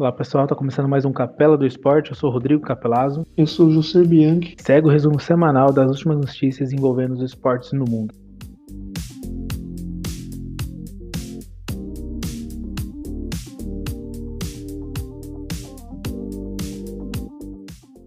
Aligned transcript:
Olá 0.00 0.10
pessoal, 0.10 0.46
tá 0.46 0.54
começando 0.54 0.88
mais 0.88 1.04
um 1.04 1.12
Capela 1.12 1.58
do 1.58 1.66
Esporte. 1.66 2.08
Eu 2.08 2.16
sou 2.16 2.30
Rodrigo 2.30 2.62
Capelazzo. 2.62 3.26
Eu 3.36 3.46
sou 3.46 3.66
o 3.66 3.70
José 3.70 4.02
Bianchi. 4.02 4.56
Segue 4.58 4.86
o 4.86 4.90
resumo 4.90 5.20
semanal 5.20 5.70
das 5.74 5.90
últimas 5.90 6.16
notícias 6.16 6.72
envolvendo 6.72 7.12
os 7.12 7.20
esportes 7.20 7.70
no 7.74 7.84
mundo. 7.84 8.14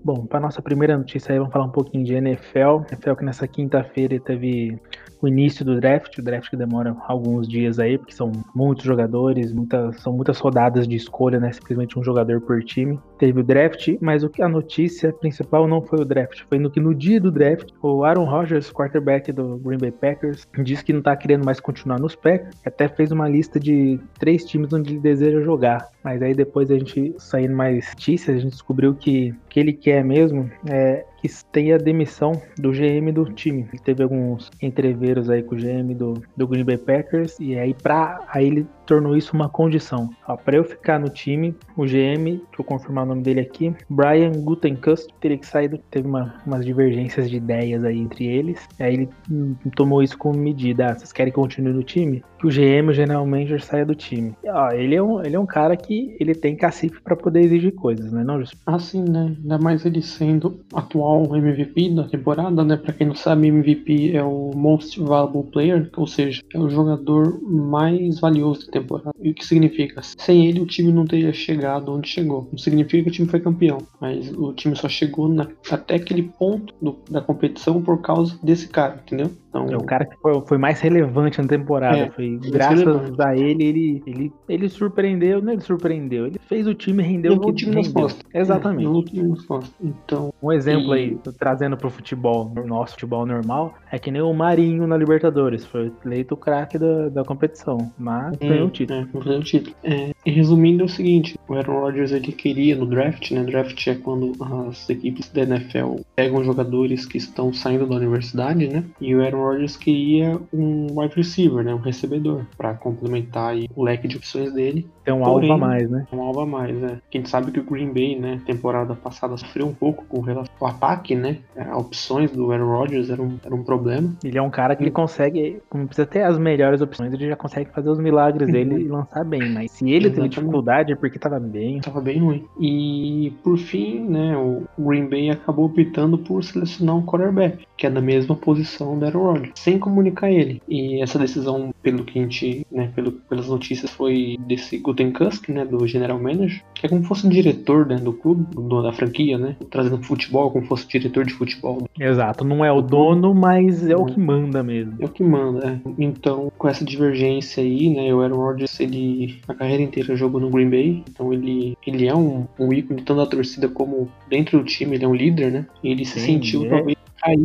Bom, 0.04 0.26
para 0.26 0.40
nossa 0.40 0.64
primeira 0.64 0.98
notícia 0.98 1.32
aí, 1.32 1.38
vamos 1.38 1.54
falar 1.54 1.66
um 1.66 1.72
pouquinho 1.72 2.04
de 2.04 2.16
NFL. 2.16 2.88
NFL 2.92 3.14
que 3.20 3.24
nessa 3.24 3.48
quinta-feira 3.48 4.20
teve 4.20 4.82
o 5.24 5.28
início 5.28 5.64
do 5.64 5.80
draft, 5.80 6.18
o 6.18 6.22
draft 6.22 6.50
que 6.50 6.58
demora 6.58 6.94
alguns 7.08 7.48
dias 7.48 7.80
aí, 7.80 7.98
porque 7.98 8.14
são 8.14 8.30
muitos 8.54 8.84
jogadores, 8.84 9.54
muitas, 9.54 10.02
são 10.02 10.12
muitas 10.12 10.38
rodadas 10.38 10.86
de 10.86 10.98
escolha, 10.98 11.40
né? 11.40 11.50
Simplesmente 11.54 11.98
um 11.98 12.04
jogador 12.04 12.42
por 12.42 12.62
time. 12.62 13.00
Teve 13.24 13.40
o 13.40 13.44
draft, 13.44 13.88
mas 14.02 14.22
o 14.22 14.30
que 14.30 14.42
a 14.42 14.50
notícia 14.50 15.14
principal 15.14 15.66
não 15.66 15.82
foi 15.82 16.02
o 16.02 16.04
draft, 16.04 16.42
foi 16.50 16.60
no 16.60 16.70
que 16.70 16.82
no 16.82 16.94
dia 16.94 17.22
do 17.22 17.32
draft, 17.32 17.70
o 17.82 18.04
Aaron 18.04 18.26
Rodgers, 18.26 18.70
quarterback 18.70 19.32
do 19.32 19.56
Green 19.60 19.78
Bay 19.78 19.92
Packers, 19.92 20.46
disse 20.62 20.84
que 20.84 20.92
não 20.92 21.02
tá 21.02 21.16
querendo 21.16 21.46
mais 21.46 21.62
continuar 21.62 22.02
nos 22.02 22.18
Packers, 22.18 22.54
até 22.66 22.90
fez 22.90 23.14
uma 23.14 23.30
lista 23.30 23.62
de 23.62 23.98
três 24.20 24.44
times 24.44 24.74
onde 24.74 24.92
ele 24.92 25.00
deseja 25.00 25.40
jogar. 25.40 25.88
Mas 26.04 26.22
aí 26.22 26.34
depois 26.34 26.70
a 26.70 26.78
gente 26.78 27.16
saindo 27.18 27.56
mais 27.56 27.88
notícias, 27.92 28.36
a 28.36 28.40
gente 28.42 28.52
descobriu 28.52 28.94
que 28.94 29.32
o 29.32 29.48
que 29.48 29.58
ele 29.58 29.72
quer 29.72 30.04
mesmo 30.04 30.52
é 30.70 31.06
que 31.24 31.30
tenha 31.54 31.78
demissão 31.78 32.34
do 32.58 32.72
GM 32.72 33.10
do 33.14 33.24
time. 33.32 33.66
Ele 33.72 33.82
teve 33.82 34.04
alguns 34.04 34.52
entreveros 34.62 35.30
aí 35.30 35.42
com 35.42 35.56
o 35.56 35.58
GM 35.58 35.96
do, 35.96 36.22
do 36.36 36.46
Green 36.46 36.66
Bay 36.66 36.78
Packers 36.78 37.40
e 37.40 37.58
aí 37.58 37.74
para 37.74 38.26
aí 38.28 38.48
ele 38.48 38.68
tornou 38.86 39.16
isso 39.16 39.34
uma 39.34 39.48
condição. 39.48 40.10
Para 40.44 40.58
eu 40.58 40.66
ficar 40.66 41.00
no 41.00 41.08
time, 41.08 41.56
o 41.78 41.86
GM, 41.86 42.24
deixa 42.24 42.60
eu 42.60 42.66
confirmar 42.66 43.06
nome 43.14 43.24
dele 43.24 43.42
aqui, 43.42 43.74
Brian 43.90 44.32
Gutenkust, 44.32 45.08
teria 45.20 45.38
que 45.38 45.46
sair, 45.46 45.80
teve 45.90 46.08
uma, 46.08 46.36
umas 46.46 46.66
divergências 46.66 47.30
de 47.30 47.38
ideias 47.38 47.84
aí 47.84 48.00
entre 48.00 48.26
eles. 48.26 48.68
Aí 48.80 48.94
ele 48.94 49.10
hum, 49.32 49.56
tomou 49.76 50.02
isso 50.02 50.18
como 50.18 50.38
medida. 50.38 50.88
Ah, 50.88 50.94
vocês 50.98 51.12
querem 51.12 51.32
que 51.32 51.40
continue 51.40 51.74
no 51.74 51.84
time? 51.84 52.24
Que 52.40 52.48
o 52.48 52.50
GM, 52.50 52.90
o 52.90 52.94
general 52.94 53.26
manager, 53.26 53.64
saia 53.64 53.86
do 53.86 53.96
time. 53.96 54.36
E, 54.44 54.50
ó, 54.50 54.72
ele, 54.72 54.96
é 54.96 55.02
um, 55.02 55.24
ele 55.24 55.36
é 55.36 55.40
um 55.40 55.46
cara 55.46 55.78
que 55.78 56.16
ele 56.20 56.36
tem 56.36 56.56
cacife 56.56 57.02
para 57.02 57.16
poder 57.16 57.42
exigir 57.42 57.74
coisas, 57.74 58.12
né, 58.12 58.24
não, 58.24 58.40
Justo? 58.40 58.58
Assim, 58.66 59.04
né? 59.04 59.36
Ainda 59.42 59.58
mais 59.58 59.86
ele 59.86 60.02
sendo 60.02 60.60
atual 60.74 61.36
MVP 61.36 61.90
da 61.92 62.04
temporada, 62.04 62.64
né? 62.64 62.76
Para 62.76 62.94
quem 62.94 63.08
não 63.08 63.16
sabe, 63.16 63.48
MVP 63.48 64.16
é 64.16 64.24
o 64.24 64.52
Most 64.56 65.00
Valuable 65.00 65.52
Player, 65.52 65.90
ou 65.96 66.08
seja, 66.08 66.42
é 66.54 66.60
o 66.60 66.70
jogador 66.70 67.40
mais 67.42 68.20
valioso 68.20 68.66
da 68.66 68.72
temporada. 68.74 69.12
E 69.22 69.32
o 69.32 69.34
que 69.34 69.46
significa? 69.46 70.02
Sem 70.18 70.48
ele, 70.48 70.60
o 70.60 70.66
time 70.66 70.92
não 70.92 71.06
teria 71.06 71.34
chegado 71.34 71.94
onde 71.94 72.10
chegou. 72.10 72.48
Não 72.52 72.58
significa 72.58 72.93
que 73.02 73.10
o 73.10 73.12
time 73.12 73.28
foi 73.28 73.40
campeão, 73.40 73.80
mas 74.00 74.30
o 74.32 74.54
time 74.54 74.76
só 74.76 74.90
chegou 74.90 75.28
na, 75.28 75.48
até 75.72 75.96
aquele 75.96 76.24
ponto 76.24 76.74
do, 76.82 77.00
da 77.10 77.22
competição 77.22 77.82
por 77.82 78.02
causa 78.02 78.38
desse 78.44 78.68
cara, 78.68 79.02
entendeu? 79.04 79.32
Então, 79.54 79.68
é 79.70 79.78
o 79.78 79.84
cara 79.84 80.04
que 80.06 80.18
foi, 80.18 80.42
foi 80.48 80.58
mais 80.58 80.82
relevante 80.82 81.40
na 81.40 81.48
temporada. 81.48 81.98
É, 81.98 82.10
foi 82.10 82.40
graças 82.52 83.20
a 83.20 83.38
ele, 83.38 83.64
ele, 83.64 84.04
ele, 84.08 84.34
ele 84.50 84.70
surpreendeu, 84.70 85.42
não 85.42 85.54
ele 85.54 85.62
surpreendeu, 85.62 86.26
ele 86.26 86.40
fez 86.48 86.66
o 86.66 86.74
time 86.74 87.04
render 87.04 87.30
o 87.30 87.40
que 87.40 87.54
time 87.54 87.76
rendeu. 87.76 88.08
Exatamente. 88.34 89.00
É, 89.00 89.04
time 89.04 89.36
então, 89.82 90.34
um 90.42 90.52
exemplo 90.52 90.96
e... 90.96 91.00
aí, 91.00 91.18
trazendo 91.38 91.78
pro 91.78 91.92
futebol, 91.92 92.52
no 92.56 92.66
nosso 92.66 92.94
futebol 92.94 93.26
normal, 93.26 93.76
é 93.92 94.00
que 94.00 94.10
nem 94.10 94.22
o 94.22 94.34
Marinho 94.34 94.88
na 94.88 94.98
Libertadores, 94.98 95.66
foi 95.66 95.92
eleito 96.04 96.34
o 96.34 96.38
craque 96.38 96.80
da, 96.80 97.10
da 97.10 97.24
competição, 97.24 97.92
mas 97.98 98.34
hum, 98.42 98.50
ganhou 98.50 98.68
o 98.68 98.72
título. 98.72 99.00
É, 99.00 99.20
ganhou 99.20 99.40
o 99.40 99.44
título. 99.44 99.76
É, 99.84 100.12
e 100.26 100.32
resumindo 100.32 100.82
é 100.82 100.86
o 100.86 100.90
seguinte, 100.90 101.38
o 101.48 101.54
Aaron 101.54 101.82
Rodgers 101.82 102.12
ele 102.12 102.32
queria 102.32 102.76
no 102.76 102.86
draft, 102.86 103.32
né? 103.32 103.44
Draft 103.44 103.88
é 103.88 103.96
quando 103.96 104.32
as 104.68 104.90
equipes 104.90 105.30
da 105.30 105.44
NFL 105.44 105.98
pegam 106.16 106.44
jogadores 106.44 107.06
que 107.06 107.18
estão 107.18 107.54
saindo 107.54 107.86
da 107.86 107.96
universidade, 107.96 108.68
né? 108.68 108.84
E 109.00 109.16
o 109.16 109.22
Aaron 109.22 109.43
Rodgers 109.44 109.78
queria 109.78 110.40
um 110.54 110.88
wide 111.00 111.16
receiver, 111.16 111.64
né? 111.64 111.74
Um 111.74 111.80
recebedor, 111.80 112.46
para 112.58 112.74
complementar 112.74 113.56
o 113.76 113.84
leque 113.84 114.08
de 114.08 114.18
opções 114.18 114.54
dele. 114.54 114.88
Tem 115.04 115.14
um 115.14 115.26
alvo 115.26 115.52
a 115.52 115.58
mais, 115.58 115.90
né? 115.90 116.08
Um 116.12 116.22
alvo 116.22 116.42
a 116.42 116.46
mais, 116.46 116.76
né? 116.76 117.00
Quem 117.10 117.26
sabe 117.26 117.52
que 117.52 117.60
o 117.60 117.64
Green 117.64 117.92
Bay, 117.92 118.18
né, 118.18 118.40
temporada 118.46 118.96
passada 118.96 119.36
sofreu 119.38 119.68
um 119.68 119.74
pouco 119.74 120.06
com 120.06 120.22
relação 120.22 120.54
ao 120.60 120.68
ataque, 120.68 121.16
né? 121.16 121.40
As 121.56 121.78
opções 121.78 122.32
do 122.32 122.52
Aaron 122.52 122.68
Rodgers 122.68 123.10
eram, 123.10 123.40
eram 123.44 123.58
um 123.58 123.64
problema. 123.64 124.14
Ele 124.24 124.38
é 124.38 124.42
um 124.42 124.50
cara 124.50 124.76
que 124.76 124.84
ele 124.84 124.92
consegue, 124.92 125.62
não 125.74 125.86
precisa 125.86 126.06
ter 126.06 126.24
as 126.24 126.38
melhores 126.38 126.82
opções, 126.82 127.12
ele 127.14 127.28
já 127.28 127.36
consegue 127.36 127.70
fazer 127.72 127.90
os 127.90 128.00
milagres 128.00 128.50
dele 128.52 128.84
e 128.84 128.88
lançar 128.88 129.24
bem. 129.24 129.50
Mas 129.50 129.72
se 129.72 129.90
ele 129.92 130.10
teve 130.10 130.30
dificuldade 130.30 130.94
é 130.94 130.96
porque 130.96 131.20
tava 131.20 131.40
bem. 131.40 131.82
Tava 131.82 132.00
bem 132.00 132.20
ruim. 132.20 132.46
E 132.60 133.34
por 133.44 133.58
fim, 133.58 134.00
né, 134.00 134.38
o 134.38 134.64
Green 134.78 135.08
Bay 135.08 135.30
acabou 135.30 135.66
optando 135.66 136.18
por 136.18 136.44
selecionar 136.44 136.96
um 136.96 137.06
quarterback, 137.06 137.66
que 137.78 137.88
é 137.88 137.90
da 137.90 138.02
mesma 138.02 138.36
posição 138.36 138.98
do 138.98 139.06
Aaron 139.06 139.24
Rodgers, 139.24 139.33
sem 139.56 139.80
comunicar 139.80 140.32
ele. 140.32 140.62
E 140.68 141.02
essa 141.02 141.20
decisão, 141.20 141.74
pelo 141.82 142.04
que 142.04 142.20
a 142.20 142.22
gente, 142.22 142.66
né, 142.72 142.92
pelo, 142.96 143.12
pelas 143.12 143.48
notícias, 143.48 143.92
foi 143.92 144.38
desse 144.48 144.78
Gutenkusk, 144.78 145.50
né, 145.50 145.66
do 145.66 145.86
general 145.88 146.20
manager, 146.20 146.64
é 146.84 146.90
como 146.90 147.02
se 147.02 147.08
fosse 147.08 147.26
um 147.26 147.30
diretor 147.30 147.86
né, 147.86 147.96
do 147.96 148.14
clube, 148.14 148.46
do, 148.54 148.82
da 148.82 148.92
franquia, 148.92 149.38
né, 149.38 149.56
trazendo 149.72 150.04
futebol 150.04 150.52
como 150.52 150.64
se 150.64 150.70
fosse 150.70 150.88
diretor 150.88 151.26
de 151.26 151.34
futebol. 151.34 151.88
Exato, 152.00 152.44
não 152.44 152.64
é 152.64 152.72
o 152.72 152.82
dono, 152.82 153.34
mas 153.34 153.88
é 153.88 153.96
o 153.96 154.06
que 154.06 154.20
manda 154.20 154.62
mesmo. 154.62 154.96
É 155.00 155.06
o 155.06 155.10
que 155.10 155.24
manda, 155.24 155.82
é. 155.86 155.90
Então, 155.98 156.52
com 156.58 156.68
essa 156.68 156.84
divergência 156.84 157.64
aí, 157.64 157.90
né, 157.90 158.14
o 158.14 158.22
Aaron 158.22 158.36
Rodgers, 158.36 158.80
ele 158.80 159.40
a 159.48 159.54
carreira 159.54 159.82
inteira 159.82 160.16
jogou 160.16 160.42
no 160.42 160.50
Green 160.50 160.70
Bay, 160.70 161.04
então 161.10 161.32
ele, 161.32 161.78
ele 161.88 162.08
é 162.08 162.16
um, 162.16 162.46
um 162.60 162.74
ícone 162.74 163.02
tanto 163.02 163.16
da 163.20 163.26
torcida 163.26 163.68
como 163.68 164.10
dentro 164.30 164.60
do 164.60 164.66
time, 164.66 164.96
ele 164.96 165.06
é 165.06 165.08
um 165.08 165.16
líder, 165.16 165.52
né, 165.52 165.66
e 165.82 165.90
ele 165.90 166.06
Sim, 166.06 166.20
se 166.20 166.26
sentiu 166.26 166.66
é. 166.66 166.70
talvez 166.70 166.98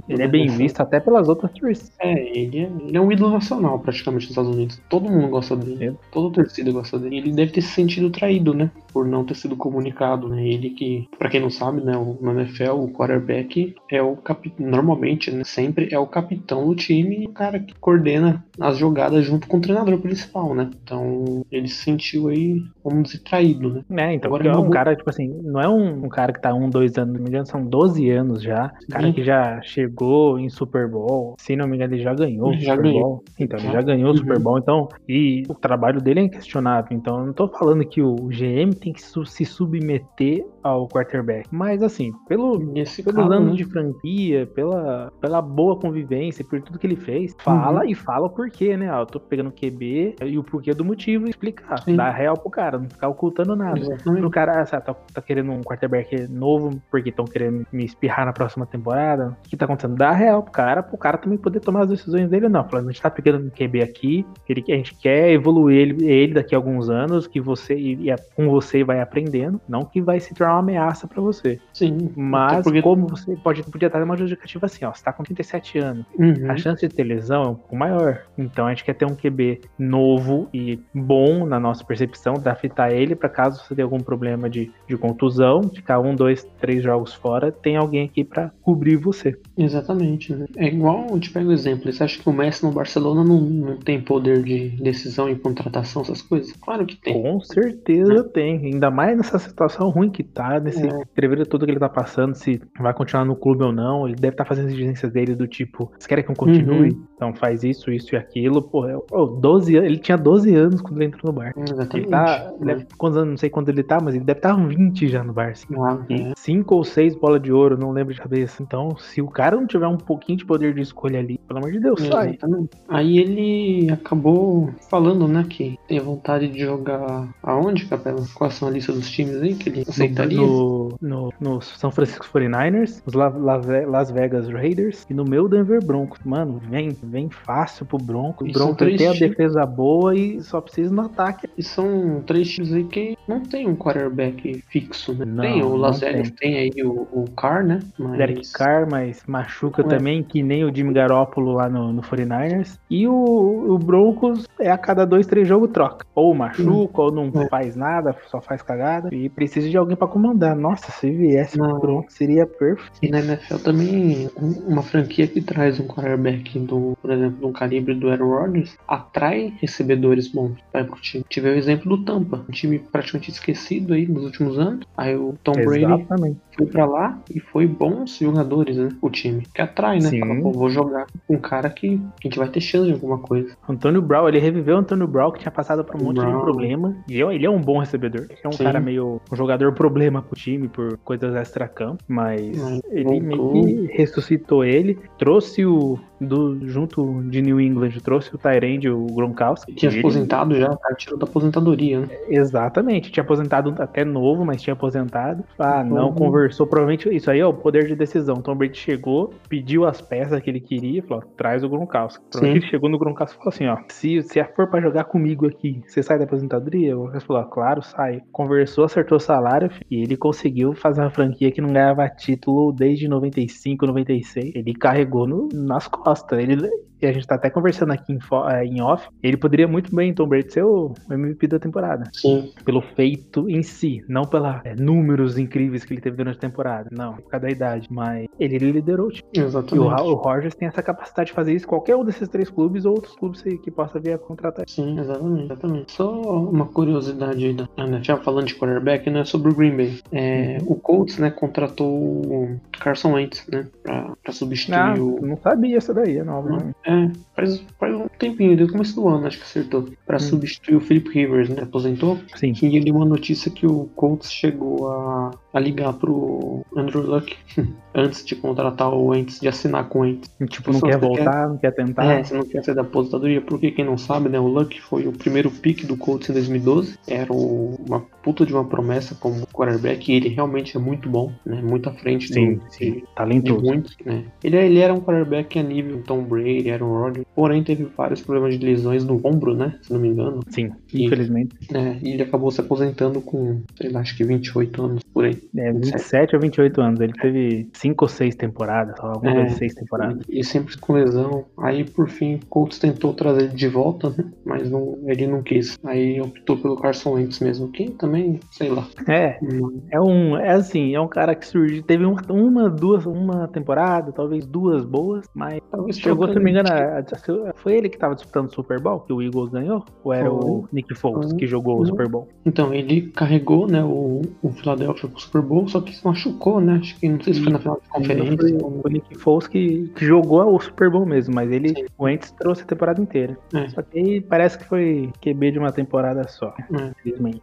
ele 0.08 0.22
é 0.22 0.28
bem 0.28 0.48
visto 0.48 0.80
até 0.80 0.98
pelas 0.98 1.28
outras 1.28 1.52
torcidas. 1.52 1.92
É 2.00 2.12
ele, 2.12 2.58
é, 2.58 2.70
ele 2.86 2.96
é 2.96 3.00
um 3.00 3.12
ídolo 3.12 3.32
nacional 3.32 3.78
praticamente 3.78 4.24
nos 4.24 4.30
Estados 4.30 4.50
Unidos. 4.50 4.80
Todo 4.88 5.08
mundo 5.08 5.28
gosta 5.28 5.56
dele. 5.56 5.86
É. 5.86 5.92
Toda 6.10 6.34
torcida 6.34 6.72
gosta 6.72 6.98
dele. 6.98 7.18
Ele 7.18 7.32
deve 7.32 7.52
ter 7.52 7.62
se 7.62 7.68
sentido 7.68 8.10
traído, 8.10 8.52
né? 8.54 8.70
Por 8.92 9.06
não 9.06 9.24
ter 9.28 9.34
sido 9.34 9.56
comunicado, 9.56 10.28
né? 10.28 10.46
Ele 10.46 10.70
que, 10.70 11.08
para 11.18 11.28
quem 11.28 11.40
não 11.40 11.50
sabe, 11.50 11.80
né? 11.82 11.92
No 11.92 12.32
NFL, 12.32 12.72
o 12.72 12.90
quarterback 12.90 13.74
é 13.90 14.02
o 14.02 14.16
capitão. 14.16 14.66
Normalmente, 14.66 15.30
né? 15.30 15.44
Sempre 15.44 15.88
é 15.92 15.98
o 15.98 16.06
capitão 16.06 16.66
do 16.66 16.74
time 16.74 17.24
e 17.24 17.26
o 17.26 17.32
cara 17.32 17.58
que 17.58 17.74
coordena 17.78 18.44
as 18.60 18.76
jogadas 18.78 19.24
junto 19.24 19.46
com 19.46 19.58
o 19.58 19.60
treinador 19.60 19.98
principal, 19.98 20.54
né? 20.54 20.70
Então 20.82 21.44
ele 21.50 21.68
se 21.68 21.76
sentiu 21.76 22.28
aí, 22.28 22.62
vamos 22.82 23.04
dizer, 23.04 23.20
traído, 23.20 23.84
né? 23.88 24.10
É, 24.10 24.14
então 24.14 24.28
Agora, 24.28 24.48
é 24.48 24.56
um 24.56 24.70
cara, 24.70 24.96
tipo 24.96 25.08
assim, 25.10 25.28
não 25.42 25.60
é 25.60 25.68
um, 25.68 26.04
um, 26.04 26.08
cara 26.08 26.32
que 26.32 26.40
tá 26.40 26.52
um, 26.54 26.68
dois 26.68 26.96
anos, 26.96 27.14
não 27.14 27.22
me 27.22 27.28
engano, 27.28 27.46
são 27.46 27.64
12 27.64 28.10
anos 28.10 28.42
já. 28.42 28.72
Cara 28.90 29.12
que 29.12 29.22
já 29.22 29.60
chegou 29.62 30.38
em 30.38 30.48
Super 30.48 30.88
Bowl. 30.88 31.36
Se 31.38 31.56
não 31.56 31.66
me 31.66 31.76
engano, 31.76 31.94
ele 31.94 32.02
já 32.02 32.14
ganhou 32.14 32.50
o 32.50 32.58
Super 32.58 32.82
ganhou. 32.82 33.00
Bowl. 33.00 33.24
Então, 33.38 33.58
ele 33.58 33.72
já 33.72 33.82
ganhou 33.82 34.08
o 34.08 34.12
uhum. 34.12 34.16
Super 34.16 34.38
Bowl. 34.38 34.58
Então, 34.58 34.88
e 35.08 35.42
o 35.48 35.54
trabalho 35.54 36.00
dele 36.00 36.20
é 36.20 36.22
inquestionável. 36.24 36.96
Então, 36.96 37.20
eu 37.20 37.26
não 37.26 37.32
tô 37.32 37.48
falando 37.48 37.84
que 37.84 38.02
o 38.02 38.14
GM 38.14 38.72
tem 38.78 38.92
que 38.92 39.02
se 39.24 39.44
submeter 39.44 40.46
ao 40.62 40.88
quarterback. 40.88 41.48
Mas, 41.50 41.82
assim, 41.82 42.12
pelo, 42.28 42.58
Nesse 42.58 43.02
pelos 43.02 43.22
caso, 43.22 43.32
anos 43.32 43.50
né? 43.50 43.56
de 43.56 43.64
franquia, 43.64 44.46
pela, 44.46 45.12
pela 45.20 45.40
boa 45.40 45.78
convivência, 45.78 46.44
por 46.44 46.60
tudo 46.60 46.78
que 46.78 46.86
ele 46.86 46.96
fez, 46.96 47.34
fala 47.38 47.80
uhum. 47.80 47.90
e 47.90 47.94
fala 47.94 48.26
o 48.26 48.30
porquê, 48.30 48.76
né? 48.76 48.90
Ah, 48.92 49.00
eu 49.00 49.06
tô 49.06 49.20
pegando 49.20 49.48
o 49.48 49.52
QB 49.52 50.16
e 50.24 50.38
o 50.38 50.44
porquê 50.44 50.74
do 50.74 50.84
motivo 50.84 51.26
e 51.26 51.30
explicar. 51.30 51.82
Sim. 51.82 51.96
Dar 51.96 52.10
real 52.10 52.36
pro 52.36 52.50
cara, 52.50 52.78
não 52.78 52.88
ficar 52.88 53.08
ocultando 53.08 53.56
nada. 53.56 53.78
Exatamente. 53.78 54.26
O 54.26 54.30
cara, 54.30 54.62
ah, 54.62 54.80
tá, 54.80 54.94
tá 54.94 55.22
querendo 55.22 55.52
um 55.52 55.62
quarterback 55.62 56.28
novo 56.28 56.80
porque 56.90 57.10
estão 57.10 57.24
querendo 57.24 57.66
me 57.72 57.84
espirrar 57.84 58.26
na 58.26 58.32
próxima 58.32 58.66
temporada. 58.66 59.36
O 59.44 59.48
que 59.48 59.56
tá 59.56 59.64
acontecendo? 59.64 59.96
Dá 59.96 60.12
real 60.12 60.42
pro 60.42 60.52
cara, 60.52 60.82
pro 60.82 60.98
cara 60.98 61.18
também 61.18 61.38
poder 61.38 61.60
tomar 61.60 61.82
as 61.82 61.88
decisões 61.88 62.28
dele, 62.28 62.48
não. 62.48 62.68
Falando, 62.68 62.88
a 62.88 62.92
gente 62.92 63.02
tá 63.02 63.10
pegando 63.10 63.44
um 63.44 63.50
QB 63.50 63.82
aqui, 63.82 64.26
ele, 64.48 64.64
a 64.68 64.76
gente 64.76 64.94
quer 64.94 65.30
evoluir 65.30 65.78
ele, 65.78 66.06
ele 66.06 66.34
daqui 66.34 66.54
a 66.54 66.58
alguns 66.58 66.88
anos, 66.90 67.26
que 67.26 67.40
você, 67.40 67.74
e, 67.74 68.10
e 68.10 68.16
com 68.34 68.48
você 68.48 68.84
vai 68.84 68.97
aprendendo, 69.00 69.60
não 69.68 69.84
que 69.84 70.00
vai 70.00 70.20
se 70.20 70.34
tornar 70.34 70.54
uma 70.54 70.60
ameaça 70.60 71.06
para 71.06 71.20
você. 71.20 71.58
Sim. 71.72 72.10
Mas 72.16 72.64
porque... 72.64 72.82
como 72.82 73.06
você 73.06 73.36
pode 73.36 73.62
podia 73.62 73.90
dar 73.90 74.02
uma 74.02 74.16
justificativa 74.16 74.66
assim, 74.66 74.84
ó, 74.84 74.92
você 74.92 75.04
tá 75.04 75.12
com 75.12 75.22
37 75.22 75.78
anos, 75.78 76.06
uhum. 76.18 76.50
a 76.50 76.56
chance 76.56 76.86
de 76.86 76.94
ter 76.94 77.04
lesão 77.04 77.42
é 77.42 77.48
um 77.48 77.54
pouco 77.54 77.76
maior. 77.76 78.22
Então 78.36 78.66
a 78.66 78.70
gente 78.70 78.84
quer 78.84 78.94
ter 78.94 79.04
um 79.04 79.14
QB 79.14 79.60
novo 79.78 80.48
e 80.52 80.80
bom 80.94 81.46
na 81.46 81.58
nossa 81.58 81.84
percepção, 81.84 82.34
draftar 82.34 82.92
ele 82.92 83.14
para 83.14 83.28
caso 83.28 83.62
você 83.64 83.74
tenha 83.74 83.84
algum 83.84 84.00
problema 84.00 84.48
de, 84.48 84.70
de 84.86 84.96
contusão, 84.96 85.62
ficar 85.62 86.00
um, 86.00 86.14
dois, 86.14 86.46
três 86.60 86.82
jogos 86.82 87.14
fora, 87.14 87.52
tem 87.52 87.76
alguém 87.76 88.04
aqui 88.04 88.24
para 88.24 88.50
cobrir 88.62 88.96
você. 88.96 89.38
Exatamente, 89.56 90.34
né? 90.34 90.46
É 90.56 90.66
igual, 90.66 91.06
eu 91.10 91.20
te 91.20 91.30
pego 91.30 91.50
um 91.50 91.52
exemplo, 91.52 91.92
você 91.92 92.04
acha 92.04 92.20
que 92.20 92.28
o 92.28 92.32
Messi 92.32 92.64
no 92.64 92.72
Barcelona 92.72 93.24
não, 93.24 93.40
não 93.40 93.76
tem 93.76 94.00
poder 94.00 94.42
de 94.42 94.70
decisão 94.82 95.28
em 95.28 95.36
contratação, 95.36 96.02
essas 96.02 96.22
coisas? 96.22 96.52
Claro 96.52 96.86
que 96.86 96.96
tem. 96.96 97.22
Com 97.22 97.40
certeza 97.40 98.20
é. 98.20 98.22
tem, 98.22 98.56
ainda 98.66 98.87
mais 98.90 99.16
nessa 99.16 99.38
situação 99.38 99.88
ruim 99.88 100.10
que 100.10 100.22
tá, 100.22 100.60
nesse 100.60 100.86
é. 100.86 101.44
tudo 101.44 101.64
que 101.64 101.72
ele 101.72 101.80
tá 101.80 101.88
passando, 101.88 102.34
se 102.34 102.60
vai 102.78 102.92
continuar 102.92 103.24
no 103.24 103.36
clube 103.36 103.64
ou 103.64 103.72
não, 103.72 104.06
ele 104.06 104.16
deve 104.16 104.34
estar 104.34 104.44
tá 104.44 104.48
fazendo 104.48 104.66
as 104.66 104.72
exigências 104.72 105.12
dele 105.12 105.34
do 105.34 105.46
tipo, 105.46 105.90
você 105.98 106.08
quer 106.08 106.22
que 106.22 106.30
eu 106.30 106.36
continue? 106.36 106.90
Uhum. 106.90 107.04
Então 107.14 107.34
faz 107.34 107.64
isso, 107.64 107.90
isso 107.90 108.14
e 108.14 108.18
aquilo, 108.18 108.62
pô, 108.62 109.04
oh, 109.10 109.26
12 109.26 109.76
ele 109.76 109.98
tinha 109.98 110.16
12 110.16 110.54
anos 110.54 110.80
quando 110.80 110.96
ele 110.96 111.06
entrou 111.06 111.32
no 111.32 111.38
Bar. 111.38 111.52
Exatamente. 111.56 111.96
Ele 111.96 112.06
tá, 112.06 112.52
ele 112.56 112.64
deve, 112.64 112.86
quantos 112.96 113.18
anos, 113.18 113.30
não 113.30 113.36
sei 113.36 113.50
quando 113.50 113.68
ele 113.68 113.82
tá, 113.82 113.98
mas 114.00 114.14
ele 114.14 114.24
deve 114.24 114.38
estar 114.38 114.54
tá 114.54 114.62
20 114.62 115.08
já 115.08 115.24
no 115.24 115.32
Bar. 115.32 115.50
Assim. 115.50 115.66
Ah, 115.76 115.98
é. 116.10 116.32
Cinco 116.36 116.76
ou 116.76 116.84
seis 116.84 117.14
bola 117.14 117.38
de 117.40 117.52
ouro, 117.52 117.76
não 117.76 117.90
lembro 117.90 118.14
de 118.14 118.20
cabeça. 118.20 118.62
Então, 118.62 118.96
se 118.98 119.20
o 119.20 119.28
cara 119.28 119.56
não 119.56 119.66
tiver 119.66 119.86
um 119.86 119.96
pouquinho 119.96 120.38
de 120.38 120.44
poder 120.44 120.74
de 120.74 120.80
escolha 120.80 121.18
ali, 121.18 121.38
pelo 121.46 121.58
amor 121.58 121.72
de 121.72 121.80
Deus, 121.80 122.00
sai. 122.02 122.30
Exatamente. 122.30 122.70
Aí 122.88 123.18
ele 123.18 123.90
acabou 123.90 124.70
falando, 124.90 125.26
né, 125.26 125.44
que 125.48 125.78
tem 125.88 126.00
vontade 126.00 126.48
de 126.48 126.60
jogar 126.60 127.28
aonde, 127.42 127.86
Capela? 127.86 128.24
Quais 128.34 128.54
são 128.54 128.68
a 128.68 128.70
lista 128.78 128.92
dos 128.92 129.10
times 129.10 129.36
aí 129.42 129.54
que 129.54 129.68
ele 129.68 129.84
aceitaria? 129.86 130.36
No, 130.36 130.96
no, 131.00 131.32
no 131.40 131.60
São 131.60 131.90
Francisco 131.90 132.26
49ers, 132.32 133.02
os 133.04 133.14
Las 133.14 134.10
Vegas 134.10 134.48
Raiders 134.48 135.06
e 135.10 135.14
no 135.14 135.24
meu 135.24 135.48
Denver 135.48 135.84
Broncos. 135.84 136.18
Mano, 136.24 136.60
vem, 136.70 136.96
vem 137.02 137.28
fácil 137.28 137.84
pro 137.84 137.98
Broncos. 137.98 138.48
O 138.48 138.52
Broncos 138.52 138.96
tem 138.96 139.08
a 139.08 139.12
defesa 139.12 139.66
boa 139.66 140.14
e 140.14 140.40
só 140.42 140.60
precisa 140.60 140.92
no 140.92 141.02
ataque. 141.02 141.48
E 141.56 141.62
são 141.62 142.22
três 142.26 142.48
times 142.48 142.72
aí 142.72 142.84
que 142.84 143.16
não 143.26 143.40
tem 143.40 143.68
um 143.68 143.76
quarterback 143.76 144.62
fixo, 144.68 145.12
né? 145.12 145.24
Não, 145.26 145.42
tem 145.42 145.62
o 145.62 145.76
Las 145.76 146.00
Vegas, 146.00 146.30
tem. 146.30 146.52
tem. 146.52 146.58
aí 146.58 146.82
o, 146.84 147.06
o 147.12 147.24
Carr, 147.36 147.64
né? 147.64 147.80
Mas... 147.98 148.18
Derek 148.18 148.52
Carr, 148.52 148.88
mas 148.90 149.22
machuca 149.26 149.82
é. 149.82 149.84
também, 149.84 150.22
que 150.22 150.42
nem 150.42 150.64
o 150.64 150.74
Jimmy 150.74 150.94
Garoppolo 150.94 151.52
lá 151.52 151.68
no, 151.68 151.92
no 151.92 152.02
49ers. 152.02 152.78
E 152.88 153.06
o, 153.06 153.14
o 153.14 153.78
Broncos 153.78 154.46
é 154.58 154.70
a 154.70 154.78
cada 154.78 155.04
dois, 155.04 155.26
três 155.26 155.46
jogos 155.46 155.70
troca. 155.70 156.06
Ou 156.14 156.34
machuca, 156.34 157.02
ou 157.02 157.12
não 157.12 157.30
é. 157.42 157.48
faz 157.48 157.76
nada, 157.76 158.14
só 158.28 158.40
faz 158.40 158.62
cagada. 158.68 159.14
E 159.14 159.28
precisa 159.28 159.68
de 159.68 159.76
alguém 159.76 159.96
para 159.96 160.06
comandar. 160.06 160.54
Nossa, 160.54 160.92
se 160.92 161.10
viesse 161.10 161.56
não. 161.56 161.70
pro 161.70 161.80
Broncos 161.80 162.14
seria 162.14 162.46
perfeito. 162.46 162.92
E 163.02 163.08
na 163.08 163.20
NFL 163.20 163.56
também, 163.56 164.30
uma 164.66 164.82
franquia 164.82 165.26
que 165.26 165.40
traz 165.40 165.80
um 165.80 165.86
quarterback, 165.86 166.58
do, 166.58 166.96
por 167.00 167.10
exemplo, 167.10 167.40
do 167.40 167.52
calibre 167.52 167.94
do 167.94 168.10
Aaron 168.10 168.28
Rodgers, 168.28 168.76
atrai 168.86 169.54
recebedores 169.60 170.28
bons 170.28 170.58
para 170.70 170.84
pro 170.84 171.00
time. 171.00 171.24
Tive 171.28 171.50
o 171.50 171.54
exemplo 171.54 171.96
do 171.96 172.04
Tampa, 172.04 172.44
um 172.48 172.52
time 172.52 172.78
praticamente 172.78 173.30
esquecido 173.30 173.94
aí 173.94 174.06
nos 174.06 174.24
últimos 174.24 174.58
anos. 174.58 174.86
Aí 174.96 175.16
o 175.16 175.34
Tom 175.42 175.52
Exatamente. 175.56 176.08
Brady 176.08 176.36
foi 176.56 176.66
para 176.66 176.84
lá 176.84 177.18
e 177.32 177.40
foi 177.40 177.66
bons 177.66 178.18
jogadores, 178.18 178.76
né? 178.76 178.88
O 179.00 179.08
time. 179.08 179.44
Que 179.54 179.62
atrai, 179.62 180.00
né? 180.00 180.10
Fala, 180.18 180.40
Pô, 180.40 180.52
vou 180.52 180.68
jogar 180.68 181.06
com 181.26 181.34
um 181.34 181.38
cara 181.38 181.70
que 181.70 182.00
a 182.24 182.26
gente 182.26 182.38
vai 182.38 182.48
ter 182.48 182.60
chance 182.60 182.86
de 182.86 182.92
alguma 182.92 183.18
coisa. 183.18 183.56
Antônio 183.68 184.02
Brown, 184.02 184.28
ele 184.28 184.38
reviveu 184.38 184.76
o 184.76 184.78
Antônio 184.78 185.06
Brown, 185.06 185.30
que 185.30 185.38
tinha 185.40 185.52
passado 185.52 185.84
por 185.84 186.00
um 186.00 186.04
monte 186.04 186.16
Brown. 186.16 186.36
de 186.36 186.42
problema. 186.42 186.96
E 187.08 187.20
ele 187.20 187.46
é 187.46 187.50
um 187.50 187.60
bom 187.60 187.78
recebedor. 187.78 188.26
Ele 188.28 188.40
é 188.42 188.48
um 188.48 188.57
Sim. 188.58 188.64
cara 188.64 188.80
meio. 188.80 189.20
um 189.30 189.36
jogador 189.36 189.72
problema 189.72 190.22
pro 190.22 190.38
time 190.38 190.68
por 190.68 190.98
coisas 190.98 191.34
extra-campo. 191.34 192.02
Mas 192.06 192.56
ele 192.90 193.20
meio 193.20 193.52
que 193.52 193.86
ressuscitou 193.96 194.64
ele, 194.64 194.98
trouxe 195.18 195.64
o 195.64 195.98
do, 196.20 196.66
junto 196.68 197.22
de 197.24 197.40
New 197.40 197.60
England, 197.60 197.90
trouxe 198.02 198.34
o 198.34 198.38
Tyrande, 198.38 198.88
o 198.88 199.06
Gronkowski. 199.06 199.72
Tinha 199.74 199.90
ele... 199.90 200.00
aposentado 200.00 200.54
já, 200.54 200.68
cara, 200.76 200.94
tirou 200.94 201.18
da 201.18 201.24
aposentadoria, 201.24 202.00
né? 202.00 202.08
Exatamente, 202.28 203.10
tinha 203.10 203.22
aposentado 203.22 203.74
até 203.78 204.04
novo, 204.04 204.44
mas 204.44 204.62
tinha 204.62 204.74
aposentado. 204.74 205.44
Ah, 205.58 205.80
uhum. 205.80 205.94
não 205.94 206.12
conversou, 206.12 206.66
provavelmente 206.66 207.08
isso 207.14 207.30
aí 207.30 207.40
é 207.40 207.46
o 207.46 207.54
poder 207.54 207.86
de 207.86 207.94
decisão. 207.94 208.36
Tom 208.36 208.56
Brady 208.56 208.76
chegou, 208.76 209.32
pediu 209.48 209.86
as 209.86 210.00
peças 210.00 210.40
que 210.40 210.50
ele 210.50 210.60
queria, 210.60 211.02
falou, 211.02 211.24
traz 211.36 211.62
o 211.62 211.68
Gronkowski. 211.68 212.24
Provavelmente 212.30 212.64
ele 212.64 212.70
chegou 212.70 212.90
no 212.90 212.98
Gronkowski 212.98 213.36
e 213.36 213.38
falou 213.38 213.54
assim, 213.54 213.66
ó, 213.66 213.78
se, 213.88 214.22
se 214.22 214.44
for 214.56 214.68
pra 214.68 214.80
jogar 214.80 215.04
comigo 215.04 215.46
aqui, 215.46 215.82
você 215.86 216.02
sai 216.02 216.18
da 216.18 216.24
aposentadoria? 216.24 216.96
O 216.96 217.02
Gronkowski 217.02 217.26
falou, 217.26 217.44
claro, 217.44 217.82
sai. 217.82 218.22
Conversou, 218.32 218.84
acertou 218.84 219.16
o 219.16 219.20
salário, 219.20 219.70
e 219.90 220.02
ele 220.02 220.16
conseguiu 220.16 220.74
fazer 220.74 221.00
uma 221.00 221.10
franquia 221.10 221.50
que 221.50 221.60
não 221.60 221.72
ganhava 221.72 222.08
título 222.08 222.72
desde 222.72 223.08
95, 223.08 223.86
96. 223.86 224.54
Ele 224.54 224.74
carregou 224.74 225.26
no, 225.26 225.48
nas 225.52 225.86
costas 225.86 226.07
gosta. 226.08 226.40
Ele, 226.40 226.70
e 227.00 227.06
a 227.06 227.12
gente 227.12 227.26
tá 227.26 227.34
até 227.34 227.50
conversando 227.50 227.92
aqui 227.92 228.12
em, 228.12 228.18
é, 228.50 228.64
em 228.64 228.80
off, 228.80 229.08
ele 229.22 229.36
poderia 229.36 229.68
muito 229.68 229.94
bem, 229.94 230.12
Tom 230.12 230.26
Brady, 230.26 230.52
ser 230.52 230.64
o 230.64 230.94
MVP 231.10 231.46
da 231.46 231.58
temporada. 231.58 232.10
Sim. 232.12 232.52
Pelo 232.64 232.80
feito 232.80 233.48
em 233.48 233.62
si, 233.62 234.04
não 234.08 234.22
pela 234.22 234.60
é, 234.64 234.74
números 234.74 235.38
incríveis 235.38 235.84
que 235.84 235.94
ele 235.94 236.00
teve 236.00 236.16
durante 236.16 236.36
a 236.36 236.40
temporada. 236.40 236.88
Não, 236.92 237.14
por 237.14 237.30
causa 237.30 237.46
da 237.46 237.52
idade. 237.52 237.88
Mas 237.90 238.26
ele 238.38 238.58
liderou 238.58 239.08
o 239.08 239.10
time. 239.10 239.28
Exatamente. 239.34 239.76
E 239.76 239.78
o, 239.78 239.84
o 239.84 240.14
Rogers 240.14 240.54
tem 240.54 240.68
essa 240.68 240.82
capacidade 240.82 241.28
de 241.28 241.34
fazer 241.34 241.54
isso 241.54 241.66
qualquer 241.66 241.96
um 241.96 242.04
desses 242.04 242.28
três 242.28 242.48
clubes 242.50 242.84
ou 242.84 242.94
outros 242.94 243.14
clubes 243.16 243.42
que 243.42 243.70
possa 243.70 243.98
vir 243.98 244.12
a 244.12 244.18
contratar. 244.18 244.64
Sim, 244.68 244.98
exatamente, 244.98 245.44
exatamente. 245.44 245.92
Só 245.92 246.20
uma 246.20 246.66
curiosidade 246.66 247.44
aí 247.44 247.54
da 247.54 247.68
NFL 247.76 248.16
falando 248.16 248.46
de 248.46 248.54
quarterback, 248.54 249.08
né, 249.10 249.24
sobre 249.24 249.50
o 249.50 249.54
Green 249.54 249.76
Bay. 249.76 250.00
É, 250.12 250.58
uhum. 250.60 250.72
O 250.72 250.76
Colts, 250.76 251.18
né, 251.18 251.30
contratou 251.30 251.88
o 251.88 252.60
Carson 252.78 253.14
Wentz, 253.14 253.46
né, 253.48 253.66
pra, 253.82 254.12
pra 254.22 254.32
substituir 254.32 254.76
ah, 254.76 254.94
o... 254.94 255.24
não 255.24 255.36
sabia 255.36 255.76
essa 255.76 255.94
daí, 255.94 256.18
é 256.18 256.24
nova. 256.24 256.50
Né? 256.50 256.74
É, 256.88 257.10
faz, 257.36 257.62
faz 257.78 257.94
um 257.94 258.08
tempinho, 258.18 258.56
desde 258.56 258.70
o 258.70 258.72
começo 258.72 258.94
do 258.94 259.06
ano, 259.06 259.26
acho 259.26 259.36
que 259.36 259.44
acertou. 259.44 259.90
Pra 260.06 260.16
hum. 260.16 260.20
substituir 260.20 260.74
o 260.74 260.80
Philip 260.80 261.10
Rivers, 261.10 261.50
né? 261.50 261.62
Aposentou. 261.62 262.18
Sim. 262.34 262.54
E 262.62 262.76
ele 262.78 262.90
uma 262.90 263.04
notícia 263.04 263.50
que 263.50 263.66
o 263.66 263.90
Colts 263.94 264.32
chegou 264.32 264.90
a, 264.90 265.32
a 265.52 265.60
ligar 265.60 265.92
pro 265.92 266.64
Andrew 266.74 267.02
Luck 267.02 267.36
antes 267.98 268.24
de 268.24 268.36
contratar 268.36 268.92
o 268.92 269.06
Wentz, 269.06 269.40
de 269.40 269.48
assinar 269.48 269.88
com 269.88 270.00
o 270.00 270.02
Wentz. 270.02 270.30
Tipo, 270.48 270.72
não 270.72 270.80
quer 270.80 270.98
voltar, 270.98 271.24
quer, 271.24 271.48
não 271.48 271.56
quer 271.58 271.70
tentar. 271.72 272.04
É, 272.04 272.24
você 272.24 272.34
não 272.34 272.44
quer 272.44 272.64
sair 272.64 272.74
da 272.74 272.82
aposentadoria, 272.82 273.40
porque 273.40 273.70
quem 273.70 273.84
não 273.84 273.98
sabe, 273.98 274.28
né? 274.28 274.38
O 274.38 274.46
Luck 274.46 274.80
foi 274.80 275.06
o 275.06 275.12
primeiro 275.12 275.50
pick 275.50 275.84
do 275.84 275.96
Colts 275.96 276.30
em 276.30 276.32
2012. 276.32 276.98
Era 277.06 277.32
o, 277.32 277.78
uma 277.86 278.00
puta 278.22 278.46
de 278.46 278.52
uma 278.52 278.64
promessa 278.64 279.14
como 279.14 279.46
quarterback 279.48 280.10
e 280.10 280.14
ele 280.14 280.28
realmente 280.28 280.76
é 280.76 280.80
muito 280.80 281.08
bom, 281.08 281.32
né? 281.44 281.60
Muito 281.62 281.88
à 281.88 281.92
frente 281.92 282.32
sim, 282.32 282.54
do, 282.54 282.62
sim. 282.70 283.02
Talentoso. 283.16 283.62
Muito, 283.64 283.92
né? 284.04 284.24
Ele, 284.42 284.56
ele 284.56 284.78
era 284.78 284.94
um 284.94 285.00
quarterback 285.00 285.58
a 285.58 285.62
nível 285.62 286.02
Tom 286.02 286.22
Brady, 286.22 286.70
Aaron 286.70 286.92
Rodgers, 286.92 287.26
porém 287.34 287.62
teve 287.64 287.84
vários 287.96 288.20
problemas 288.20 288.58
de 288.58 288.64
lesões 288.64 289.04
no 289.04 289.20
ombro, 289.24 289.54
né? 289.54 289.78
Se 289.82 289.92
não 289.92 290.00
me 290.00 290.08
engano. 290.08 290.40
Sim, 290.48 290.70
e, 290.92 291.06
infelizmente. 291.06 291.56
É, 291.74 291.96
e 292.02 292.12
ele 292.12 292.22
acabou 292.22 292.50
se 292.50 292.60
aposentando 292.60 293.20
com, 293.20 293.62
sei 293.76 293.90
lá, 293.90 294.00
acho 294.00 294.16
que 294.16 294.24
28 294.24 294.82
anos 294.82 295.02
por 295.02 295.24
aí. 295.24 295.38
É, 295.56 295.72
27 295.72 296.36
ou 296.36 296.42
28 296.42 296.80
anos. 296.80 297.00
Ele 297.00 297.12
teve 297.12 297.68
5 297.72 297.87
ou 297.96 298.08
6 298.08 298.34
temporadas, 298.34 298.96
só 298.98 299.06
algumas 299.06 299.52
é, 299.52 299.56
6 299.56 299.74
temporadas. 299.74 300.24
E, 300.28 300.44
sempre 300.44 300.76
com 300.78 300.92
lesão. 300.94 301.44
Aí, 301.58 301.84
por 301.84 302.08
fim, 302.08 302.40
Colts 302.48 302.78
tentou 302.78 303.12
trazer 303.12 303.44
ele 303.44 303.54
de 303.54 303.68
volta, 303.68 304.10
né? 304.10 304.24
Mas 304.44 304.70
não, 304.70 304.98
ele 305.06 305.26
não 305.26 305.42
quis. 305.42 305.78
Aí 305.84 306.20
optou 306.20 306.56
pelo 306.56 306.76
Carson 306.76 307.12
Wentz 307.12 307.40
mesmo, 307.40 307.68
que 307.68 307.90
também, 307.90 308.40
sei 308.50 308.70
lá. 308.70 308.86
É, 309.06 309.38
hum. 309.42 309.80
é 309.90 310.00
um, 310.00 310.36
é 310.36 310.50
assim, 310.50 310.94
é 310.94 311.00
um 311.00 311.08
cara 311.08 311.34
que 311.34 311.46
surgiu, 311.46 311.82
teve 311.82 312.04
uma, 312.04 312.20
uma 312.30 312.70
duas, 312.70 313.06
uma 313.06 313.48
temporada, 313.48 314.12
talvez 314.12 314.46
duas 314.46 314.84
boas, 314.84 315.26
mas 315.34 315.60
talvez 315.70 315.98
chegou, 315.98 316.28
se 316.28 316.34
não 316.34 316.42
me 316.42 316.50
engano, 316.50 316.68
a, 316.70 316.98
a, 316.98 317.52
foi 317.54 317.76
ele 317.76 317.88
que 317.88 317.98
tava 317.98 318.14
disputando 318.14 318.48
o 318.48 318.54
Super 318.54 318.80
Bowl, 318.80 319.00
que 319.00 319.12
o 319.12 319.22
Eagles 319.22 319.50
ganhou? 319.50 319.84
Ou 320.04 320.12
era 320.12 320.32
o 320.32 320.68
Nick 320.72 320.94
Foles 320.94 321.32
que 321.32 321.46
jogou 321.46 321.80
o 321.80 321.86
Super 321.86 322.08
Bowl? 322.08 322.28
Então, 322.44 322.72
ele 322.72 323.02
carregou, 323.10 323.66
né, 323.66 323.82
o, 323.82 324.22
o 324.42 324.50
Philadelphia 324.50 325.08
pro 325.08 325.20
Super 325.20 325.42
Bowl, 325.42 325.68
só 325.68 325.80
que 325.80 325.94
se 325.94 326.04
machucou, 326.04 326.60
né? 326.60 326.78
Acho 326.80 326.98
que 326.98 327.08
não 327.08 327.20
sei 327.20 327.34
se 327.34 327.42
foi 327.42 327.52
na 327.52 327.58
final 327.58 327.77
conferência. 327.88 328.58
O 328.62 328.88
Nick 328.88 329.14
Foles 329.16 329.46
que, 329.46 329.88
que, 329.94 330.04
jogou 330.04 330.54
o 330.54 330.60
Super 330.60 330.90
Bowl 330.90 331.06
mesmo, 331.06 331.34
mas 331.34 331.50
ele, 331.50 331.70
Sim. 331.70 331.86
o 331.96 332.08
Ents 332.08 332.30
trouxe 332.32 332.62
a 332.62 332.66
temporada 332.66 333.00
inteira. 333.00 333.36
É. 333.54 333.68
Só 333.68 333.82
que 333.82 334.20
parece 334.22 334.58
que 334.58 334.64
foi 334.64 335.10
QB 335.20 335.52
de 335.52 335.58
uma 335.58 335.72
temporada 335.72 336.26
só. 336.28 336.54
É. 336.72 336.92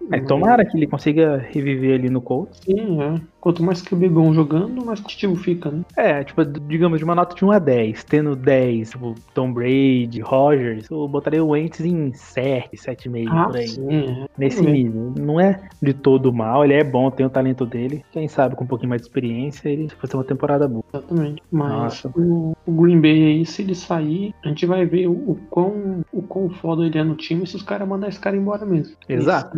Mas 0.10 0.26
tomara 0.28 0.66
que 0.66 0.78
ele 0.78 0.88
consiga 0.88 1.38
reviver 1.38 2.00
ali 2.00 2.10
no 2.10 2.22
Colts. 2.22 2.60
Sim, 2.64 3.02
é. 3.02 3.22
Quanto 3.46 3.62
mais 3.62 3.80
QB 3.80 4.10
bom 4.10 4.34
jogando, 4.34 4.84
mais 4.84 5.00
competitivo 5.00 5.36
fica, 5.36 5.70
né? 5.70 5.84
É, 5.96 6.24
tipo, 6.24 6.44
digamos, 6.44 6.98
de 6.98 7.04
uma 7.04 7.14
nota 7.14 7.36
de 7.36 7.46
1 7.46 7.52
a 7.52 7.60
10, 7.60 8.04
tendo 8.04 8.36
10, 8.36 8.90
tipo, 8.90 9.14
Tom 9.36 9.54
Brady, 9.54 10.20
Rogers, 10.20 10.90
eu 10.90 11.08
botaria 11.08 11.44
o 11.44 11.50
Wentz 11.50 11.80
em 11.82 12.12
7, 12.12 12.76
7,5 12.76 13.28
ah, 13.30 13.46
por 13.46 13.58
aí. 13.58 13.68
Sim, 13.68 13.88
é. 13.92 14.28
Nesse 14.36 14.64
nível. 14.64 15.14
Não 15.16 15.40
é 15.40 15.62
de 15.80 15.94
todo 15.94 16.34
mal, 16.34 16.66
ele 16.66 16.74
é 16.74 16.84
bom, 16.84 17.12
tem 17.12 17.24
o 17.24 17.30
talento 17.30 17.68
dele. 17.68 18.04
Quem 18.12 18.28
sabe 18.28 18.56
com 18.56 18.64
um 18.64 18.68
pouquinho 18.68 18.90
mais 18.90 19.04
de 19.04 19.10
experiência, 19.10 19.70
ele 19.70 19.90
vai 19.90 20.10
ter 20.10 20.18
uma 20.18 20.24
temporada 20.24 20.68
boa. 20.68 20.84
Exatamente. 20.92 21.44
Mas 21.52 22.04
o, 22.16 22.54
o, 22.66 22.72
Green 22.72 23.00
Bay 23.00 23.26
aí, 23.28 23.46
se 23.46 23.62
ele 23.62 23.76
sair, 23.76 24.34
a 24.44 24.48
gente 24.48 24.66
vai 24.66 24.88
ver 24.88 25.06
o, 25.06 25.12
o, 25.12 25.40
quão, 25.52 26.04
o 26.12 26.24
quão 26.24 26.50
foda 26.50 26.84
ele 26.84 26.98
é 26.98 27.04
no 27.04 27.16
time 27.16 27.46
se 27.46 27.56
os 27.56 27.62
caras 27.62 27.88
mandar 27.88 28.10
esse 28.10 28.20
cara 28.20 28.36
embora 28.36 28.66
mesmo. 28.66 28.96
Exato. 29.08 29.56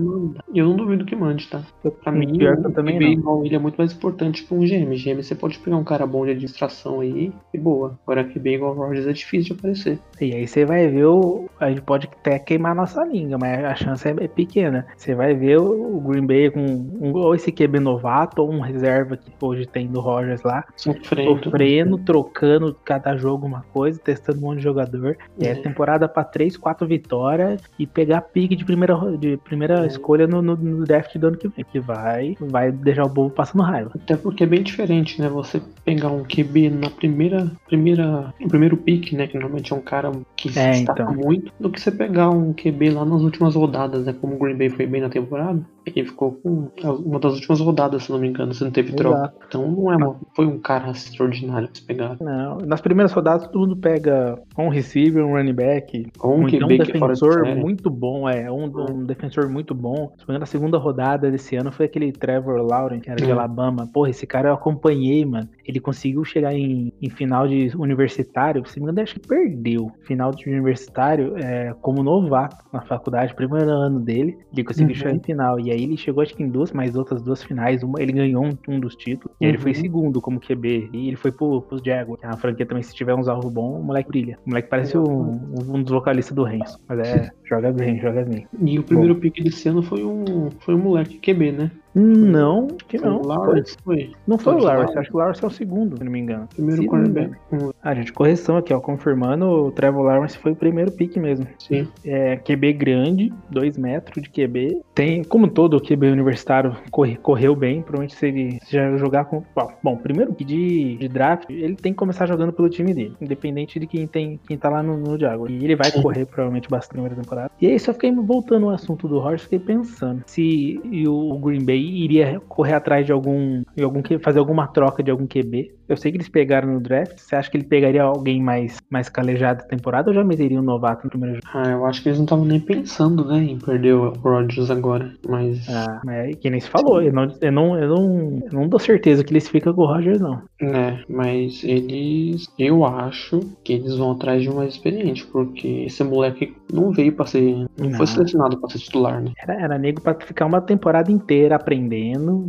Eu 0.53 0.67
não 0.67 0.75
duvido 0.75 1.05
que 1.05 1.15
mande, 1.15 1.47
tá? 1.47 1.61
Pra 2.03 2.11
mim, 2.11 2.37
o, 2.43 2.71
também 2.73 2.97
Green 2.97 3.21
Bay, 3.21 3.45
ele 3.45 3.55
é 3.55 3.59
muito 3.59 3.76
mais 3.77 3.93
importante 3.93 4.43
que 4.43 4.53
um 4.53 4.59
GM. 4.59 4.95
GM 4.95 5.21
você 5.21 5.35
pode 5.35 5.59
pegar 5.59 5.77
um 5.77 5.83
cara 5.83 6.05
bom 6.05 6.25
de 6.25 6.31
administração 6.31 6.99
aí 6.99 7.31
e 7.53 7.57
boa. 7.57 7.97
Agora 8.03 8.23
QB 8.23 8.55
igual 8.55 8.75
o 8.75 8.75
Rogers 8.75 9.07
é 9.07 9.13
difícil 9.13 9.55
de 9.55 9.59
aparecer. 9.59 9.99
E 10.19 10.33
aí 10.33 10.47
você 10.47 10.65
vai 10.65 10.87
ver 10.87 11.05
o. 11.05 11.49
A 11.59 11.69
gente 11.69 11.81
pode 11.81 12.07
até 12.07 12.39
queimar 12.39 12.75
nossa 12.75 13.03
língua, 13.03 13.37
mas 13.37 13.63
a 13.63 13.75
chance 13.75 14.07
é, 14.07 14.27
pequena. 14.27 14.85
Você 14.95 15.13
vai 15.13 15.33
ver 15.33 15.59
o 15.59 15.99
Green 16.01 16.25
Bay 16.25 16.49
com 16.49 16.61
um, 16.61 17.13
ou 17.13 17.35
esse 17.35 17.51
QB 17.51 17.79
novato 17.79 18.41
ou 18.41 18.51
um 18.51 18.59
reserva 18.59 19.17
que 19.17 19.31
hoje 19.41 19.65
tem 19.67 19.87
do 19.87 19.99
Rogers 19.99 20.41
lá. 20.43 20.65
Sofrendo. 20.75 21.43
Sofrendo, 21.43 21.97
trocando 21.99 22.75
cada 22.83 23.15
jogo 23.15 23.45
uma 23.45 23.61
coisa, 23.73 23.99
testando 23.99 24.39
um 24.39 24.41
monte 24.41 24.57
de 24.57 24.63
jogador. 24.63 25.17
É, 25.39 25.49
é 25.49 25.55
temporada 25.55 26.07
pra 26.07 26.23
3, 26.23 26.57
4 26.57 26.87
vitórias 26.87 27.61
e 27.77 27.85
pegar 27.85 28.21
pique 28.21 28.55
de 28.55 28.65
primeira, 28.65 28.95
de 29.17 29.37
primeira 29.37 29.83
é. 29.83 29.87
escolha 29.87 30.27
no, 30.27 30.41
no, 30.41 30.55
no 30.55 30.85
draft 30.85 31.15
do 31.17 31.27
ano 31.27 31.37
que 31.37 31.47
vem. 31.47 31.65
Que 31.65 31.79
vai, 31.79 32.35
vai 32.39 32.71
deixar 32.71 33.03
o 33.03 33.09
povo 33.09 33.29
passando 33.29 33.66
raiva. 33.67 33.91
Até 33.95 34.15
porque 34.15 34.43
é 34.43 34.47
bem 34.47 34.63
diferente, 34.63 35.21
né? 35.21 35.29
Você 35.29 35.61
pegar 35.83 36.09
um 36.09 36.23
QB 36.23 36.69
na 36.69 36.89
primeira, 36.89 37.51
primeira, 37.67 38.33
no 38.39 38.47
primeiro 38.47 38.77
pique, 38.77 39.15
né? 39.15 39.27
Que 39.27 39.37
normalmente 39.37 39.71
é 39.71 39.75
um 39.75 39.81
cara 39.81 40.11
que 40.35 40.51
se 40.51 40.59
é, 40.59 40.71
destaca 40.71 41.03
então. 41.03 41.15
muito, 41.15 41.51
do 41.59 41.69
que 41.69 41.79
você 41.79 41.91
pegar 41.91 42.29
um 42.29 42.53
QB 42.53 42.91
lá 42.91 43.05
nas 43.05 43.21
últimas 43.21 43.55
rodadas, 43.55 44.05
né? 44.05 44.13
Como 44.19 44.35
o 44.35 44.39
Green 44.39 44.57
Bay 44.57 44.69
foi 44.69 44.85
bem 44.85 45.01
na 45.01 45.09
temporada. 45.09 45.61
Ele 45.95 46.07
ficou 46.07 46.33
com 46.33 46.69
uma 46.83 47.19
das 47.19 47.33
últimas 47.33 47.59
rodadas, 47.59 48.03
se 48.03 48.11
não 48.11 48.19
me 48.19 48.27
engano, 48.27 48.53
se 48.53 48.63
não 48.63 48.71
teve 48.71 48.93
troca. 48.93 49.33
Então 49.47 49.69
não 49.69 49.91
é 49.91 49.95
uma, 49.95 50.15
foi 50.35 50.45
um 50.45 50.59
cara 50.59 50.91
extraordinário 50.91 51.67
que 51.67 51.79
se 51.79 51.85
pegar. 51.85 52.17
Não, 52.19 52.57
nas 52.57 52.81
primeiras 52.81 53.11
rodadas 53.11 53.47
todo 53.47 53.59
mundo 53.59 53.77
pega 53.77 54.39
um 54.57 54.69
receiver, 54.69 55.25
um 55.25 55.31
running 55.31 55.53
back, 55.53 56.07
um, 56.23 56.29
um, 56.29 56.45
um 56.45 56.47
defensor 56.47 57.45
muito 57.55 57.89
bom, 57.89 58.27
é, 58.29 58.51
um, 58.51 58.65
um 58.65 59.03
defensor 59.05 59.49
muito 59.49 59.73
bom. 59.73 60.11
Na 60.27 60.45
segunda 60.45 60.77
rodada 60.77 61.31
desse 61.31 61.55
ano 61.55 61.71
foi 61.71 61.85
aquele 61.85 62.11
Trevor 62.11 62.61
Lawrence, 62.61 63.01
que 63.01 63.09
era 63.09 63.23
de 63.23 63.31
Alabama. 63.31 63.87
Porra, 63.93 64.09
esse 64.09 64.25
cara 64.25 64.49
eu 64.49 64.53
acompanhei, 64.53 65.25
mano. 65.25 65.47
Ele 65.65 65.79
conseguiu 65.79 66.23
chegar 66.23 66.53
em, 66.53 66.91
em 67.01 67.09
final 67.09 67.47
de 67.47 67.71
universitário, 67.77 68.65
se 68.67 68.79
não 68.79 68.85
me 68.85 68.91
engano, 68.91 69.03
acho 69.03 69.19
que 69.19 69.27
perdeu. 69.27 69.91
Final 70.03 70.31
de 70.31 70.49
universitário 70.49 71.37
é, 71.37 71.73
como 71.81 72.03
novato 72.03 72.57
na 72.71 72.81
faculdade, 72.81 73.33
primeiro 73.35 73.69
ano 73.69 73.99
dele. 73.99 74.37
Ele 74.51 74.63
conseguiu 74.63 74.89
uhum. 74.89 74.95
chegar 74.95 75.15
em 75.15 75.19
final. 75.19 75.59
E 75.59 75.71
aí 75.71 75.76
ele 75.83 75.97
chegou, 75.97 76.21
acho 76.21 76.35
que 76.35 76.43
em 76.43 76.49
duas, 76.49 76.71
mais 76.71 76.95
outras 76.95 77.21
duas 77.21 77.43
finais. 77.43 77.83
Uma, 77.83 78.01
ele 78.01 78.11
ganhou 78.11 78.45
um, 78.45 78.57
um 78.67 78.79
dos 78.79 78.95
títulos. 78.95 79.35
E 79.39 79.45
uhum. 79.45 79.49
ele 79.49 79.57
foi 79.57 79.71
uhum. 79.71 79.81
segundo 79.81 80.21
como 80.21 80.39
QB. 80.39 80.89
E 80.93 81.07
ele 81.07 81.15
foi 81.15 81.31
pro, 81.31 81.61
pros 81.61 81.81
Jaguars. 81.81 82.23
A 82.23 82.35
franquia 82.37 82.65
também, 82.65 82.83
se 82.83 82.93
tiver 82.93 83.13
uns 83.13 83.27
alvos 83.27 83.51
bons, 83.51 83.79
o 83.79 83.83
moleque 83.83 84.09
brilha. 84.09 84.37
O 84.45 84.49
moleque 84.49 84.69
parece 84.69 84.97
um, 84.97 85.31
um 85.69 85.83
dos 85.83 85.91
vocalistas 85.91 86.35
do 86.35 86.43
Renzo. 86.43 86.79
Mas 86.87 86.99
é, 86.99 87.31
joga 87.45 87.71
bem, 87.71 87.99
joga 87.99 88.23
bem. 88.23 88.47
E 88.59 88.79
o 88.79 88.83
primeiro 88.83 89.13
Bom. 89.13 89.19
pique 89.19 89.43
desse 89.43 89.69
ano 89.69 89.81
foi 89.81 90.03
um, 90.03 90.49
foi 90.59 90.75
um 90.75 90.79
moleque 90.79 91.17
QB, 91.19 91.51
né? 91.51 91.71
Não, 91.97 92.67
que 92.87 92.97
não. 92.97 93.21
Lawrence 93.21 93.75
foi. 93.83 94.11
Não 94.27 94.37
foi 94.37 94.53
o 94.53 94.59
Lawrence, 94.59 94.97
acho 94.97 95.09
que 95.09 95.15
o 95.15 95.19
Lawrence 95.19 95.43
é 95.43 95.47
o 95.47 95.51
segundo, 95.51 95.97
se 95.97 96.03
não 96.03 96.11
me 96.11 96.19
engano. 96.19 96.47
Primeiro 96.47 96.85
cornerback. 96.85 97.35
Ah, 97.81 97.95
gente, 97.95 98.13
correção 98.13 98.57
aqui, 98.57 98.73
ó. 98.73 98.79
Confirmando, 98.79 99.45
o 99.45 99.71
Trevor 99.71 100.03
Lawrence 100.03 100.37
foi 100.37 100.51
o 100.51 100.55
primeiro 100.55 100.91
pick 100.91 101.17
mesmo. 101.17 101.47
Sim. 101.57 101.87
É, 102.05 102.37
QB 102.37 102.73
grande, 102.73 103.33
2 103.49 103.77
metros 103.77 104.23
de 104.23 104.29
QB. 104.29 104.81
Tem, 104.93 105.23
como 105.23 105.47
todo 105.47 105.77
o 105.77 105.81
QB 105.81 106.11
universitário 106.11 106.75
corre, 106.91 107.17
correu 107.17 107.55
bem, 107.55 107.81
provavelmente 107.81 108.15
se 108.15 108.27
ele 108.27 108.59
já 108.69 108.95
jogar 108.97 109.25
com. 109.25 109.43
Bom, 109.81 109.97
primeiro 109.97 110.35
de, 110.37 110.97
de 110.97 111.07
draft, 111.07 111.49
ele 111.49 111.75
tem 111.75 111.93
que 111.93 111.97
começar 111.97 112.27
jogando 112.27 112.53
pelo 112.53 112.69
time 112.69 112.93
dele, 112.93 113.15
independente 113.19 113.79
de 113.79 113.87
quem 113.87 114.05
tem 114.05 114.39
quem 114.47 114.57
tá 114.57 114.69
lá 114.69 114.83
no, 114.83 114.97
no 114.97 115.17
Jaguar. 115.17 115.49
E 115.49 115.63
ele 115.63 115.75
vai 115.75 115.91
correr 115.91 116.25
provavelmente 116.25 116.69
bastante 116.69 116.97
na 116.97 117.03
primeira 117.03 117.21
temporada. 117.21 117.51
E 117.59 117.67
aí, 117.67 117.79
só 117.79 117.93
fiquei 117.93 118.11
voltando 118.11 118.67
ao 118.67 118.71
assunto 118.73 119.07
do 119.07 119.17
Horst, 119.17 119.43
fiquei 119.45 119.59
pensando 119.59 120.23
se 120.27 120.79
o 121.07 121.37
Green 121.39 121.63
Bay 121.63 121.86
iria 121.87 122.39
correr 122.47 122.73
atrás 122.73 123.05
de 123.05 123.11
algum, 123.11 123.63
de 123.75 123.83
algum 123.83 124.01
fazer 124.21 124.39
alguma 124.39 124.67
troca 124.67 125.03
de 125.03 125.11
algum 125.11 125.27
QB. 125.27 125.77
Eu 125.87 125.95
sei 125.95 126.11
que 126.11 126.17
eles 126.17 126.27
pegaram 126.27 126.73
no 126.73 126.81
draft. 126.81 127.17
Você 127.17 127.35
acha 127.35 127.49
que 127.49 127.57
ele 127.57 127.63
pegaria 127.63 128.03
alguém 128.03 128.41
mais, 128.41 128.77
mais 128.89 129.07
calejado 129.07 129.63
da 129.63 129.69
temporada 129.69 130.09
ou 130.09 130.13
já 130.13 130.23
meteria 130.23 130.59
um 130.59 130.63
novato 130.63 131.05
no 131.05 131.09
primeiro 131.09 131.35
jogo? 131.35 131.47
Ah, 131.53 131.69
eu 131.69 131.85
acho 131.85 132.03
que 132.03 132.09
eles 132.09 132.17
não 132.17 132.25
estavam 132.25 132.45
nem 132.45 132.59
pensando, 132.59 133.25
né, 133.25 133.37
em 133.37 133.57
perder 133.57 133.93
o 133.93 134.09
Rodgers 134.11 134.69
agora. 134.69 135.13
Mas. 135.27 135.67
Ah, 135.69 136.01
mas 136.03 136.35
que 136.35 136.49
nem 136.49 136.59
se 136.59 136.69
falou. 136.69 137.01
Eu 137.01 137.13
não, 137.13 137.33
eu, 137.41 137.51
não, 137.51 137.79
eu, 137.79 137.87
não, 137.87 138.39
eu 138.45 138.51
não 138.51 138.67
dou 138.67 138.79
certeza 138.79 139.23
que 139.23 139.31
eles 139.31 139.47
ficam 139.47 139.73
com 139.73 139.83
o 139.83 139.85
Rodgers, 139.85 140.19
não. 140.19 140.41
É, 140.61 140.99
mas 141.09 141.63
eles. 141.63 142.47
Eu 142.59 142.83
acho 142.83 143.39
que 143.63 143.73
eles 143.73 143.95
vão 143.95 144.11
atrás 144.11 144.41
de 144.41 144.49
um 144.49 144.55
mais 144.55 144.73
experiente, 144.73 145.25
porque 145.27 145.85
esse 145.85 146.03
moleque 146.03 146.53
não 146.71 146.91
veio 146.91 147.13
pra 147.13 147.25
ser. 147.25 147.41
Não, 147.77 147.89
não. 147.89 147.93
foi 147.93 148.07
selecionado 148.07 148.57
pra 148.57 148.69
ser 148.69 148.79
titular, 148.79 149.21
né? 149.21 149.31
Era, 149.41 149.53
era 149.61 149.77
nego 149.77 150.01
pra 150.01 150.15
ficar 150.15 150.45
uma 150.45 150.59
temporada 150.59 151.11
inteira 151.11 151.55
aprendendo 151.55 151.76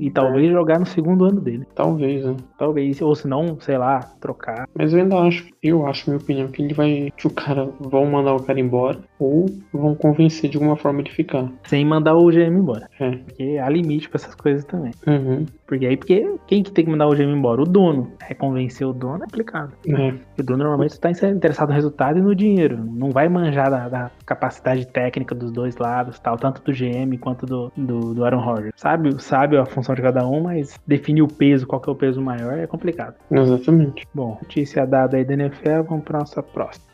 e 0.00 0.10
talvez 0.10 0.48
é. 0.48 0.52
jogar 0.52 0.78
no 0.78 0.86
segundo 0.86 1.24
ano 1.24 1.40
dele. 1.40 1.66
Talvez, 1.74 2.24
né? 2.24 2.36
Talvez. 2.58 3.00
Ou 3.00 3.14
se 3.14 3.28
não, 3.28 3.58
sei 3.60 3.76
lá, 3.76 4.00
trocar. 4.20 4.68
Mas 4.74 4.92
eu 4.92 5.00
ainda 5.00 5.18
acho, 5.20 5.46
eu 5.68 5.86
acho, 5.86 6.10
minha 6.10 6.20
opinião, 6.20 6.48
que 6.48 6.62
ele 6.62 6.74
vai. 6.74 7.12
que 7.16 7.26
o 7.26 7.30
cara 7.30 7.68
vão 7.80 8.06
mandar 8.06 8.34
o 8.34 8.42
cara 8.42 8.58
embora 8.58 8.98
ou 9.18 9.46
vão 9.72 9.94
convencer 9.94 10.50
de 10.50 10.56
alguma 10.56 10.76
forma 10.76 11.02
de 11.02 11.12
ficar. 11.12 11.50
Sem 11.64 11.84
mandar 11.84 12.14
o 12.14 12.30
GM 12.30 12.56
embora. 12.56 12.88
É. 13.00 13.10
Porque 13.10 13.58
há 13.58 13.68
limite 13.68 14.08
pra 14.08 14.16
essas 14.16 14.34
coisas 14.34 14.64
também. 14.64 14.92
Uhum. 15.06 15.46
Porque 15.66 15.86
aí, 15.86 15.96
porque 15.96 16.34
quem 16.46 16.62
que 16.62 16.70
tem 16.70 16.84
que 16.84 16.90
mandar 16.90 17.06
o 17.06 17.14
GM 17.14 17.32
embora? 17.32 17.62
O 17.62 17.64
dono. 17.64 18.12
É 18.28 18.34
convencer 18.34 18.86
o 18.86 18.92
dono 18.92 19.16
é 19.16 19.26
complicado. 19.26 19.72
É. 19.86 20.14
O 20.38 20.42
dono 20.42 20.58
normalmente 20.58 20.92
está 20.92 21.10
interessado 21.10 21.68
no 21.68 21.74
resultado 21.74 22.18
e 22.18 22.22
no 22.22 22.34
dinheiro. 22.34 22.78
Não 22.78 23.10
vai 23.10 23.28
manjar 23.28 23.70
da, 23.70 23.88
da, 23.88 24.10
capacidade 24.24 24.86
técnica 24.86 25.34
dos 25.34 25.50
dois 25.50 25.76
lados, 25.76 26.18
tal, 26.18 26.36
tanto 26.36 26.62
do 26.62 26.72
GM 26.72 27.16
quanto 27.18 27.46
do, 27.46 27.72
do, 27.76 28.14
do 28.14 28.24
Aaron 28.24 28.40
Rodgers. 28.40 28.72
Sabe, 28.76 29.22
sabe 29.22 29.56
a 29.56 29.64
função 29.66 29.94
de 29.94 30.02
cada 30.02 30.26
um, 30.26 30.42
mas 30.42 30.78
definir 30.86 31.22
o 31.22 31.28
peso, 31.28 31.66
qual 31.66 31.80
que 31.80 31.88
é 31.88 31.92
o 31.92 31.96
peso 31.96 32.20
maior, 32.20 32.58
é 32.58 32.66
complicado. 32.66 33.14
Exatamente. 33.30 34.06
Bom, 34.14 34.38
notícia 34.40 34.86
dada 34.86 35.16
aí 35.16 35.24
da 35.24 35.34
NFL, 35.34 35.57
vamos 35.64 36.04
para 36.04 36.20
nossa 36.20 36.42
próxima. 36.42 36.86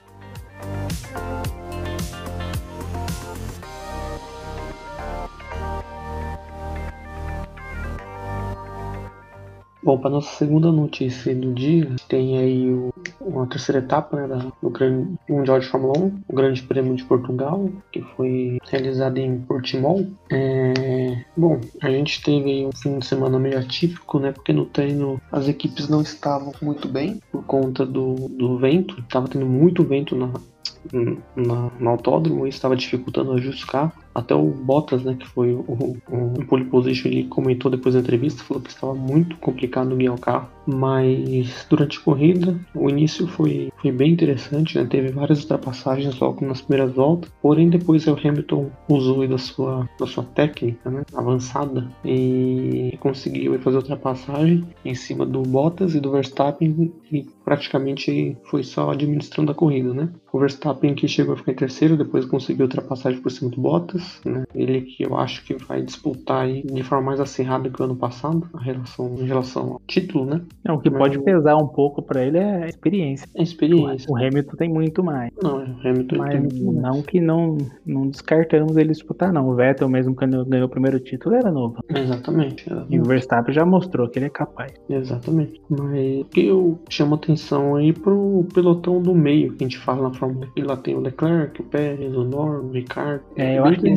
Bom, 9.84 9.98
para 9.98 10.08
nossa 10.08 10.34
segunda 10.36 10.72
notícia 10.72 11.34
do 11.34 11.52
dia, 11.52 11.94
tem 12.08 12.38
aí 12.38 12.72
o, 12.72 12.90
uma 13.20 13.46
terceira 13.46 13.80
etapa 13.80 14.16
né, 14.16 14.26
da, 14.26 14.36
do 14.62 14.70
grande 14.70 15.14
Mundial 15.28 15.60
de 15.60 15.66
Fórmula 15.66 15.98
1, 15.98 16.20
o 16.26 16.34
Grande 16.34 16.62
Prêmio 16.62 16.96
de 16.96 17.04
Portugal, 17.04 17.68
que 17.92 18.00
foi 18.16 18.58
realizado 18.64 19.18
em 19.18 19.40
Portimão. 19.40 20.10
É, 20.32 21.22
bom, 21.36 21.60
a 21.82 21.90
gente 21.90 22.22
teve 22.22 22.50
aí 22.50 22.66
um 22.66 22.72
fim 22.72 22.98
de 22.98 23.04
semana 23.04 23.38
meio 23.38 23.58
atípico, 23.58 24.18
né? 24.18 24.32
Porque 24.32 24.54
no 24.54 24.64
treino 24.64 25.20
as 25.30 25.48
equipes 25.48 25.86
não 25.86 26.00
estavam 26.00 26.54
muito 26.62 26.88
bem 26.88 27.20
por 27.30 27.44
conta 27.44 27.84
do, 27.84 28.14
do 28.30 28.56
vento, 28.56 28.98
estava 29.00 29.28
tendo 29.28 29.44
muito 29.44 29.84
vento 29.84 30.16
na, 30.16 30.32
no 31.78 31.90
autódromo 31.90 32.46
e 32.46 32.48
estava 32.48 32.74
dificultando 32.74 33.32
o 33.32 33.34
ajuste 33.34 33.66
do 33.66 33.70
carro. 33.70 33.92
Até 34.14 34.34
o 34.34 34.44
Bottas, 34.44 35.02
né, 35.02 35.16
que 35.18 35.26
foi 35.26 35.52
o, 35.52 35.64
o, 35.68 35.98
o 36.08 36.46
pole 36.46 36.64
position, 36.66 37.08
ele 37.08 37.24
comentou 37.24 37.70
depois 37.70 37.94
da 37.94 38.00
entrevista, 38.00 38.44
falou 38.44 38.62
que 38.62 38.70
estava 38.70 38.94
muito 38.94 39.36
complicado 39.36 39.96
guiar 39.96 40.14
o 40.14 40.20
carro. 40.20 40.48
Mas 40.66 41.66
durante 41.68 41.98
a 41.98 42.00
corrida, 42.00 42.58
o 42.74 42.88
início 42.88 43.26
foi, 43.26 43.70
foi 43.76 43.92
bem 43.92 44.12
interessante, 44.12 44.78
né? 44.78 44.86
Teve 44.88 45.08
várias 45.08 45.42
ultrapassagens 45.42 46.18
logo 46.18 46.44
nas 46.46 46.62
primeiras 46.62 46.94
voltas. 46.94 47.30
Porém, 47.42 47.68
depois 47.68 48.06
o 48.06 48.16
Hamilton 48.16 48.70
usou 48.88 49.26
da 49.28 49.38
sua, 49.38 49.88
da 49.98 50.06
sua 50.06 50.24
técnica 50.24 50.90
né, 50.90 51.02
avançada 51.14 51.90
e 52.04 52.96
conseguiu 53.00 53.58
fazer 53.60 53.76
ultrapassagem 53.76 54.64
em 54.84 54.94
cima 54.94 55.26
do 55.26 55.42
Bottas 55.42 55.94
e 55.94 56.00
do 56.00 56.10
Verstappen 56.10 56.92
e 57.12 57.26
praticamente 57.44 58.36
foi 58.44 58.62
só 58.62 58.90
administrando 58.90 59.52
a 59.52 59.54
corrida, 59.54 59.92
né? 59.92 60.08
O 60.32 60.38
Verstappen 60.38 60.94
que 60.94 61.06
chegou 61.06 61.34
a 61.34 61.36
ficar 61.36 61.52
em 61.52 61.56
terceiro, 61.56 61.96
depois 61.96 62.24
conseguiu 62.24 62.64
ultrapassagem 62.64 63.20
por 63.20 63.30
cima 63.30 63.50
do 63.50 63.60
Bottas, 63.60 64.03
né? 64.24 64.44
Ele 64.54 64.82
que 64.82 65.04
eu 65.04 65.16
acho 65.16 65.44
que 65.44 65.54
vai 65.54 65.82
disputar 65.82 66.44
aí 66.44 66.62
de 66.62 66.82
forma 66.82 67.06
mais 67.06 67.20
acirrada 67.20 67.68
que 67.68 67.80
o 67.80 67.84
ano 67.84 67.96
passado, 67.96 68.48
a 68.54 68.60
relação, 68.60 69.14
em 69.18 69.26
relação 69.26 69.72
ao 69.74 69.80
título, 69.86 70.24
né? 70.24 70.40
Não, 70.64 70.76
o 70.76 70.80
que 70.80 70.90
Mas... 70.90 70.98
pode 70.98 71.18
pesar 71.20 71.56
um 71.56 71.66
pouco 71.66 72.02
para 72.02 72.24
ele 72.24 72.38
é 72.38 72.64
a 72.64 72.68
experiência. 72.68 73.28
A 73.36 73.42
experiência. 73.42 74.10
O 74.10 74.16
Hamilton 74.16 74.56
tem 74.56 74.68
muito 74.68 75.02
mais. 75.02 75.32
Não, 75.42 75.58
o 75.58 75.88
Hamilton 75.88 76.16
Mas 76.16 76.30
tem 76.30 76.40
muito 76.40 76.64
mais. 76.64 76.76
Não 76.76 77.02
que 77.02 77.20
não, 77.20 77.58
não 77.84 78.08
descartamos 78.08 78.76
ele 78.76 78.90
disputar, 78.90 79.32
não. 79.32 79.48
O 79.48 79.54
Vettel, 79.54 79.88
mesmo 79.88 80.14
quando 80.14 80.44
ganhou 80.44 80.66
o 80.66 80.70
primeiro 80.70 80.98
título, 81.00 81.34
era 81.34 81.50
novo. 81.50 81.78
Exatamente. 81.88 82.64
exatamente. 82.68 82.94
E 82.94 83.00
o 83.00 83.04
Verstappen 83.04 83.54
já 83.54 83.64
mostrou 83.64 84.08
que 84.08 84.18
ele 84.18 84.26
é 84.26 84.30
capaz. 84.30 84.72
Exatamente. 84.88 85.60
Mas 85.68 86.20
o 86.20 86.24
que 86.24 86.46
eu 86.46 86.78
chamo 86.88 87.14
atenção 87.14 87.76
aí 87.76 87.92
pro 87.92 88.46
pelotão 88.52 89.00
do 89.00 89.14
meio 89.14 89.52
que 89.52 89.64
a 89.64 89.66
gente 89.66 89.78
fala 89.78 90.08
na 90.08 90.14
Fórmula 90.14 90.48
1. 90.58 90.64
Lá 90.64 90.76
tem 90.76 90.94
o 90.94 91.00
Leclerc, 91.00 91.60
o 91.60 91.64
Pérez, 91.64 92.14
o 92.14 92.24
Norman, 92.24 92.68
o 92.68 92.70
Ricardo. 92.70 93.22
É, 93.36 93.58
eu 93.58 93.64
acho 93.64 93.80
que 93.80 93.93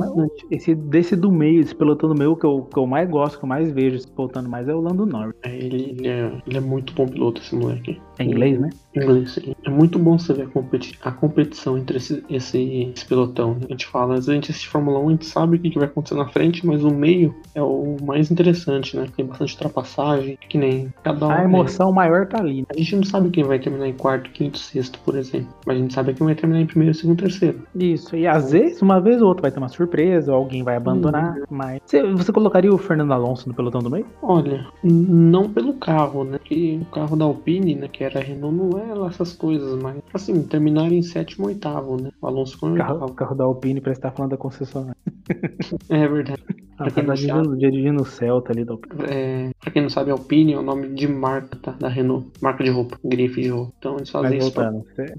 esse, 0.51 0.75
desse 0.75 1.15
do 1.15 1.31
meio, 1.31 1.61
esse 1.61 1.75
pelotão 1.75 2.09
do 2.09 2.15
meio, 2.15 2.35
que 2.35 2.45
eu, 2.45 2.63
que 2.63 2.77
eu 2.77 2.85
mais 2.85 3.09
gosto, 3.09 3.37
que 3.37 3.45
eu 3.45 3.49
mais 3.49 3.71
vejo 3.71 3.99
se 3.99 4.07
pelotando 4.07 4.49
mais, 4.49 4.67
é 4.67 4.73
o 4.73 4.81
Lando 4.81 5.05
Norris. 5.05 5.35
É, 5.43 5.55
ele, 5.55 5.83
ele, 5.91 6.07
é, 6.07 6.31
ele 6.45 6.57
é 6.57 6.61
muito 6.61 6.93
bom 6.93 7.07
piloto, 7.07 7.41
esse 7.41 7.55
moleque. 7.55 7.99
É 8.19 8.23
inglês, 8.23 8.59
né? 8.59 8.69
Inglês. 8.97 9.39
É 9.65 9.69
muito 9.69 9.99
bom 9.99 10.17
você 10.17 10.33
ver 10.33 10.43
a, 10.43 10.47
competi 10.47 10.97
a 11.01 11.11
competição 11.11 11.77
entre 11.77 11.97
esse, 11.97 12.23
esse, 12.29 12.91
esse 12.95 13.05
pelotão. 13.05 13.55
Né? 13.55 13.61
A 13.67 13.71
gente 13.71 13.87
fala, 13.87 14.13
às 14.15 14.25
vezes 14.25 14.29
a 14.29 14.33
gente 14.33 14.51
assiste 14.51 14.69
Fórmula 14.69 14.99
1, 14.99 15.07
a 15.07 15.11
gente 15.11 15.25
sabe 15.25 15.57
o 15.57 15.59
que, 15.59 15.77
vai 15.77 15.87
acontecer 15.87 16.15
na 16.15 16.27
frente, 16.27 16.65
mas 16.65 16.83
o 16.83 16.89
meio 16.89 17.35
é 17.53 17.61
o 17.61 17.97
mais 18.03 18.31
interessante, 18.31 18.97
né? 18.97 19.07
Tem 19.15 19.25
bastante 19.25 19.53
ultrapassagem, 19.53 20.37
que 20.49 20.57
nem 20.57 20.91
cada 21.03 21.27
um. 21.27 21.31
A 21.31 21.43
emoção 21.43 21.89
é. 21.89 21.93
maior 21.93 22.27
tá 22.27 22.39
ali. 22.39 22.61
Né? 22.61 22.67
A 22.69 22.77
gente 22.77 22.95
não 22.95 23.03
sabe 23.03 23.29
quem 23.29 23.43
vai 23.43 23.59
terminar 23.59 23.87
em 23.87 23.93
quarto, 23.93 24.29
quinto, 24.31 24.57
sexto, 24.57 24.99
por 25.05 25.15
exemplo. 25.15 25.49
Mas 25.65 25.77
a 25.77 25.79
gente 25.79 25.93
sabe 25.93 26.13
quem 26.13 26.25
vai 26.25 26.35
terminar 26.35 26.61
em 26.61 26.65
primeiro, 26.65 26.93
segundo, 26.93 27.19
terceiro. 27.19 27.61
Isso, 27.75 28.15
e 28.15 28.25
às 28.27 28.51
vezes, 28.51 28.81
uma 28.81 28.99
vez 28.99 29.21
ou 29.21 29.27
outra 29.27 29.43
vai 29.43 29.51
ter 29.51 29.59
uma 29.59 29.69
surpresa, 29.69 30.31
ou 30.31 30.37
alguém 30.37 30.63
vai 30.63 30.75
abandonar, 30.75 31.37
hum. 31.37 31.43
mas. 31.49 31.79
Você, 31.85 32.03
você 32.03 32.31
colocaria 32.31 32.73
o 32.73 32.77
Fernando 32.77 33.11
Alonso 33.11 33.47
no 33.47 33.55
pelotão 33.55 33.81
do 33.81 33.89
meio? 33.89 34.05
Olha, 34.21 34.65
não 34.83 35.49
pelo 35.49 35.73
carro, 35.73 36.23
né? 36.23 36.37
Porque 36.37 36.79
o 36.81 36.85
carro 36.85 37.15
da 37.15 37.25
Alpine, 37.25 37.75
né, 37.75 37.87
que 37.87 38.03
era 38.03 38.19
a 38.19 38.23
Renault, 38.23 38.55
não 38.55 38.79
é 38.79 38.86
lá 38.93 39.07
essas 39.07 39.33
coisas, 39.33 39.81
mas 39.81 40.01
assim, 40.13 40.43
terminar 40.43 40.91
em 40.91 41.01
sétimo 41.01 41.47
oitavo, 41.47 42.01
né? 42.01 42.11
O 42.21 42.27
Alonso 42.27 42.57
com 42.59 42.73
o 42.73 42.77
carro, 42.77 43.05
o 43.05 43.13
carro 43.13 43.35
da 43.35 43.43
Alpine 43.43 43.81
parece 43.81 43.99
estar 43.99 44.11
falando 44.11 44.31
da 44.31 44.37
concessionária. 44.37 44.95
é 45.89 46.07
verdade. 46.07 46.66
Ah, 46.77 46.83
pra 46.83 46.91
quem 46.91 47.05
tá 47.05 47.13
dirigindo, 47.13 47.57
dirigindo 47.57 48.03
o 48.03 48.05
Celta 48.05 48.51
ali 48.51 48.63
da 48.63 48.73
Alpine. 48.73 49.03
É, 49.09 49.49
pra 49.59 49.71
quem 49.71 49.81
não 49.81 49.89
sabe, 49.89 50.11
Alpine 50.11 50.53
é 50.53 50.57
o 50.57 50.61
nome 50.61 50.89
de 50.89 51.07
marca 51.07 51.57
tá, 51.57 51.71
da 51.71 51.87
Renault. 51.87 52.27
Marca 52.41 52.63
de 52.63 52.69
roupa, 52.69 52.97
grife 53.03 53.41
de 53.41 53.49
roupa. 53.49 53.73
Então 53.79 53.95
eles 53.97 54.09
fazem 54.09 54.37
isso. 54.37 54.51
Pra... 54.51 54.71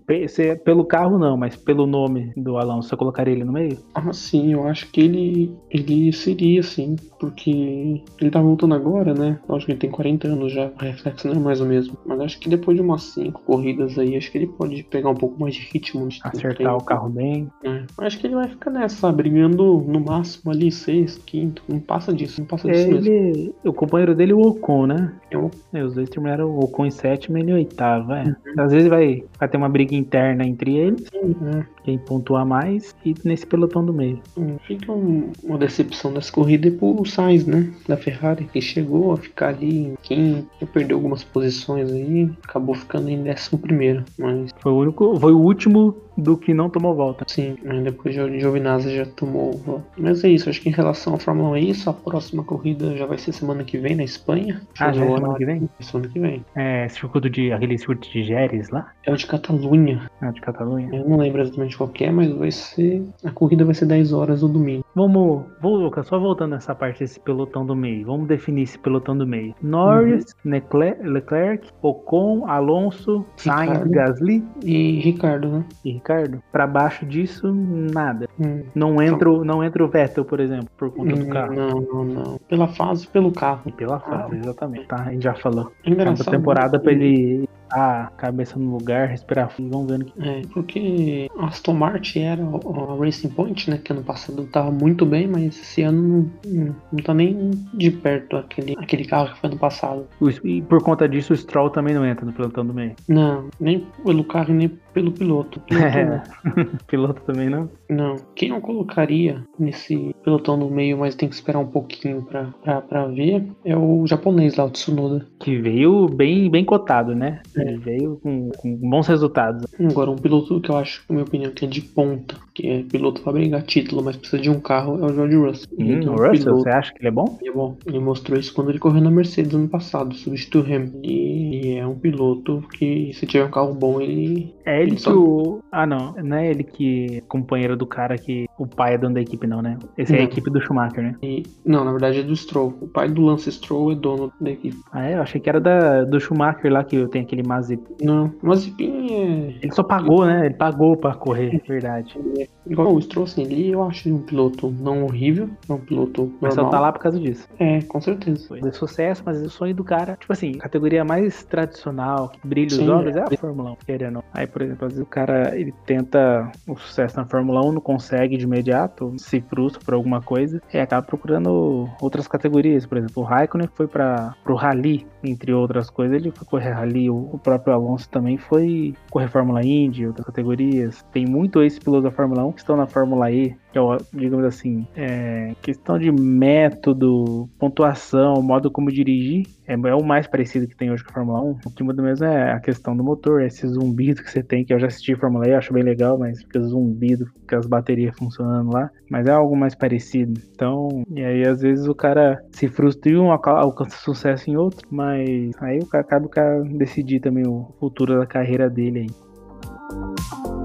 cê, 0.07 0.29
cê, 0.29 0.57
pelo 0.57 0.85
carro 0.85 1.19
não, 1.19 1.37
mas 1.37 1.57
pelo 1.57 1.87
nome 1.87 2.33
do 2.37 2.57
Alonso, 2.57 2.89
você 2.89 2.97
colocaria 2.97 3.35
ele 3.35 3.45
no 3.45 3.53
meio? 3.53 3.79
Ah, 3.95 4.13
sim, 4.13 4.53
eu 4.53 4.67
acho 4.67 4.91
que 4.91 5.01
ele, 5.01 5.57
ele 5.71 6.13
seria, 6.13 6.63
sim. 6.63 6.97
Porque 7.19 8.01
ele 8.21 8.31
tá 8.31 8.41
voltando 8.41 8.75
agora, 8.75 9.13
né? 9.13 9.41
Lógico 9.49 9.67
que 9.67 9.73
ele 9.73 9.81
tem 9.81 9.91
40 9.91 10.29
anos 10.29 10.53
já, 10.53 10.67
o 10.67 10.79
reflexo 10.79 11.27
não 11.27 11.35
é 11.35 11.39
mais 11.39 11.61
o 11.61 11.67
mesmo. 11.67 11.99
Mas 12.07 12.21
acho 12.21 12.39
que 12.39 12.49
depois 12.49 12.77
de 12.77 12.83
umas 12.83 13.03
5 13.03 13.43
corridas 13.43 13.99
aí, 13.99 14.17
acho 14.17 14.31
que 14.31 14.39
ele 14.39 14.47
pode 14.47 14.85
pegar 14.85 15.11
um 15.11 15.17
pouco 15.17 15.41
mais 15.41 15.55
de 15.55 15.63
ritmo. 15.63 16.07
De 16.07 16.21
Acertar 16.23 16.77
o 16.77 16.85
carro 16.85 17.09
bem. 17.09 17.51
É. 17.65 17.83
Acho 17.99 18.19
que 18.21 18.27
ele 18.29 18.37
vai 18.37 18.49
ficar 18.49 18.71
nessa, 18.71 19.11
brigando 19.11 19.85
no 19.87 20.01
máximo 20.01 20.53
ali 20.53 20.71
6, 20.71 21.19
15 21.19 21.48
muito. 21.49 21.63
Não 21.69 21.81
passa 21.81 22.13
disso, 22.13 22.41
não 22.41 22.47
passa 22.47 22.69
disso 22.69 22.87
ele, 22.87 23.11
mesmo. 23.11 23.55
O 23.65 23.73
companheiro 23.73 24.15
dele 24.15 24.33
é 24.33 24.35
o 24.35 24.41
Ocon, 24.41 24.87
né? 24.87 25.13
É 25.31 25.37
Eu. 25.37 25.51
É, 25.73 25.83
os 25.83 25.95
dois 25.95 26.09
terminaram 26.09 26.49
o 26.49 26.65
Ocon 26.65 26.87
em 26.87 26.91
sétimo 26.91 27.39
e 27.39 27.41
ele 27.41 27.51
em 27.51 27.55
oitavo. 27.55 28.13
É. 28.13 28.25
Uhum. 28.25 28.35
Às 28.59 28.73
vezes 28.73 28.89
vai, 28.89 29.25
vai 29.39 29.49
ter 29.49 29.57
uma 29.57 29.69
briga 29.69 29.95
interna 29.95 30.47
entre 30.47 30.77
eles. 30.77 31.09
Uhum. 31.15 31.65
Quem 31.89 31.97
pontua 31.97 32.45
mais 32.45 32.95
e 33.03 33.15
nesse 33.25 33.47
pelotão 33.47 33.83
do 33.83 33.95
meio. 33.95 34.21
Hum, 34.37 34.59
fica 34.67 34.93
um, 34.93 35.33
uma 35.43 35.57
decepção 35.57 36.13
dessa 36.13 36.31
corrida 36.31 36.71
pro 36.71 37.07
Sainz, 37.07 37.47
né? 37.47 37.73
Da 37.89 37.97
Ferrari, 37.97 38.45
que 38.45 38.61
chegou 38.61 39.13
a 39.13 39.17
ficar 39.17 39.49
ali 39.49 39.87
em 39.87 39.95
quinto, 40.03 40.67
perdeu 40.67 40.99
algumas 40.99 41.25
posições 41.25 41.91
aí, 41.91 42.31
acabou 42.45 42.75
ficando 42.75 43.09
em 43.09 43.23
décimo 43.23 43.59
primeiro. 43.59 44.05
Mas... 44.19 44.51
Foi 44.61 44.71
o 44.71 44.77
único, 44.77 45.19
foi 45.19 45.33
o 45.33 45.39
último 45.39 45.97
do 46.19 46.37
que 46.37 46.53
não 46.53 46.69
tomou 46.69 46.95
volta. 46.95 47.25
Sim, 47.29 47.57
depois 47.85 48.15
de 48.15 48.41
Giovinazzi 48.41 48.97
já 48.97 49.07
tomou 49.07 49.53
volta. 49.53 49.87
Mas 49.97 50.25
é 50.25 50.29
isso, 50.29 50.51
acho 50.51 50.61
que 50.61 50.69
em 50.69 50.73
relação 50.73 51.15
à 51.15 51.19
Fórmula 51.19 51.51
1 51.51 51.57
é 51.57 51.61
isso. 51.61 51.89
A 51.89 51.93
próxima 51.93 52.43
corrida 52.43 52.97
já 52.97 53.07
vai 53.07 53.17
ser 53.17 53.33
semana 53.33 53.63
que 53.63 53.79
vem 53.79 53.95
na 53.95 54.03
Espanha. 54.03 54.61
Ah, 54.79 54.93
já 54.93 55.05
é 55.05 55.15
semana 55.15 55.35
que 55.37 55.45
vem? 55.47 55.69
Semana 55.81 56.09
que 56.09 56.19
vem. 56.19 56.45
É, 56.57 56.89
circuito 56.89 57.31
de, 57.31 57.53
aquele 57.53 57.79
circuito 57.79 58.11
de 58.11 58.25
Jerez 58.25 58.69
lá? 58.71 58.91
É 59.05 59.13
o 59.13 59.17
de 59.17 59.27
Catalunha. 59.27 60.11
É 60.21 60.29
o 60.29 60.33
de 60.33 60.41
Catalunha. 60.41 60.89
Eu 60.93 61.09
não 61.09 61.19
lembro 61.19 61.41
exatamente 61.41 61.78
qual 61.79 61.91
é, 62.01 62.11
mas 62.11 62.31
vai 62.33 62.51
ser... 62.51 63.03
A 63.25 63.31
corrida 63.31 63.65
vai 63.65 63.75
ser 63.75 63.87
10 63.87 64.13
horas 64.13 64.43
no 64.43 64.49
domingo. 64.49 64.85
Vamos, 64.95 65.45
vou, 65.61 65.77
Lucas, 65.77 66.07
só 66.07 66.19
voltando 66.19 66.53
nessa 66.53 66.75
parte 66.75 67.01
desse 67.01 67.21
pelotão 67.21 67.65
do 67.65 67.75
meio. 67.75 68.07
Vamos 68.07 68.27
definir 68.27 68.63
esse 68.63 68.79
pelotão 68.79 69.17
do 69.17 69.27
meio. 69.27 69.55
Norris, 69.63 70.35
uhum. 70.45 70.51
Leclerc, 70.53 71.03
Leclerc, 71.03 71.69
Ocon, 71.81 72.47
Alonso, 72.47 73.25
Sainz, 73.37 73.85
Gasly. 73.85 74.45
E 74.63 74.99
Ricardo, 75.01 75.49
né? 75.49 75.65
E 75.85 75.93
Ricardo. 75.93 76.43
Para 76.51 76.67
baixo 76.67 77.07
disso, 77.07 77.53
nada. 77.53 78.29
Hum. 78.41 78.63
Não, 78.75 79.01
entra, 79.01 79.31
não 79.45 79.63
entra 79.63 79.85
o 79.85 79.89
Vettel, 79.89 80.25
por 80.25 80.41
exemplo, 80.41 80.69
por 80.77 80.91
conta 80.91 81.15
hum, 81.15 81.19
do 81.21 81.29
carro. 81.29 81.55
Não, 81.55 81.81
não, 81.81 82.05
não. 82.05 82.41
Pela 82.49 82.67
fase, 82.69 83.07
pelo 83.07 83.31
carro. 83.31 83.63
E 83.67 83.73
pela 83.73 84.01
fase, 84.01 84.35
ah. 84.35 84.39
exatamente. 84.39 84.87
Tá, 84.87 85.05
a 85.07 85.13
gente 85.13 85.23
já 85.23 85.35
falou. 85.35 85.71
Engraçado. 85.85 86.31
temporada 86.31 86.79
pra 86.81 86.93
ele 86.93 87.49
a 87.71 88.11
cabeça 88.17 88.59
no 88.59 88.77
lugar, 88.77 89.09
respirar 89.09 89.51
fundo, 89.51 89.71
vamos 89.71 89.91
vendo 89.91 90.05
que. 90.07 90.29
É, 90.29 90.43
porque 90.53 91.31
Aston 91.39 91.75
Martin 91.75 92.21
era 92.21 92.43
a 92.43 93.05
Racing 93.05 93.31
Point, 93.31 93.71
né? 93.71 93.79
Que 93.79 93.93
ano 93.93 94.03
passado 94.03 94.45
tava 94.47 94.71
muito 94.71 95.05
bem, 95.05 95.27
mas 95.27 95.59
esse 95.59 95.83
ano 95.83 96.31
não, 96.45 96.77
não 96.93 97.03
tá 97.03 97.15
nem 97.15 97.51
de 97.75 97.91
perto 97.91 98.37
aquele, 98.37 98.75
aquele 98.79 99.05
carro 99.05 99.33
que 99.33 99.41
foi 99.41 99.51
ano 99.51 99.59
passado. 99.59 100.07
E 100.45 100.63
por 100.63 100.83
conta 100.83 101.09
disso, 101.09 101.33
o 101.33 101.37
Stroll 101.37 101.71
também 101.71 101.95
não 101.95 102.05
entra 102.05 102.25
no 102.25 102.33
pelotão 102.33 102.65
do 102.65 102.75
meio. 102.75 102.95
Não, 103.09 103.49
nem 103.61 103.87
pelo 104.05 104.25
carro, 104.25 104.53
nem 104.53 104.71
pelo 104.99 105.13
piloto. 105.13 105.61
Piloto, 105.61 105.85
é. 105.85 106.23
piloto 106.89 107.23
também 107.23 107.49
não? 107.49 107.71
Não. 107.89 108.17
Quem 108.35 108.49
não 108.49 108.61
colocaria 108.61 109.43
nesse 109.59 110.15
pelotão 110.25 110.57
no 110.57 110.69
meio, 110.69 110.99
mas 110.99 111.15
tem 111.15 111.29
que 111.29 111.35
esperar 111.35 111.61
um 111.61 111.67
pouquinho 111.67 112.23
pra, 112.23 112.49
pra, 112.63 112.81
pra 112.81 113.07
ver, 113.07 113.47
é 113.65 113.77
o 113.77 114.07
japonês 114.07 114.57
lá, 114.57 114.65
o 114.65 114.71
Tsunoda. 114.71 115.27
Que 115.39 115.57
veio 115.57 116.07
bem, 116.09 116.51
bem 116.51 116.65
cotado, 116.65 117.15
né? 117.15 117.41
Ele 117.57 117.79
veio 117.79 118.19
com, 118.23 118.51
com, 118.57 118.77
bons 118.77 119.07
resultados. 119.07 119.67
Agora, 119.79 120.11
um 120.11 120.17
piloto 120.17 120.61
que 120.61 120.71
eu 120.71 120.77
acho, 120.77 121.05
na 121.09 121.15
minha 121.15 121.25
opinião, 121.25 121.53
que 121.53 121.65
é 121.65 121.69
de 121.69 121.81
ponta, 121.81 122.37
que 122.55 122.67
é 122.67 122.83
piloto 122.83 123.23
para 123.23 123.33
brigar 123.33 123.63
título, 123.63 124.03
mas 124.03 124.17
precisa 124.17 124.43
de 124.43 124.51
um 124.51 124.61
carro, 124.61 124.99
é 125.01 125.07
o 125.07 125.15
George 125.15 125.37
Russell. 125.37 125.69
Hum, 125.79 126.01
o 126.09 126.11
Russell, 126.13 126.33
piloto, 126.33 126.63
você 126.63 126.71
acha 126.71 126.93
que 126.93 127.01
ele 127.01 127.09
é 127.09 127.13
bom? 127.13 127.39
Ele 127.41 127.51
é 127.51 127.53
bom. 127.53 127.77
Ele 127.87 127.99
mostrou 128.01 128.39
isso 128.39 128.53
quando 128.53 128.71
ele 128.71 128.79
correu 128.79 129.01
na 129.01 129.11
Mercedes 129.11 129.55
ano 129.55 129.69
passado, 129.69 130.15
substituiu 130.15 130.65
Hamilton. 130.65 131.01
E 131.05 131.77
é 131.77 131.87
um 131.87 131.95
piloto 131.95 132.65
que, 132.73 133.13
se 133.15 133.27
tiver 133.27 133.45
um 133.45 133.51
carro 133.51 133.75
bom, 133.75 134.01
ele. 134.01 134.55
É 134.65 134.88
ele, 134.89 134.97
que 134.97 135.11
o. 135.11 135.63
Ah, 135.71 135.87
não. 135.87 136.13
Não 136.15 136.37
é 136.37 136.51
ele 136.51 136.65
que 136.65 137.19
é 137.19 137.21
companheiro 137.29 137.77
do 137.77 137.87
cara 137.87 138.17
que 138.17 138.48
o 138.59 138.67
pai 138.67 138.95
é 138.95 138.99
dono 138.99 139.15
da 139.15 139.21
equipe, 139.21 139.47
não, 139.47 139.63
né? 139.63 139.79
Esse 139.97 140.13
não. 140.13 140.19
é 140.19 140.23
a 140.23 140.25
equipe 140.25 140.51
do 140.51 140.61
Schumacher, 140.61 141.03
né? 141.03 141.15
E... 141.23 141.45
Não, 141.65 141.85
na 141.85 141.93
verdade 141.93 142.21
é 142.21 142.23
do 142.23 142.35
Stroll. 142.35 142.77
O 142.81 142.89
pai 142.89 143.09
do 143.09 143.23
Lance 143.23 143.51
Stroll 143.53 143.93
é 143.93 143.95
dono 143.95 144.33
da 144.41 144.51
equipe. 144.51 144.77
Ah, 144.93 145.09
é? 145.09 145.15
Eu 145.15 145.23
achei 145.23 145.41
que 145.41 145.49
era 145.49 145.61
da, 145.61 146.05
do 146.05 146.21
Schumacher 146.21 146.73
lá 146.73 146.83
que 146.83 147.07
tem 147.09 147.23
aquele 147.23 147.43
Mazepin. 147.43 147.95
Não, 148.03 148.33
Mazepin 148.43 149.13
é. 149.13 149.59
Ele 149.63 149.73
só 149.73 149.83
pagou, 149.83 150.27
né? 150.27 150.47
Ele 150.47 150.55
pagou 150.55 150.97
pra 150.97 151.15
correr, 151.15 151.55
é 151.65 151.69
verdade. 151.69 152.19
É. 152.39 152.49
Igual 152.67 152.95
o 152.95 153.01
Stroll, 153.01 153.25
assim, 153.25 153.43
ele 153.43 153.71
eu 153.71 153.83
acho 153.83 154.09
um 154.09 154.21
piloto 154.21 154.71
não 154.71 155.05
horrível, 155.05 155.49
é 155.69 155.73
um 155.73 155.79
piloto 155.79 156.23
normal. 156.23 156.39
Mas 156.41 156.55
só 156.55 156.65
tá 156.69 156.81
lá 156.81 156.93
por 156.93 157.01
causa 157.01 157.19
disso. 157.19 157.49
É, 157.59 157.81
com 157.83 158.01
certeza. 158.01 158.47
Foi 158.49 158.61
de 158.61 158.73
sucesso, 158.77 159.23
mas 159.25 159.41
o 159.41 159.49
sonho 159.49 159.75
do 159.75 159.85
cara, 159.85 160.17
tipo 160.17 160.33
assim, 160.33 160.53
categoria 160.53 161.05
mais 161.05 161.45
tradicional, 161.45 162.29
que 162.29 162.47
brilha 162.47 162.71
Sim, 162.71 162.83
os 162.83 162.89
olhos, 162.89 163.17
é. 163.17 163.21
é 163.21 163.23
a 163.23 163.39
Fórmula 163.39 163.73
1, 163.73 163.77
querendo. 163.87 164.25
Aí, 164.33 164.47
por 164.47 164.63
exemplo, 164.63 164.87
às 164.87 164.93
vezes 164.93 165.07
o 165.07 165.09
cara, 165.09 165.59
ele 165.59 165.73
tenta 165.87 166.51
o 166.67 166.77
sucesso 166.77 167.17
na 167.17 167.25
Fórmula 167.25 167.65
1, 167.65 167.73
não 167.73 167.81
consegue 167.81 168.37
de 168.37 168.47
imediato, 168.49 169.15
se 169.19 169.41
frustra 169.41 169.81
por 169.85 169.95
alguma 169.95 170.21
coisa, 170.21 170.61
e 170.73 170.79
acaba 170.79 171.07
procurando 171.07 171.89
outras 172.01 172.27
categorias. 172.27 172.87
Por 172.87 172.99
exemplo, 172.99 173.23
o 173.23 173.27
Raikkonen 173.27 173.69
foi 173.75 173.87
para 173.87 174.35
pro 174.43 174.55
Rally, 174.55 175.07
entre 175.23 175.53
outras 175.53 175.91
coisas, 175.91 176.17
ele 176.17 176.31
foi 176.31 176.47
correr 176.47 176.73
Rally. 176.73 177.11
O 177.11 177.39
próprio 177.43 177.75
Alonso 177.75 178.09
também 178.09 178.37
foi 178.37 178.95
correr 179.11 179.29
Fórmula 179.29 179.65
Indy, 179.65 180.07
outras 180.07 180.27
categorias. 180.27 181.05
Tem 181.13 181.27
muito 181.27 181.63
esse 181.63 181.81
piloto 181.81 182.05
da 182.05 182.11
Fórmula 182.11 182.45
1 182.45 182.53
que 182.53 182.61
estão 182.61 182.77
na 182.77 182.87
Fórmula 182.87 183.31
E, 183.31 183.57
que 183.73 183.79
é, 183.79 183.83
digamos 184.13 184.45
assim, 184.45 184.87
é, 184.97 185.55
questão 185.63 185.99
de 185.99 186.11
método, 186.11 187.49
pontuação, 187.59 188.41
modo 188.43 188.71
como 188.71 188.91
dirigir, 188.91 189.47
é, 189.67 189.75
é, 189.75 189.95
o 189.95 190.03
mais 190.03 190.27
parecido 190.27 190.67
que 190.67 190.77
tem 190.77 190.91
hoje 190.91 191.05
com 191.05 191.11
a 191.11 191.15
Fórmula 191.15 191.41
1. 191.43 191.59
O 191.67 191.71
que 191.71 191.83
muda 191.83 192.03
mesmo 192.03 192.25
é 192.25 192.53
a 192.53 192.61
questão 192.61 192.97
do 192.97 193.05
motor, 193.05 193.43
esse 193.43 193.67
zumbido 193.67 194.23
que 194.23 194.31
você 194.31 194.43
tem, 194.43 194.65
que 194.65 194.73
eu 194.73 194.79
já 194.79 194.87
assisti 194.87 195.15
Fórmula 195.15 195.47
E, 195.49 195.55
acho 195.55 195.73
bem 195.73 195.83
legal, 195.83 196.19
mas 196.19 196.43
fica 196.43 196.61
zumbido, 196.63 197.27
com 197.49 197.57
as 197.57 197.67
baterias 197.67 198.17
funcionando 198.17 198.73
lá, 198.73 198.91
mas 199.11 199.27
é 199.27 199.31
algo 199.31 199.57
mais 199.57 199.75
parecido. 199.75 200.41
Então, 200.55 201.05
e 201.11 201.23
aí 201.23 201.47
às 201.47 201.61
vezes 201.61 201.87
o 201.87 201.95
cara 201.95 202.43
se 202.53 202.69
frustra 202.69 203.13
em 203.13 203.17
um, 203.17 203.31
alcança 203.31 203.97
sucesso 203.99 204.51
em 204.51 204.57
outro, 204.57 204.87
mas 204.91 205.51
aí 205.61 205.79
o 205.79 205.87
cara 205.87 206.03
acaba 206.03 206.27
o 206.27 206.31
cara 206.31 206.63
decidir 206.65 207.21
também 207.21 207.47
o 207.47 207.75
futuro 207.79 208.19
da 208.19 208.27
carreira 208.27 208.71
dele 208.71 209.01
aí. 209.01 210.58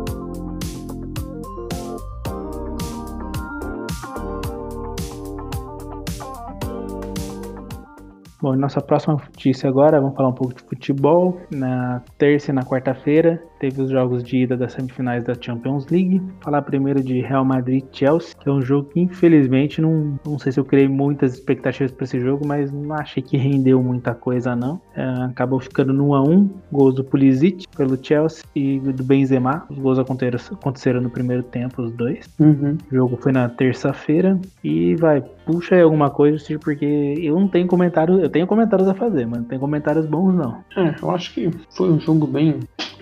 Bom, 8.44 8.58
nossa 8.58 8.82
próxima 8.82 9.14
notícia 9.14 9.70
agora, 9.70 10.02
vamos 10.02 10.18
falar 10.18 10.28
um 10.28 10.34
pouco 10.34 10.54
de 10.54 10.62
futebol. 10.64 11.40
Na 11.50 12.02
terça 12.18 12.52
e 12.52 12.54
na 12.54 12.64
quarta-feira 12.64 13.42
teve 13.58 13.82
os 13.82 13.90
jogos 13.90 14.22
de 14.22 14.40
ida 14.40 14.58
das 14.58 14.74
semifinais 14.74 15.24
da 15.24 15.34
Champions 15.34 15.88
League. 15.88 16.22
Falar 16.42 16.62
primeiro 16.64 17.02
de 17.02 17.22
Real 17.22 17.46
Madrid 17.46 17.86
Chelsea, 17.94 18.36
que 18.38 18.50
é 18.50 18.52
um 18.52 18.62
jogo 18.62 18.90
que 18.90 19.00
infelizmente 19.00 19.80
não, 19.80 20.20
não 20.26 20.38
sei 20.38 20.52
se 20.52 20.60
eu 20.60 20.66
criei 20.66 20.90
muitas 20.90 21.36
expectativas 21.36 21.94
para 21.94 22.04
esse 22.04 22.20
jogo, 22.20 22.46
mas 22.46 22.70
não 22.70 22.94
achei 22.94 23.24
que 23.24 23.38
rendeu 23.38 23.82
muita 23.82 24.14
coisa 24.14 24.54
não. 24.58 24.82
É, 24.94 25.06
acabou 25.24 25.62
ficando 25.62 25.94
no 25.94 26.10
1 26.10 26.14
a 26.14 26.22
1, 26.24 26.50
gols 26.70 26.96
do 26.96 27.04
Pulisic 27.06 27.66
pelo 27.78 27.98
Chelsea 28.04 28.44
e 28.54 28.78
do 28.78 29.06
Benzema. 29.06 29.66
Os 29.70 29.80
gols 29.80 29.98
aconteceram, 30.00 30.40
aconteceram 30.52 31.00
no 31.00 31.10
primeiro 31.10 31.44
tempo, 31.44 31.82
os 31.82 31.94
dois. 31.94 32.30
Uhum. 32.38 32.78
O 32.92 32.94
jogo 32.94 33.16
foi 33.16 33.32
na 33.32 33.48
terça-feira 33.48 34.38
e 34.62 34.96
vai 34.96 35.24
puxa 35.46 35.76
aí 35.76 35.82
alguma 35.82 36.10
coisa, 36.10 36.44
porque 36.60 36.86
eu 37.22 37.40
não 37.40 37.48
tenho 37.48 37.68
comentário, 37.68 38.26
tenho 38.34 38.48
comentários 38.48 38.88
a 38.88 38.94
fazer, 38.94 39.26
mas 39.26 39.40
não 39.40 39.48
tenho 39.48 39.62
comentários 39.62 40.06
bons 40.06 40.34
não. 40.34 40.64
É, 40.76 40.96
eu 41.02 41.12
acho 41.12 41.34
que 41.34 41.50
foi 41.70 41.90
um 41.90 42.00
jogo 42.00 42.28
bem 42.28 42.60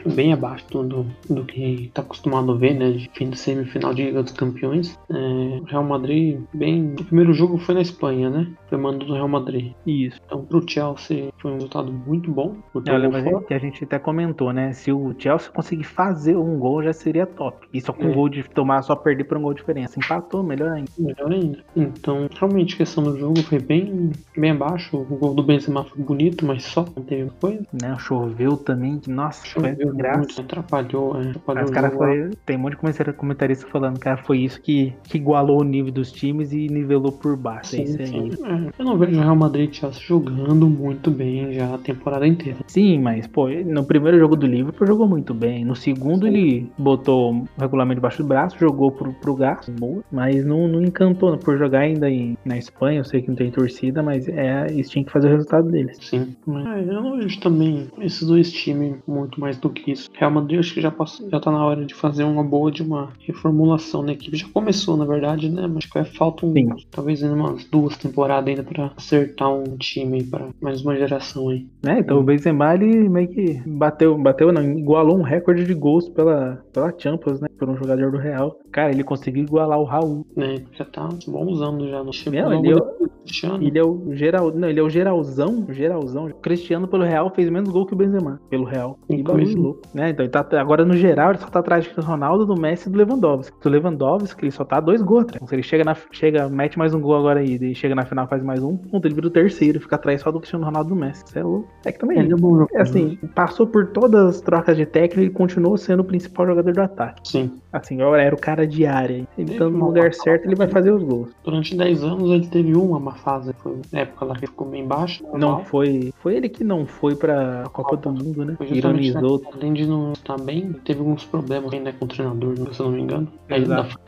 bem 0.10 0.34
abaixo 0.34 0.65
do, 0.70 1.06
do 1.30 1.46
que 1.46 1.86
está 1.86 2.02
acostumado 2.02 2.52
a 2.52 2.56
ver, 2.56 2.74
né? 2.74 2.91
De 2.91 3.10
fim 3.13 3.30
de 3.30 3.38
semifinal 3.38 3.94
de 3.94 4.04
Liga 4.04 4.24
dos 4.24 4.32
Campeões. 4.34 4.98
É, 5.10 5.62
Real 5.67 5.84
Madrid, 5.84 6.39
bem. 6.54 6.96
O 7.00 7.04
primeiro 7.04 7.34
jogo 7.34 7.58
foi 7.58 7.76
na 7.76 7.82
Espanha, 7.82 8.30
né? 8.30 8.48
Foi 8.67 8.78
mando 8.78 9.06
do 9.06 9.13
Real 9.13 9.28
Madrid. 9.28 9.74
Isso. 9.86 10.20
Então, 10.26 10.44
pro 10.46 10.63
Chelsea 10.67 11.30
foi 11.38 11.52
um 11.52 11.56
resultado 11.56 11.91
muito 11.91 12.32
bom. 12.32 12.56
É, 12.88 12.91
eu 12.91 12.98
lembro 12.98 13.41
que 13.46 13.54
a 13.54 13.60
gente 13.60 13.84
até 13.84 14.00
comentou, 14.00 14.52
né? 14.54 14.74
Se 14.74 14.91
o 14.91 15.13
Chelsea 15.17 15.52
conseguir 15.52 15.84
fazer 15.84 16.36
um 16.36 16.58
gol, 16.58 16.84
já 16.84 16.94
seria 16.94 17.26
top. 17.26 17.67
E 17.74 17.82
só 17.82 17.94
com 17.94 18.06
um 18.06 18.12
é. 18.12 18.13
gol 18.13 18.30
de 18.30 18.44
tomar, 18.44 18.82
só 18.82 18.96
perder 18.96 19.26
por 19.26 19.38
um 19.38 19.41
gol 19.41 19.54
de 19.54 19.60
diferença. 19.60 20.00
Empatou, 20.00 20.44
melhor 20.44 20.72
ainda. 20.72 20.91
Melhor 20.98 21.32
ainda. 21.32 21.63
Então, 21.76 22.28
realmente, 22.38 22.76
a 22.76 22.78
questão 22.78 23.04
do 23.04 23.17
jogo 23.17 23.41
foi 23.44 23.60
bem, 23.60 24.12
bem 24.36 24.52
abaixo. 24.52 24.98
O 24.98 25.15
gol 25.21 25.36
do 25.36 25.43
Benzema 25.43 25.84
foi 25.84 26.01
bonito, 26.01 26.45
mas 26.45 26.63
só 26.63 26.84
não 26.95 27.03
teve 27.03 27.29
coisa. 27.39 27.63
Né? 27.79 27.95
Choveu 27.99 28.57
também, 28.57 28.97
que, 28.97 29.10
nossa, 29.10 29.45
Choveu 29.45 29.75
foi 29.75 29.95
graça. 29.95 30.17
Muito, 30.17 30.41
atrapalhou, 30.41 31.21
é, 31.21 31.29
atrapalhou 31.29 31.71
cara, 31.71 31.91
foi, 31.91 32.31
tem 32.45 32.57
um 32.57 32.62
monte 32.62 32.77
de 32.77 33.13
comentarista 33.13 33.67
falando, 33.67 33.99
cara, 33.99 34.17
foi 34.17 34.39
isso 34.39 34.60
que, 34.60 34.93
que 35.03 35.17
igualou 35.17 35.62
o 35.62 35.63
nível 35.63 35.91
dos 35.91 36.12
times 36.12 36.51
e 36.51 36.67
nivelou 36.67 37.12
por 37.12 37.38
baixo. 37.38 37.69
Sim, 37.69 37.84
é 37.84 38.05
sim. 38.05 38.31
É, 38.43 38.71
eu 38.79 38.86
não 38.86 38.97
vejo 38.97 39.17
o 39.17 39.21
Real 39.21 39.36
Madrid 39.36 39.71
Chelsea 39.71 40.01
jogando 40.01 40.67
muito 40.67 41.12
bem 41.12 41.53
já 41.53 41.75
a 41.75 41.77
temporada 41.77 42.27
inteira. 42.27 42.57
Sim, 42.67 42.99
mas, 42.99 43.27
pô, 43.27 43.47
no 43.49 43.84
primeiro 43.84 44.17
jogo 44.17 44.36
do 44.36 44.47
Liverpool 44.47 44.88
jogou 44.88 45.07
muito 45.07 45.34
bem. 45.34 45.63
No 45.63 45.75
segundo 45.75 46.25
sim. 46.25 46.34
ele 46.34 46.71
botou 46.77 47.34
o 47.34 47.47
regulamento 47.60 47.95
debaixo 47.95 48.23
do 48.23 48.27
braço, 48.27 48.57
jogou 48.60 48.91
pro, 48.91 49.13
pro 49.13 49.36
gasto, 49.36 49.71
mas 50.12 50.43
não, 50.43 50.67
não 50.67 50.81
encantou 50.81 51.38
por 51.38 51.57
jogar 51.57 51.81
ainda 51.81 52.10
em, 52.10 52.38
na 52.43 52.57
Espanha. 52.57 52.99
Eu 52.99 53.05
sei 53.05 53.21
que 53.21 53.27
não 53.27 53.36
tem 53.36 53.51
torcida, 53.51 54.01
mas 54.01 54.27
é, 54.27 54.67
eles 54.69 54.89
tinham 55.01 55.05
que 55.05 55.11
fazer 55.11 55.27
o 55.27 55.31
resultado 55.31 55.69
deles. 55.69 55.97
Sim, 56.01 56.35
mas 56.45 56.87
eu 56.87 57.01
não 57.01 57.17
vejo 57.17 57.39
também 57.39 57.87
esses 57.99 58.27
dois 58.27 58.51
times 58.51 58.95
muito 59.07 59.39
mais 59.39 59.57
do 59.57 59.69
que 59.69 59.91
isso. 59.91 60.09
Real 60.13 60.31
Madrid 60.31 60.59
acho 60.59 60.73
que 60.73 60.81
já, 60.81 60.91
passou, 60.91 61.29
já 61.29 61.39
tá 61.39 61.51
na 61.51 61.65
hora 61.65 61.85
de 61.85 61.93
fazer 61.93 62.23
uma 62.23 62.43
boa 62.43 62.71
de 62.71 62.83
uma 62.83 63.09
reformulação 63.19 64.03
na 64.03 64.13
equipe. 64.13 64.37
Já 64.37 64.47
começou, 64.47 64.95
na 64.95 65.05
verdade, 65.05 65.49
né? 65.49 65.67
Mas 65.67 65.85
acho 65.85 65.91
que 65.91 66.17
falta 66.17 66.45
um, 66.45 66.53
talvez 66.89 67.21
umas 67.23 67.65
duas 67.65 67.97
temporadas 67.97 68.47
ainda 68.47 68.63
para 68.63 68.91
acertar 68.95 69.51
um 69.51 69.77
time 69.77 70.23
para 70.23 70.49
mais 70.61 70.81
uma 70.81 70.95
geração 70.95 71.49
aí. 71.49 71.65
É, 71.85 71.99
então 71.99 72.19
o 72.19 72.23
Benzema 72.23 72.73
ele 72.73 73.09
meio 73.09 73.27
que 73.27 73.61
bateu, 73.65 74.17
bateu 74.17 74.51
não, 74.51 74.63
igualou 74.63 75.17
um 75.17 75.23
recorde 75.23 75.65
de 75.65 75.73
gols 75.73 76.07
pela, 76.09 76.63
pela 76.71 76.93
Champions, 76.97 77.39
né? 77.39 77.47
Por 77.57 77.69
um 77.69 77.77
jogador 77.77 78.11
do 78.11 78.17
Real. 78.17 78.57
Cara, 78.71 78.91
ele 78.91 79.03
conseguiu 79.03 79.43
igualar 79.43 79.79
o 79.79 79.84
Raul. 79.84 80.25
É, 80.38 80.62
já 80.73 80.86
tá 80.86 81.10
bons 81.27 81.62
anos 81.62 81.89
já 81.89 82.03
no 82.03 82.12
time. 82.12 82.41
Não, 82.41 82.53
ele, 82.53 82.71
é 82.71 82.75
o, 82.75 83.62
ele 83.62 83.79
é 83.79 83.84
o 83.84 84.15
geral, 84.15 84.51
não, 84.53 84.69
ele 84.69 84.79
é 84.79 84.84
o 84.84 84.89
geralzão, 84.89 85.65
geralzão. 85.69 86.25
O 86.25 86.34
Cristiano 86.36 86.88
pelo 86.88 87.03
Real 87.03 87.29
fez 87.29 87.49
menos 87.49 87.69
gol 87.69 87.86
que 87.86 87.93
o 87.93 87.97
Benzema 87.97 88.39
pelo 88.49 88.63
Real. 88.63 88.97
Bagulho 89.10 89.62
louco, 89.62 89.81
né? 89.93 90.10
Então 90.10 90.25
ele 90.25 90.31
tá 90.31 90.45
agora 90.60 90.86
no 90.86 90.95
geral, 90.95 91.31
ele 91.31 91.39
só 91.39 91.47
tá 91.47 91.60
atrás 91.60 91.88
do 91.88 92.01
Ronaldo, 92.01 92.45
do 92.45 92.60
Messi 92.60 92.88
e 92.88 92.91
do 92.91 92.97
Lewandowski. 92.97 93.57
Do 93.62 93.69
Lewandowski, 93.69 94.45
ele 94.45 94.51
só 94.51 94.63
tá 94.63 94.79
dois 94.79 95.01
gols 95.01 95.23
atrás. 95.23 95.36
Então, 95.38 95.47
se 95.47 95.55
ele 95.55 95.63
chega 95.63 95.84
na 95.84 95.95
chega, 96.12 96.49
mete 96.49 96.77
mais 96.77 96.93
um 96.93 97.01
gol 97.01 97.15
agora 97.15 97.39
aí, 97.39 97.57
e 97.62 97.75
chega 97.75 97.93
na 97.93 98.05
final 98.05 98.27
faz 98.27 98.43
mais 98.43 98.63
um, 98.63 98.77
ponto, 98.77 99.05
ele 99.05 99.15
vira 99.15 99.27
o 99.27 99.31
terceiro, 99.31 99.79
fica 99.79 99.95
atrás 99.95 100.21
só 100.21 100.31
do 100.31 100.39
Cristiano 100.39 100.65
Ronaldo 100.65 100.89
do 100.89 100.95
Messi. 100.95 101.23
Isso 101.25 101.38
é 101.38 101.43
louco. 101.43 101.67
É 101.86 101.91
que 101.91 101.99
também 101.99 102.19
ele 102.19 102.34
é 102.34 102.36
bom 102.36 102.65
é 102.73 102.81
assim, 102.81 103.17
passou 103.36 103.67
por 103.67 103.88
todas 103.88 104.36
as 104.36 104.41
trocas 104.41 104.77
de 104.77 104.86
técnico 104.86 105.31
e 105.31 105.34
continuou 105.34 105.77
sendo 105.77 106.01
o 106.01 106.05
principal 106.05 106.45
jogador 106.45 106.73
do 106.73 106.81
ataque. 106.81 107.21
Sim. 107.27 107.60
Assim, 107.71 108.01
agora 108.01 108.21
era 108.21 108.36
o 108.36 108.39
cara 108.39 108.61
de 108.65 108.86
área. 108.86 109.28
Ele 109.38 109.52
estando 109.52 109.78
no 109.78 109.86
lugar 109.86 110.13
certo, 110.13 110.45
ele 110.45 110.56
vai 110.56 110.67
fazer 110.67 110.91
os 110.91 111.04
gols. 111.04 111.30
Durante 111.43 111.76
10 111.76 112.04
anos 112.04 112.30
ele 112.32 112.47
teve 112.47 112.76
uma 112.76 113.00
má 113.00 113.13
fase. 113.13 113.54
Foi 113.60 113.78
na 113.91 114.00
época 114.00 114.26
lá 114.26 114.36
que 114.36 114.47
ficou 114.47 114.67
bem 114.67 114.86
baixo. 114.86 115.24
Não 115.34 115.63
foi. 115.63 116.13
Foi 116.21 116.36
ele 116.36 116.50
que 116.50 116.63
não 116.63 116.86
foi 116.86 117.15
pra 117.15 117.63
Copa, 117.71 117.91
Copa. 117.91 118.12
do 118.12 118.24
Mundo, 118.24 118.45
né? 118.45 118.58
Ironizou. 118.62 119.41
Além 119.54 119.74
de 119.74 119.86
não 119.86 120.13
estar 120.13 120.39
bem, 120.39 120.74
teve 120.86 121.00
alguns 121.00 121.26
problemas 121.26 121.74
ainda 121.74 121.91
com 121.93 122.06
o 122.06 122.08
treinador, 122.08 122.56
se 122.74 122.80
eu 122.80 122.88
não 122.88 122.93
me 122.93 123.02
engano. 123.02 123.28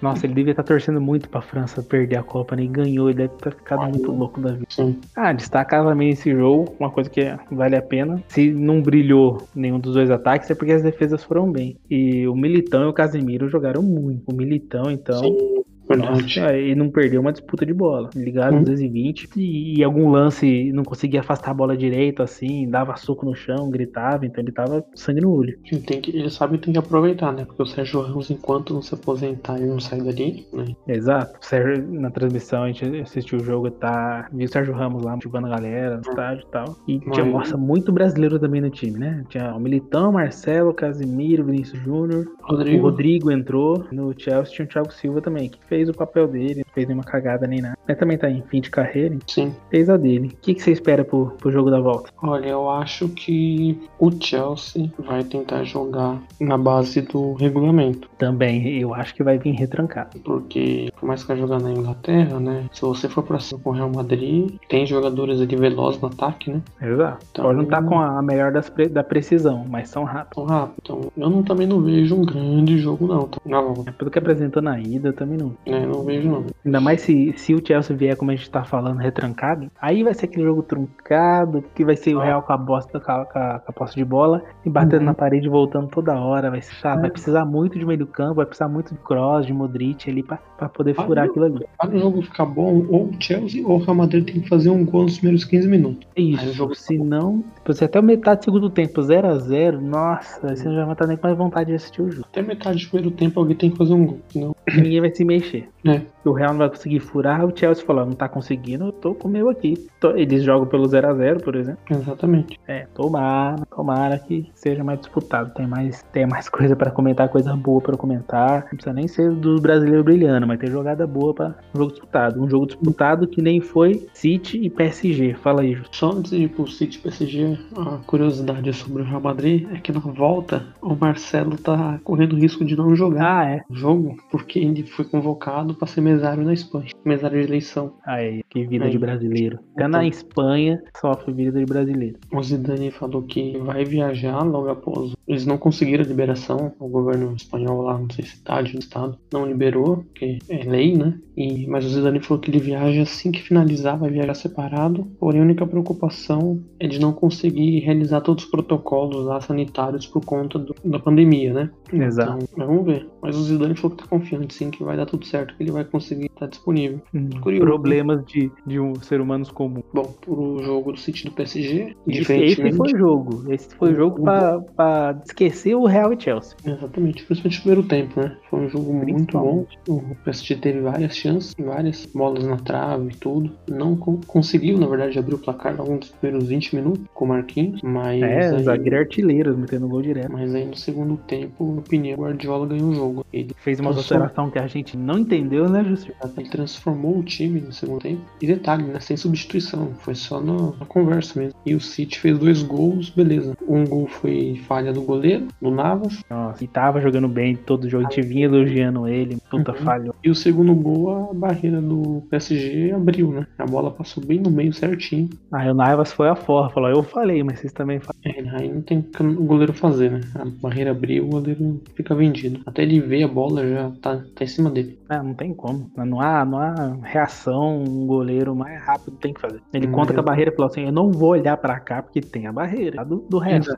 Nossa, 0.02 0.26
ele 0.26 0.34
devia 0.34 0.52
estar 0.52 0.63
torcendo 0.63 1.02
muito 1.02 1.30
pra 1.30 1.42
França 1.42 1.82
perder 1.82 2.18
a 2.18 2.24
Copa, 2.24 2.56
né? 2.56 2.63
E 2.63 2.68
ganhou, 2.68 3.10
ele 3.10 3.18
deve 3.18 3.34
ter 3.36 3.54
ficado 3.54 3.89
muito 3.89 4.12
louco 4.12 4.39
da 4.39 4.52
vida. 4.52 4.66
Sim. 4.70 5.00
Ah, 5.16 5.32
destacava 5.32 5.89
também 5.89 6.10
esse 6.10 6.32
jogo, 6.32 6.76
uma 6.80 6.89
coisa 6.89 7.10
que 7.10 7.22
vale 7.52 7.76
a 7.76 7.82
pena. 7.82 8.22
Se 8.28 8.52
não 8.52 8.82
brilhou 8.82 9.48
nenhum 9.56 9.80
dos 9.80 9.94
dois 9.94 10.10
ataques, 10.10 10.50
é 10.50 10.56
porque 10.56 10.74
as 10.74 10.82
defesas 10.82 11.24
foram 11.24 11.52
bem. 11.52 11.78
E 11.89 12.28
o 12.28 12.36
Militão 12.36 12.84
e 12.84 12.88
o 12.88 12.94
Casemiro 12.94 13.48
jogaram 13.48 13.82
muito. 13.82 14.24
O 14.26 14.34
Militão, 14.43 14.91
então. 14.91 15.21
Sim 15.21 15.63
nossa, 15.89 16.58
e 16.58 16.74
não 16.76 16.89
perdeu 16.89 17.22
uma 17.22 17.32
disputa 17.32 17.65
de 17.65 17.74
bola. 17.74 18.10
Ligado 18.15 18.56
hum. 18.56 18.63
220 18.63 19.30
e, 19.36 19.80
e 19.80 19.84
algum 19.84 20.10
lance 20.10 20.72
não 20.72 20.84
conseguia 20.84 21.19
afastar 21.19 21.52
a 21.52 21.54
bola 21.54 21.76
direito, 21.76 22.24
assim, 22.24 22.69
dava 22.69 22.96
soco 22.96 23.26
no 23.26 23.36
chão, 23.36 23.69
gritava, 23.69 24.26
então 24.26 24.43
ele 24.43 24.52
tava 24.52 24.86
sangue 24.96 25.22
no 25.22 25.32
olho. 25.32 25.58
Ele, 25.72 25.82
tem 25.82 26.02
que, 26.02 26.15
ele 26.15 26.30
sabe 26.30 26.58
que 26.58 26.65
tem 26.65 26.74
que 26.74 26.80
aproveitar, 26.80 27.32
né? 27.32 27.46
Porque 27.46 27.62
o 27.62 27.65
Sérgio 27.65 28.02
Ramos, 28.02 28.30
enquanto 28.30 28.74
não 28.74 28.82
se 28.82 28.93
aposentar 28.93 29.60
e 29.60 29.65
não 29.65 29.80
sair 29.80 30.04
dali, 30.04 30.46
né? 30.54 30.65
Exato. 30.88 31.39
O 31.41 31.46
Sérgio, 31.46 31.86
na 32.00 32.10
transmissão, 32.10 32.63
a 32.63 32.72
gente 32.72 33.02
assistiu 33.02 33.39
o 33.39 33.43
jogo, 33.43 33.69
tá. 33.72 34.28
Viu 34.32 34.46
o 34.46 34.52
Sérgio 34.52 34.74
Ramos 34.74 35.04
lá 35.04 35.13
motivando 35.13 35.48
a 35.48 35.52
galera 35.52 35.96
no 35.96 36.02
estádio 36.02 36.46
e 36.48 36.52
tal. 36.52 36.78
E 36.88 37.02
Mas... 37.06 37.15
tinha, 37.15 37.26
nossa, 37.26 37.58
muito 37.58 37.91
brasileiro 37.91 38.39
também 38.39 38.62
no 38.62 38.69
time, 38.69 38.98
né? 38.98 39.24
Tinha 39.30 39.54
o 39.54 39.60
Militão, 39.60 40.12
Marcelo, 40.12 40.74
Casimiro, 40.74 41.46
Vinícius 41.46 41.82
Júnior. 41.84 42.26
Rodrigo. 42.41 42.80
O 42.80 42.82
Rodrigo 42.82 43.32
entrou. 43.32 43.86
No 43.91 44.13
Chelsea 44.17 44.54
tinha 44.54 44.65
o 44.65 44.69
Thiago 44.69 44.93
Silva 44.93 45.22
também, 45.22 45.50
que 45.50 45.60
fez 45.74 45.90
o 45.90 45.94
papel 45.94 46.28
dele, 46.28 46.64
não 46.66 46.74
fez 46.74 46.88
nenhuma 46.88 47.04
cagada 47.04 47.48
nem 47.48 47.60
nada. 47.60 47.76
Mas 47.88 47.98
também 47.98 48.16
tá 48.16 48.30
em 48.30 48.44
fim 48.44 48.62
de 48.62 48.70
carreira. 48.70 49.18
Sim. 49.28 49.56
Fez 49.72 49.90
a 49.90 49.98
dele. 49.98 50.28
O 50.28 50.38
que, 50.38 50.54
que 50.54 50.62
você 50.62 50.72
espera 50.72 51.04
pro, 51.04 51.32
pro 51.40 51.52
jogo 51.52 51.72
da 51.72 51.80
volta? 51.80 52.12
Olha, 52.22 52.50
eu 52.50 52.70
acho 52.70 53.10
que 53.10 53.82
o 54.00 54.12
Chelsea 54.12 54.92
vai 55.00 55.24
tentar 55.24 55.64
jogar 55.64 56.22
na 56.40 56.58
base 56.60 57.02
do 57.02 57.34
regulamento. 57.34 58.08
Também, 58.20 58.80
eu 58.80 58.94
acho 58.94 59.16
que 59.16 59.24
vai 59.24 59.40
vir 59.40 59.54
retrancado. 59.54 60.20
Porque, 60.20 60.92
por 61.00 61.08
mais 61.08 61.24
que 61.24 61.30
vai 61.30 61.38
jogar 61.38 61.60
na 61.60 61.72
Inglaterra, 61.72 62.40
né? 62.40 62.66
Se 62.72 62.82
você 62.82 63.10
for 63.10 63.24
pra 63.24 63.40
cima 63.40 63.60
com 63.64 63.72
o 63.72 63.74
Real 63.74 63.90
Madrid, 63.90 64.56
tem 64.70 64.86
jogadores 64.86 65.42
ali 65.42 65.56
velozes 65.56 66.00
no 66.00 66.08
ataque, 66.08 66.52
né? 66.52 66.62
Exato. 66.82 67.26
Então, 67.32 67.46
Pode 67.46 67.58
não 67.58 67.66
tá 67.66 67.82
com 67.82 68.00
a 68.00 68.22
melhor 68.22 68.52
das 68.52 68.70
pre 68.70 68.88
da 68.88 69.04
precisão, 69.04 69.66
mas 69.68 69.90
são 69.90 70.04
rápidos. 70.04 70.36
São 70.36 70.46
rápidos. 70.46 70.80
Então, 70.84 71.12
eu 71.18 71.30
não, 71.30 71.42
também 71.42 71.66
não 71.66 71.82
vejo 71.82 72.16
um 72.16 72.24
grande 72.24 72.78
jogo, 72.78 73.08
não. 73.08 73.28
Tá? 73.28 73.40
Na 73.44 73.60
volta. 73.60 73.90
É 73.90 73.94
pelo 73.94 74.12
que 74.12 74.20
apresentou 74.20 74.62
na 74.62 74.80
ida, 74.80 75.12
também 75.12 75.38
não. 75.38 75.56
É, 75.65 75.86
não 75.86 76.04
vejo 76.04 76.30
não. 76.30 76.45
Ainda 76.65 76.82
mais 76.82 77.02
se, 77.02 77.34
se 77.38 77.54
o 77.54 77.65
Chelsea 77.65 77.95
vier, 77.95 78.15
como 78.15 78.32
a 78.32 78.36
gente 78.36 78.49
tá 78.49 78.63
falando, 78.63 78.99
retrancado, 78.99 79.69
aí 79.82 80.04
vai 80.04 80.13
ser 80.13 80.26
aquele 80.26 80.43
jogo 80.43 80.63
truncado, 80.63 81.63
que 81.73 81.86
vai 81.86 81.95
ser 81.95 82.15
o 82.15 82.19
Real 82.19 82.41
com 82.41 82.54
a 82.54 82.58
bosta, 82.58 82.99
com 82.99 83.12
a, 83.12 83.26
com 83.26 83.39
a, 83.39 83.60
com 83.60 83.71
a 83.71 83.73
posse 83.73 83.95
de 83.95 84.06
bola, 84.06 84.43
e 84.65 84.69
batendo 84.69 84.99
uhum. 84.99 85.06
na 85.06 85.13
parede 85.13 85.47
voltando 85.47 85.88
toda 85.88 86.19
hora. 86.19 86.49
Vai, 86.49 86.62
ah, 86.84 86.95
vai 86.95 87.10
precisar 87.10 87.45
muito 87.45 87.80
de 87.80 87.86
meio 87.86 87.99
do 87.99 88.08
campo, 88.08 88.36
vai 88.36 88.45
precisar 88.45 88.67
muito 88.67 88.93
de 88.93 88.99
cross, 88.99 89.45
de 89.45 89.54
Modric 89.54 90.10
ali 90.10 90.23
pra, 90.23 90.38
pra 90.58 90.69
poder 90.69 90.93
furar 90.95 91.26
aquilo 91.26 91.45
ali. 91.45 91.65
Para 91.78 91.95
o 91.95 91.99
jogo 91.99 92.21
ficar 92.21 92.45
bom, 92.45 92.86
ou 92.89 93.06
o 93.06 93.15
Chelsea 93.19 93.65
ou 93.65 93.76
o 93.76 93.84
Real 93.84 93.95
Madrid 93.95 94.26
tem 94.26 94.41
que 94.41 94.49
fazer 94.49 94.69
um 94.69 94.86
gol 94.86 95.04
nos 95.04 95.17
primeiros 95.17 95.45
15 95.45 95.67
minutos. 95.67 96.08
Isso, 96.15 96.76
se 96.76 96.97
não, 96.97 97.43
você 97.65 97.86
até 97.86 98.02
metade 98.02 98.41
do 98.41 98.45
segundo 98.45 98.69
tempo, 98.69 99.02
0x0, 99.02 99.80
nossa, 99.80 100.56
você 100.56 100.67
não 100.67 100.86
vai 100.86 100.93
estar 100.93 101.08
nem 101.08 101.17
com 101.17 101.28
mais 101.28 101.38
vontade 101.38 101.69
de 101.69 101.76
assistir 101.76 102.02
o 102.02 102.12
jogo. 102.12 102.28
Até 102.30 102.41
metade 102.41 102.84
do 102.84 102.89
primeiro 102.89 103.15
tempo 103.15 103.39
alguém 103.39 103.56
tem 103.56 103.71
que 103.71 103.78
fazer 103.78 103.93
um 103.93 104.06
gol, 104.06 104.19
senão... 104.30 104.54
Ninguém 104.76 105.02
vai 105.02 105.13
se 105.13 105.26
mexer. 105.26 105.53
É 105.58 106.12
que 106.24 106.30
o 106.30 106.32
Real 106.32 106.52
não 106.52 106.60
vai 106.60 106.70
conseguir 106.70 107.02
furar, 107.02 107.46
o 107.46 107.56
Chelsea 107.56 107.86
falou, 107.86 108.06
não 108.06 108.14
tá 108.14 108.30
conseguindo, 108.30 108.86
eu 108.86 108.92
tô 108.94 109.14
com 109.14 109.28
o 109.28 109.32
meu 109.32 109.50
aqui. 109.50 109.88
Eles 110.16 110.44
jogam 110.44 110.66
pelo 110.66 110.88
0 110.88 111.10
a 111.10 111.14
0 111.14 111.44
por 111.44 111.56
exemplo. 111.56 111.80
Exatamente. 111.90 112.60
É, 112.68 112.88
tomara, 112.94 113.66
tomara 113.66 114.18
que 114.18 114.50
seja 114.56 114.84
mais 114.84 115.00
disputado. 115.00 115.54
Tem 115.54 115.68
mais, 115.68 116.02
tem 116.14 116.26
mais 116.26 116.48
coisa 116.50 116.76
para 116.76 116.92
comentar, 116.92 117.28
coisa 117.30 117.56
boa 117.56 117.82
para 117.82 117.98
comentar. 117.98 118.62
Não 118.62 118.70
precisa 118.70 118.94
nem 118.94 119.08
ser 119.08 119.32
do 119.32 119.60
brasileiro 119.62 120.04
brilhando, 120.04 120.48
mas 120.48 120.60
tem 120.60 120.72
jogada 120.72 121.06
boa 121.06 121.34
para 121.34 121.56
um 121.76 121.80
jogo 121.80 121.92
disputado. 121.92 122.42
Um 122.42 122.50
jogo 122.50 122.66
disputado 122.68 123.28
que 123.28 123.42
nem 123.42 123.60
foi 123.60 124.08
City 124.14 124.58
e 124.58 124.70
PSG. 124.70 125.34
Fala 125.36 125.62
aí, 125.62 125.74
Justo. 125.74 125.98
Só 125.98 126.12
antes 126.12 126.32
de 126.32 126.44
ir 126.44 126.50
pro 126.50 126.68
City 126.68 126.98
e 126.98 127.02
PSG, 127.02 127.60
a 127.78 127.98
curiosidade 128.06 128.72
sobre 128.74 129.02
o 129.02 129.06
Real 129.06 129.22
Madrid 129.22 129.68
é 129.74 129.80
que 129.80 129.92
na 129.92 130.00
volta 130.00 130.66
o 130.82 130.96
Marcelo 130.96 131.58
tá 131.58 132.00
correndo 132.04 132.38
risco 132.38 132.64
de 132.64 132.76
não 132.76 132.96
jogar 132.96 133.24
ah, 133.24 133.50
é. 133.50 133.64
o 133.70 133.74
jogo, 133.74 134.18
porque 134.30 134.60
ele 134.60 134.84
foi 134.84 135.06
convocado 135.06 135.74
para 135.74 135.88
ser 135.88 136.02
mesário 136.13 136.43
na 136.43 136.54
Espanha. 136.54 136.91
Mesário 137.04 137.39
de 137.39 137.47
eleição. 137.47 137.93
Aí, 138.06 138.43
que 138.49 138.65
vida 138.65 138.86
Aí. 138.86 138.91
de 138.91 138.97
brasileiro. 138.97 139.60
Até 139.76 139.88
na 139.88 140.06
então. 140.06 140.19
Espanha 140.19 140.84
sofre 140.99 141.34
vida 141.34 141.60
de 141.60 141.65
brasileiro. 141.65 142.17
O 142.32 142.43
Zidane 142.43 142.91
falou 142.91 143.23
que 143.23 143.58
vai 143.58 143.84
viajar 143.84 144.43
logo 144.43 144.69
após. 144.69 145.13
Eles 145.28 145.45
não 145.45 145.58
conseguiram 145.58 146.04
liberação. 146.04 146.73
O 146.80 146.88
governo 146.88 147.34
espanhol 147.36 147.82
lá, 147.82 147.97
não 147.97 148.10
sei 148.10 148.26
se 148.26 148.38
cidade, 148.38 148.78
estado, 148.78 149.17
não 149.32 149.45
liberou, 149.45 149.97
porque 149.97 150.39
é 150.49 150.63
lei, 150.63 150.95
né? 150.95 151.17
E, 151.36 151.65
mas 151.67 151.86
o 151.86 151.89
Zidane 151.89 152.19
falou 152.19 152.41
que 152.41 152.52
ele 152.52 152.60
viaja 152.60 153.02
assim 153.02 153.32
que 153.32 153.41
finalizar, 153.41 153.97
vai 153.97 154.10
viajar 154.10 154.34
separado. 154.36 155.08
Porém, 155.19 155.41
a 155.41 155.43
única 155.43 155.65
preocupação 155.65 156.62
é 156.80 156.88
de 156.88 156.99
não 156.99 157.12
conseguir 157.12 157.80
realizar 157.80 158.21
todos 158.21 158.43
os 158.43 158.49
protocolos 158.49 159.26
lá 159.26 159.41
sanitários 159.41 160.06
por 160.06 160.23
conta 160.23 160.60
do, 160.60 160.76
da 160.84 160.99
pandemia, 160.99 161.54
né? 161.54 161.69
Exato. 161.91 162.45
Então, 162.54 162.67
vamos 162.67 162.86
ver. 162.86 163.12
Mas 163.24 163.38
o 163.38 163.44
Zidane 163.44 163.76
falou 163.76 163.96
que 163.96 164.04
tá 164.04 164.10
confiante 164.10 164.54
sim 164.54 164.70
que 164.70 164.84
vai 164.84 164.98
dar 164.98 165.06
tudo 165.06 165.26
certo 165.26 165.56
que 165.56 165.64
ele 165.64 165.72
vai 165.72 165.86
conseguir 165.86 166.26
estar 166.26 166.48
disponível. 166.48 167.02
Hum, 167.14 167.30
problemas 167.30 168.26
de, 168.26 168.52
de 168.66 168.80
um 168.80 168.96
ser 168.96 169.22
humanos 169.22 169.50
comum. 169.50 169.82
Bom, 169.94 170.14
pro 170.20 170.62
jogo 170.62 170.92
do 170.92 171.00
City 171.00 171.26
do 171.26 171.32
PSG, 171.32 171.96
esse, 172.08 172.34
esse 172.34 172.72
foi 172.74 172.94
o 172.94 172.98
jogo. 172.98 173.54
Esse 173.54 173.76
foi 173.76 173.94
o 173.94 173.96
jogo 173.96 174.24
pra, 174.24 174.60
pra 174.60 175.22
esquecer 175.26 175.76
o 175.76 175.86
Real 175.86 176.12
e 176.12 176.20
Chelsea. 176.20 176.58
Exatamente, 176.66 177.24
principalmente 177.24 177.58
no 177.58 177.62
primeiro 177.62 177.88
tempo, 177.88 178.20
né? 178.20 178.38
Foi 178.54 178.68
um 178.68 178.70
jogo 178.70 178.94
muito 178.94 179.36
bom. 179.36 179.66
O 179.88 180.16
PSG 180.24 180.58
teve 180.58 180.80
várias 180.82 181.18
chances, 181.18 181.56
várias 181.58 182.06
bolas 182.13 182.44
na 182.44 182.58
trave 182.58 183.10
e 183.12 183.16
tudo. 183.16 183.52
Não 183.68 183.96
conseguiu, 183.96 184.78
na 184.78 184.86
verdade, 184.86 185.18
abrir 185.18 185.34
o 185.34 185.39
placar 185.39 185.76
alguns 185.80 186.02
dos 186.02 186.10
primeiros 186.12 186.50
20 186.50 186.76
minutos 186.76 187.04
com 187.16 187.26
o 187.26 187.28
Marquinhos, 187.30 187.82
mas. 187.82 188.22
É, 188.22 188.56
aí... 188.56 188.63
zagueiro 188.63 189.00
artilheiro, 189.00 189.58
metendo 189.58 189.88
gol 189.88 190.04
direto. 190.04 190.32
Mas 190.32 190.54
aí 190.54 190.66
no 190.66 190.76
segundo 190.76 191.18
tempo, 191.18 191.63
o 191.63 191.84
Guardiola 192.16 192.68
ganhou 192.68 192.89
o 192.89 192.94
jogo. 192.94 193.26
Ele 193.34 193.56
fez 193.58 193.80
uma 193.80 193.89
alteração 193.89 194.52
que 194.52 194.60
a 194.60 194.68
gente 194.68 194.96
não 194.96 195.18
entendeu, 195.18 195.68
né, 195.68 195.84
Justo? 195.84 196.13
Ele 196.38 196.48
transformou 196.48 197.18
o 197.18 197.24
time 197.24 197.60
no 197.60 197.74
segundo 197.74 198.02
tempo. 198.02 198.22
E 198.39 198.46
detalhe, 198.46 198.84
né? 198.84 199.00
Sem 199.00 199.18
substituição. 199.18 199.96
Foi 200.02 200.13
só 200.13 200.39
na, 200.39 200.74
na 200.80 200.86
conversa 200.86 201.39
mesmo. 201.39 201.58
E 201.66 201.74
o 201.74 201.80
City 201.80 202.20
fez 202.20 202.38
dois 202.38 202.62
gols, 202.62 203.10
beleza. 203.10 203.58
Um 203.68 203.84
gol 203.84 204.06
foi 204.06 204.62
falha 204.68 204.94
do 204.94 205.02
goleiro, 205.02 205.48
do 205.60 205.72
Navas. 205.72 206.24
Nossa, 206.30 206.63
e 206.63 206.68
tava 206.68 207.02
jogando 207.02 207.28
bem 207.28 207.56
todo 207.56 207.86
o 207.86 207.89
jogo. 207.89 208.06
A 208.06 208.10
gente 208.10 208.22
vinha 208.22 208.42
elogiando 208.43 209.08
ele, 209.08 209.38
puta 209.49 209.71
uhum. 209.71 209.77
falhou. 209.77 210.15
E 210.23 210.29
o 210.29 210.36
segundo 210.36 210.73
gol, 210.73 211.29
a 211.32 211.34
barreira 211.34 211.82
do 211.82 212.23
PSG 212.29 212.91
abriu, 212.91 213.32
né? 213.32 213.47
A 213.58 213.65
bola 213.65 213.91
passou 213.91 214.23
bem 214.23 214.39
no 214.39 214.51
meio 214.51 214.73
certinho. 214.73 215.29
Aí 215.51 215.69
o 215.69 215.73
Navas 215.73 216.12
foi 216.12 216.29
a 216.29 216.36
forra, 216.36 216.69
falou, 216.69 216.89
eu 216.89 217.03
falei, 217.03 217.43
mas 217.43 217.60
vocês 217.60 217.73
também 217.73 217.99
falaram. 217.99 218.21
É, 218.23 218.56
aí 218.56 218.71
não 218.71 218.82
tem 218.82 219.06
o 219.19 219.43
goleiro 219.43 219.73
fazer, 219.73 220.12
né? 220.12 220.21
A 220.36 220.45
barreira 220.45 220.91
abriu, 220.91 221.25
o 221.25 221.29
goleiro 221.29 221.82
fica 221.95 222.15
vendido. 222.15 222.62
Até 222.65 222.84
ele 222.84 222.99
ver 222.99 223.23
a 223.23 223.27
bola 223.27 223.67
já 223.67 223.91
tá, 224.01 224.23
tá 224.36 224.43
em 224.43 224.47
cima 224.47 224.69
dele. 224.69 224.97
É, 225.10 225.17
não 225.17 225.34
tem 225.34 225.53
como. 225.53 225.91
Não 225.95 226.21
há, 226.21 226.45
não 226.45 226.58
há 226.58 226.97
reação, 227.03 227.84
um 227.84 228.06
goleiro 228.06 228.56
mais 228.56 228.82
rápido 228.82 229.17
tem 229.17 229.34
que 229.34 229.41
fazer. 229.41 229.62
Ele 229.73 229.88
hum, 229.88 229.91
conta 229.91 230.13
com 230.13 230.19
a 230.19 230.23
barreira 230.23 230.51
e 230.51 230.56
falou 230.56 230.71
assim: 230.71 230.86
eu 230.86 230.91
não 230.91 231.12
vou 231.12 231.29
olhar 231.29 231.58
pra 231.58 231.79
cá 231.79 232.01
porque 232.01 232.21
tem 232.21 232.47
a 232.47 232.51
barreira 232.51 233.03
do, 233.03 233.17
do 233.29 233.38
resto. 233.38 233.77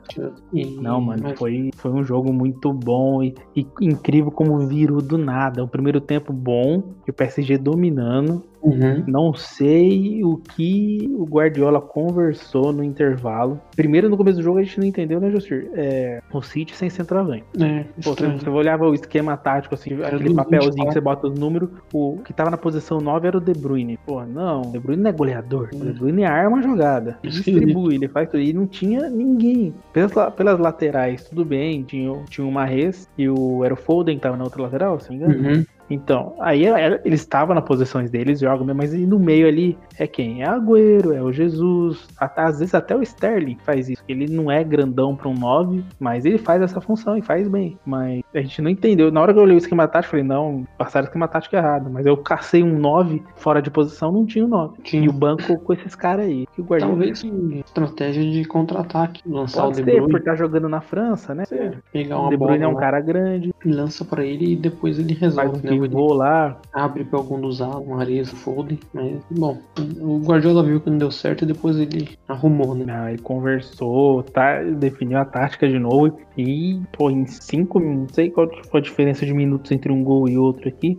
E, 0.52 0.64
não, 0.64 1.00
mano, 1.00 1.22
mas... 1.24 1.38
foi, 1.38 1.70
foi 1.76 1.90
um 1.90 2.04
jogo 2.04 2.32
muito 2.32 2.72
bom 2.72 3.22
e, 3.22 3.34
e 3.54 3.66
incrível 3.80 4.30
como 4.30 4.55
virou 4.58 5.00
do 5.00 5.18
nada. 5.18 5.62
O 5.62 5.68
primeiro 5.68 6.00
tempo 6.00 6.32
bom, 6.32 6.82
o 7.06 7.12
PSG 7.12 7.58
dominando. 7.58 8.44
Uhum. 8.66 9.04
Não 9.06 9.32
sei 9.32 10.24
o 10.24 10.36
que 10.36 11.08
o 11.12 11.24
Guardiola 11.24 11.80
conversou 11.80 12.72
no 12.72 12.82
intervalo. 12.82 13.60
Primeiro, 13.76 14.08
no 14.08 14.16
começo 14.16 14.38
do 14.38 14.42
jogo, 14.42 14.58
a 14.58 14.62
gente 14.62 14.80
não 14.80 14.86
entendeu, 14.86 15.20
né, 15.20 15.30
Josir? 15.30 15.70
É, 15.74 16.20
o 16.32 16.42
City 16.42 16.74
sem 16.74 16.90
centroavante. 16.90 17.44
É, 17.60 17.84
Pô, 18.02 18.14
você, 18.14 18.26
você 18.26 18.50
olhava 18.50 18.88
o 18.88 18.94
esquema 18.94 19.36
tático, 19.36 19.74
assim, 19.74 19.94
era 19.94 20.16
aquele 20.16 20.34
papelzinho 20.34 20.86
que 20.86 20.92
você 20.92 21.00
bota 21.00 21.28
os 21.28 21.38
números, 21.38 21.70
o 21.92 22.18
que 22.24 22.32
tava 22.32 22.50
na 22.50 22.56
posição 22.56 22.98
9 22.98 23.28
era 23.28 23.38
o 23.38 23.40
De 23.40 23.52
Bruyne. 23.52 23.98
Pô, 24.04 24.24
não, 24.24 24.62
o 24.62 24.72
De 24.72 24.80
Bruyne 24.80 25.02
não 25.02 25.10
é 25.10 25.12
goleador. 25.12 25.68
O 25.72 25.78
De 25.78 25.92
Bruyne 25.92 26.24
arma 26.24 26.58
a 26.58 26.62
jogada. 26.62 27.18
Distribui, 27.22 27.94
ele 27.94 28.08
faz 28.08 28.28
tudo. 28.28 28.40
E 28.40 28.52
não 28.52 28.66
tinha 28.66 29.08
ninguém. 29.08 29.72
Pelas, 29.92 30.12
pelas 30.34 30.58
laterais, 30.58 31.24
tudo 31.28 31.44
bem. 31.44 31.84
Tinha, 31.84 32.12
tinha 32.28 32.46
o 32.46 32.50
Marres 32.50 33.08
e 33.16 33.28
o, 33.28 33.64
era 33.64 33.74
o 33.74 33.76
Foden 33.76 34.16
que 34.16 34.22
tava 34.22 34.36
na 34.36 34.44
outra 34.44 34.62
lateral, 34.62 34.98
se 34.98 35.10
não 35.10 35.28
me 35.28 35.34
engano. 35.34 35.48
Uhum. 35.48 35.64
Então, 35.88 36.34
aí 36.40 36.64
ele 37.04 37.14
estava 37.14 37.54
nas 37.54 37.64
posições 37.64 38.10
deles, 38.10 38.40
jogam, 38.40 38.66
mas 38.74 38.92
no 38.92 39.18
meio 39.18 39.46
ali 39.46 39.78
é 39.98 40.06
quem? 40.06 40.42
É 40.42 40.46
Agüero, 40.48 41.12
é 41.12 41.22
o 41.22 41.32
Jesus, 41.32 42.06
às 42.18 42.58
vezes 42.58 42.74
até 42.74 42.96
o 42.96 43.02
Sterling 43.02 43.58
faz 43.64 43.88
isso. 43.88 44.02
Ele 44.08 44.26
não 44.32 44.50
é 44.50 44.62
grandão 44.62 45.14
para 45.14 45.28
um 45.28 45.34
9, 45.34 45.84
mas 45.98 46.24
ele 46.24 46.38
faz 46.38 46.62
essa 46.62 46.80
função 46.80 47.16
e 47.16 47.22
faz 47.22 47.48
bem. 47.48 47.78
Mas 47.84 48.22
a 48.34 48.40
gente 48.40 48.60
não 48.60 48.70
entendeu. 48.70 49.10
Na 49.10 49.20
hora 49.20 49.32
que 49.32 49.38
eu 49.38 49.42
olhei 49.42 49.56
o 49.56 49.58
esquema 49.58 49.86
tático, 49.86 50.12
falei, 50.12 50.24
não, 50.24 50.66
passaram 50.76 51.04
o 51.04 51.08
esquema 51.08 51.28
tático 51.28 51.56
errado. 51.56 51.90
Mas 51.90 52.06
eu 52.06 52.16
cacei 52.16 52.62
um 52.62 52.78
9 52.78 53.22
fora 53.36 53.62
de 53.62 53.70
posição, 53.70 54.12
não 54.12 54.26
tinha 54.26 54.44
o 54.44 54.48
um 54.48 54.50
9. 54.50 54.82
Tinha. 54.82 55.04
E 55.04 55.08
o 55.08 55.12
banco 55.12 55.58
com 55.58 55.72
esses 55.72 55.94
caras 55.94 56.26
aí. 56.26 56.46
Que 56.54 56.60
o 56.60 56.64
Guardiola... 56.64 56.94
Talvez 56.94 57.24
estratégia 57.66 58.22
de 58.22 58.44
contra-ataque, 58.44 59.22
lançar 59.26 59.62
Pode 59.62 59.82
o 59.82 59.84
De 59.84 59.90
Bruyne. 59.90 60.10
por 60.10 60.18
estar 60.18 60.32
tá 60.32 60.36
jogando 60.36 60.68
na 60.68 60.80
França, 60.80 61.34
né? 61.34 61.44
É, 61.50 61.72
pegar 61.92 62.18
uma 62.18 62.28
o 62.28 62.30
De 62.30 62.36
Bruyne 62.36 62.64
é 62.64 62.68
um 62.68 62.74
cara 62.74 63.00
grande. 63.00 63.54
Lança 63.64 64.04
para 64.04 64.24
ele 64.24 64.52
e 64.52 64.56
depois 64.56 64.98
ele 64.98 65.14
resolve, 65.14 65.62
né? 65.62 65.75
Pivô 65.80 66.12
lá. 66.14 66.60
Abre 66.72 67.04
pra 67.04 67.18
algum 67.18 67.40
dos 67.40 67.60
lados, 67.60 67.86
um 67.86 67.98
Ares, 67.98 68.30
Foden. 68.30 68.78
Mas, 68.92 69.20
bom, 69.30 69.58
o 70.00 70.18
Guardiola 70.18 70.62
viu 70.62 70.80
que 70.80 70.90
não 70.90 70.98
deu 70.98 71.10
certo 71.10 71.42
e 71.42 71.46
depois 71.46 71.76
ele 71.76 72.08
arrumou, 72.28 72.74
né? 72.74 72.84
Ah, 72.88 73.12
ele 73.12 73.22
conversou, 73.22 74.22
tá, 74.22 74.62
definiu 74.62 75.18
a 75.18 75.24
tática 75.24 75.68
de 75.68 75.78
novo. 75.78 76.18
E, 76.36 76.80
pô, 76.92 77.10
em 77.10 77.24
cinco, 77.26 77.80
não 77.80 78.06
sei 78.08 78.30
qual 78.30 78.48
foi 78.70 78.80
a 78.80 78.82
diferença 78.82 79.24
de 79.24 79.32
minutos 79.32 79.72
entre 79.72 79.90
um 79.90 80.04
gol 80.04 80.28
e 80.28 80.36
outro 80.36 80.68
aqui. 80.68 80.98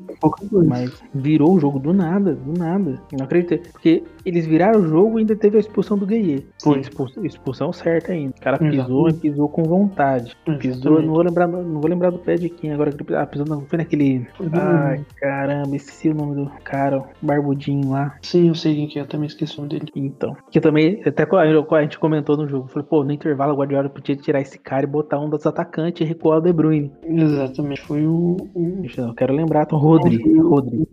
Mas 0.52 0.92
virou 1.14 1.54
o 1.54 1.60
jogo 1.60 1.80
do 1.80 1.94
nada, 1.94 2.34
do 2.34 2.58
nada. 2.58 3.00
Não 3.18 3.26
acreditei. 3.26 3.60
Porque 3.60 4.04
eles 4.26 4.48
viraram 4.48 4.82
o 4.82 4.88
jogo 4.88 5.18
e 5.18 5.22
ainda 5.22 5.36
teve 5.36 5.58
a 5.58 5.60
expulsão 5.60 5.98
do 5.98 6.06
Gueye. 6.06 6.46
Foi. 6.62 6.80
Expulsão, 6.80 7.26
expulsão 7.26 7.72
certa 7.72 8.12
ainda. 8.12 8.34
O 8.38 8.42
cara 8.42 8.58
pisou 8.58 9.10
e 9.10 9.14
pisou 9.14 9.48
com 9.48 9.64
vontade. 9.64 10.36
Pisou, 10.60 11.02
não 11.02 11.14
vou 11.14 11.22
lembrar, 11.22 11.48
não 11.48 11.80
vou 11.80 11.90
lembrar 11.90 12.10
do 12.10 12.20
pé 12.20 12.36
de 12.36 12.50
quem 12.50 12.74
agora. 12.74 12.92
Ah, 13.16 13.26
pisou 13.26 13.46
não, 13.48 13.62
foi 13.62 13.78
naquele. 13.78 14.28
Ai, 14.68 15.06
caramba, 15.20 15.76
esqueci 15.76 16.10
o 16.10 16.16
nome 16.16 16.36
do 16.36 16.52
cara, 16.64 17.00
o 17.00 17.06
barbudinho 17.22 17.92
lá. 17.92 18.16
Sim, 18.22 18.50
eu 18.50 18.56
sei 18.56 18.76
quem 18.76 18.88
que 18.88 19.00
é, 19.00 19.02
eu 19.02 19.08
também 19.08 19.28
esqueci 19.28 19.54
o 19.56 19.62
nome 19.62 19.70
dele. 19.70 19.92
Então, 19.96 20.36
que 20.52 20.60
também, 20.60 21.02
até 21.06 21.24
a 21.24 21.82
gente 21.82 22.00
comentou 22.00 22.38
no 22.38 22.48
jogo, 22.48 22.68
falei, 22.68 22.88
pô, 22.88 23.04
no 23.04 23.12
intervalo 23.12 23.54
o 23.54 23.58
Guardiola 23.58 23.90
podia 23.90 24.16
tirar 24.16 24.42
esse 24.42 24.58
cara 24.58 24.84
e 24.84 24.88
botar 24.88 25.20
um 25.20 25.30
dos 25.30 25.46
atacantes 25.46 26.02
e 26.02 26.04
recuar 26.04 26.40
o 26.40 26.42
De 26.42 26.54
Bruyne. 26.54 26.92
Exatamente, 27.04 27.82
foi 27.82 28.06
o. 28.06 28.38
o... 28.54 28.84
Eu 28.98 29.14
quero 29.14 29.34
lembrar, 29.34 29.64
então, 29.64 29.78
Rodri. 29.78 30.22
Rodri. 30.40 30.88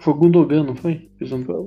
Foi 0.00 0.12
o 0.12 0.16
Gundogan, 0.16 0.64
não 0.64 0.76
foi? 0.76 1.08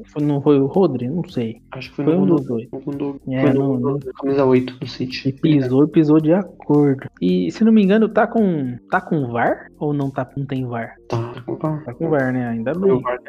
Foi, 0.05 0.23
não 0.23 0.41
foi 0.41 0.59
o 0.59 0.67
Rodri? 0.67 1.07
Não 1.07 1.23
sei. 1.23 1.61
Acho 1.71 1.89
que 1.89 1.95
foi, 1.95 2.05
foi 2.05 2.15
um 2.15 2.25
dos 2.25 2.45
dois. 2.45 2.67
O 2.71 2.79
Gundogan. 2.79 3.19
É, 3.29 3.41
foi 3.41 3.53
no, 3.53 3.79
no, 3.79 3.99
camisa 3.99 4.45
8 4.45 4.79
do 4.79 4.87
City. 4.87 5.29
E 5.29 5.33
pisou 5.33 5.83
e 5.83 5.87
pisou 5.87 6.19
de 6.19 6.33
acordo. 6.33 7.07
E 7.21 7.51
se 7.51 7.63
não 7.63 7.71
me 7.71 7.83
engano, 7.83 8.09
tá 8.09 8.27
com. 8.27 8.77
Tá 8.89 9.01
com 9.01 9.31
VAR? 9.31 9.67
Ou 9.79 9.93
não, 9.93 10.09
tá, 10.09 10.29
não 10.35 10.45
tem 10.45 10.65
VAR? 10.65 10.95
Tá, 11.07 11.36
com 11.41 11.55
VAR. 11.55 11.83
Tá 11.83 11.93
com 11.93 12.09
VAR, 12.09 12.31
né? 12.33 12.47
Ainda 12.47 12.73
bem. 12.73 12.91
O 12.91 13.01
VAR. 13.01 13.19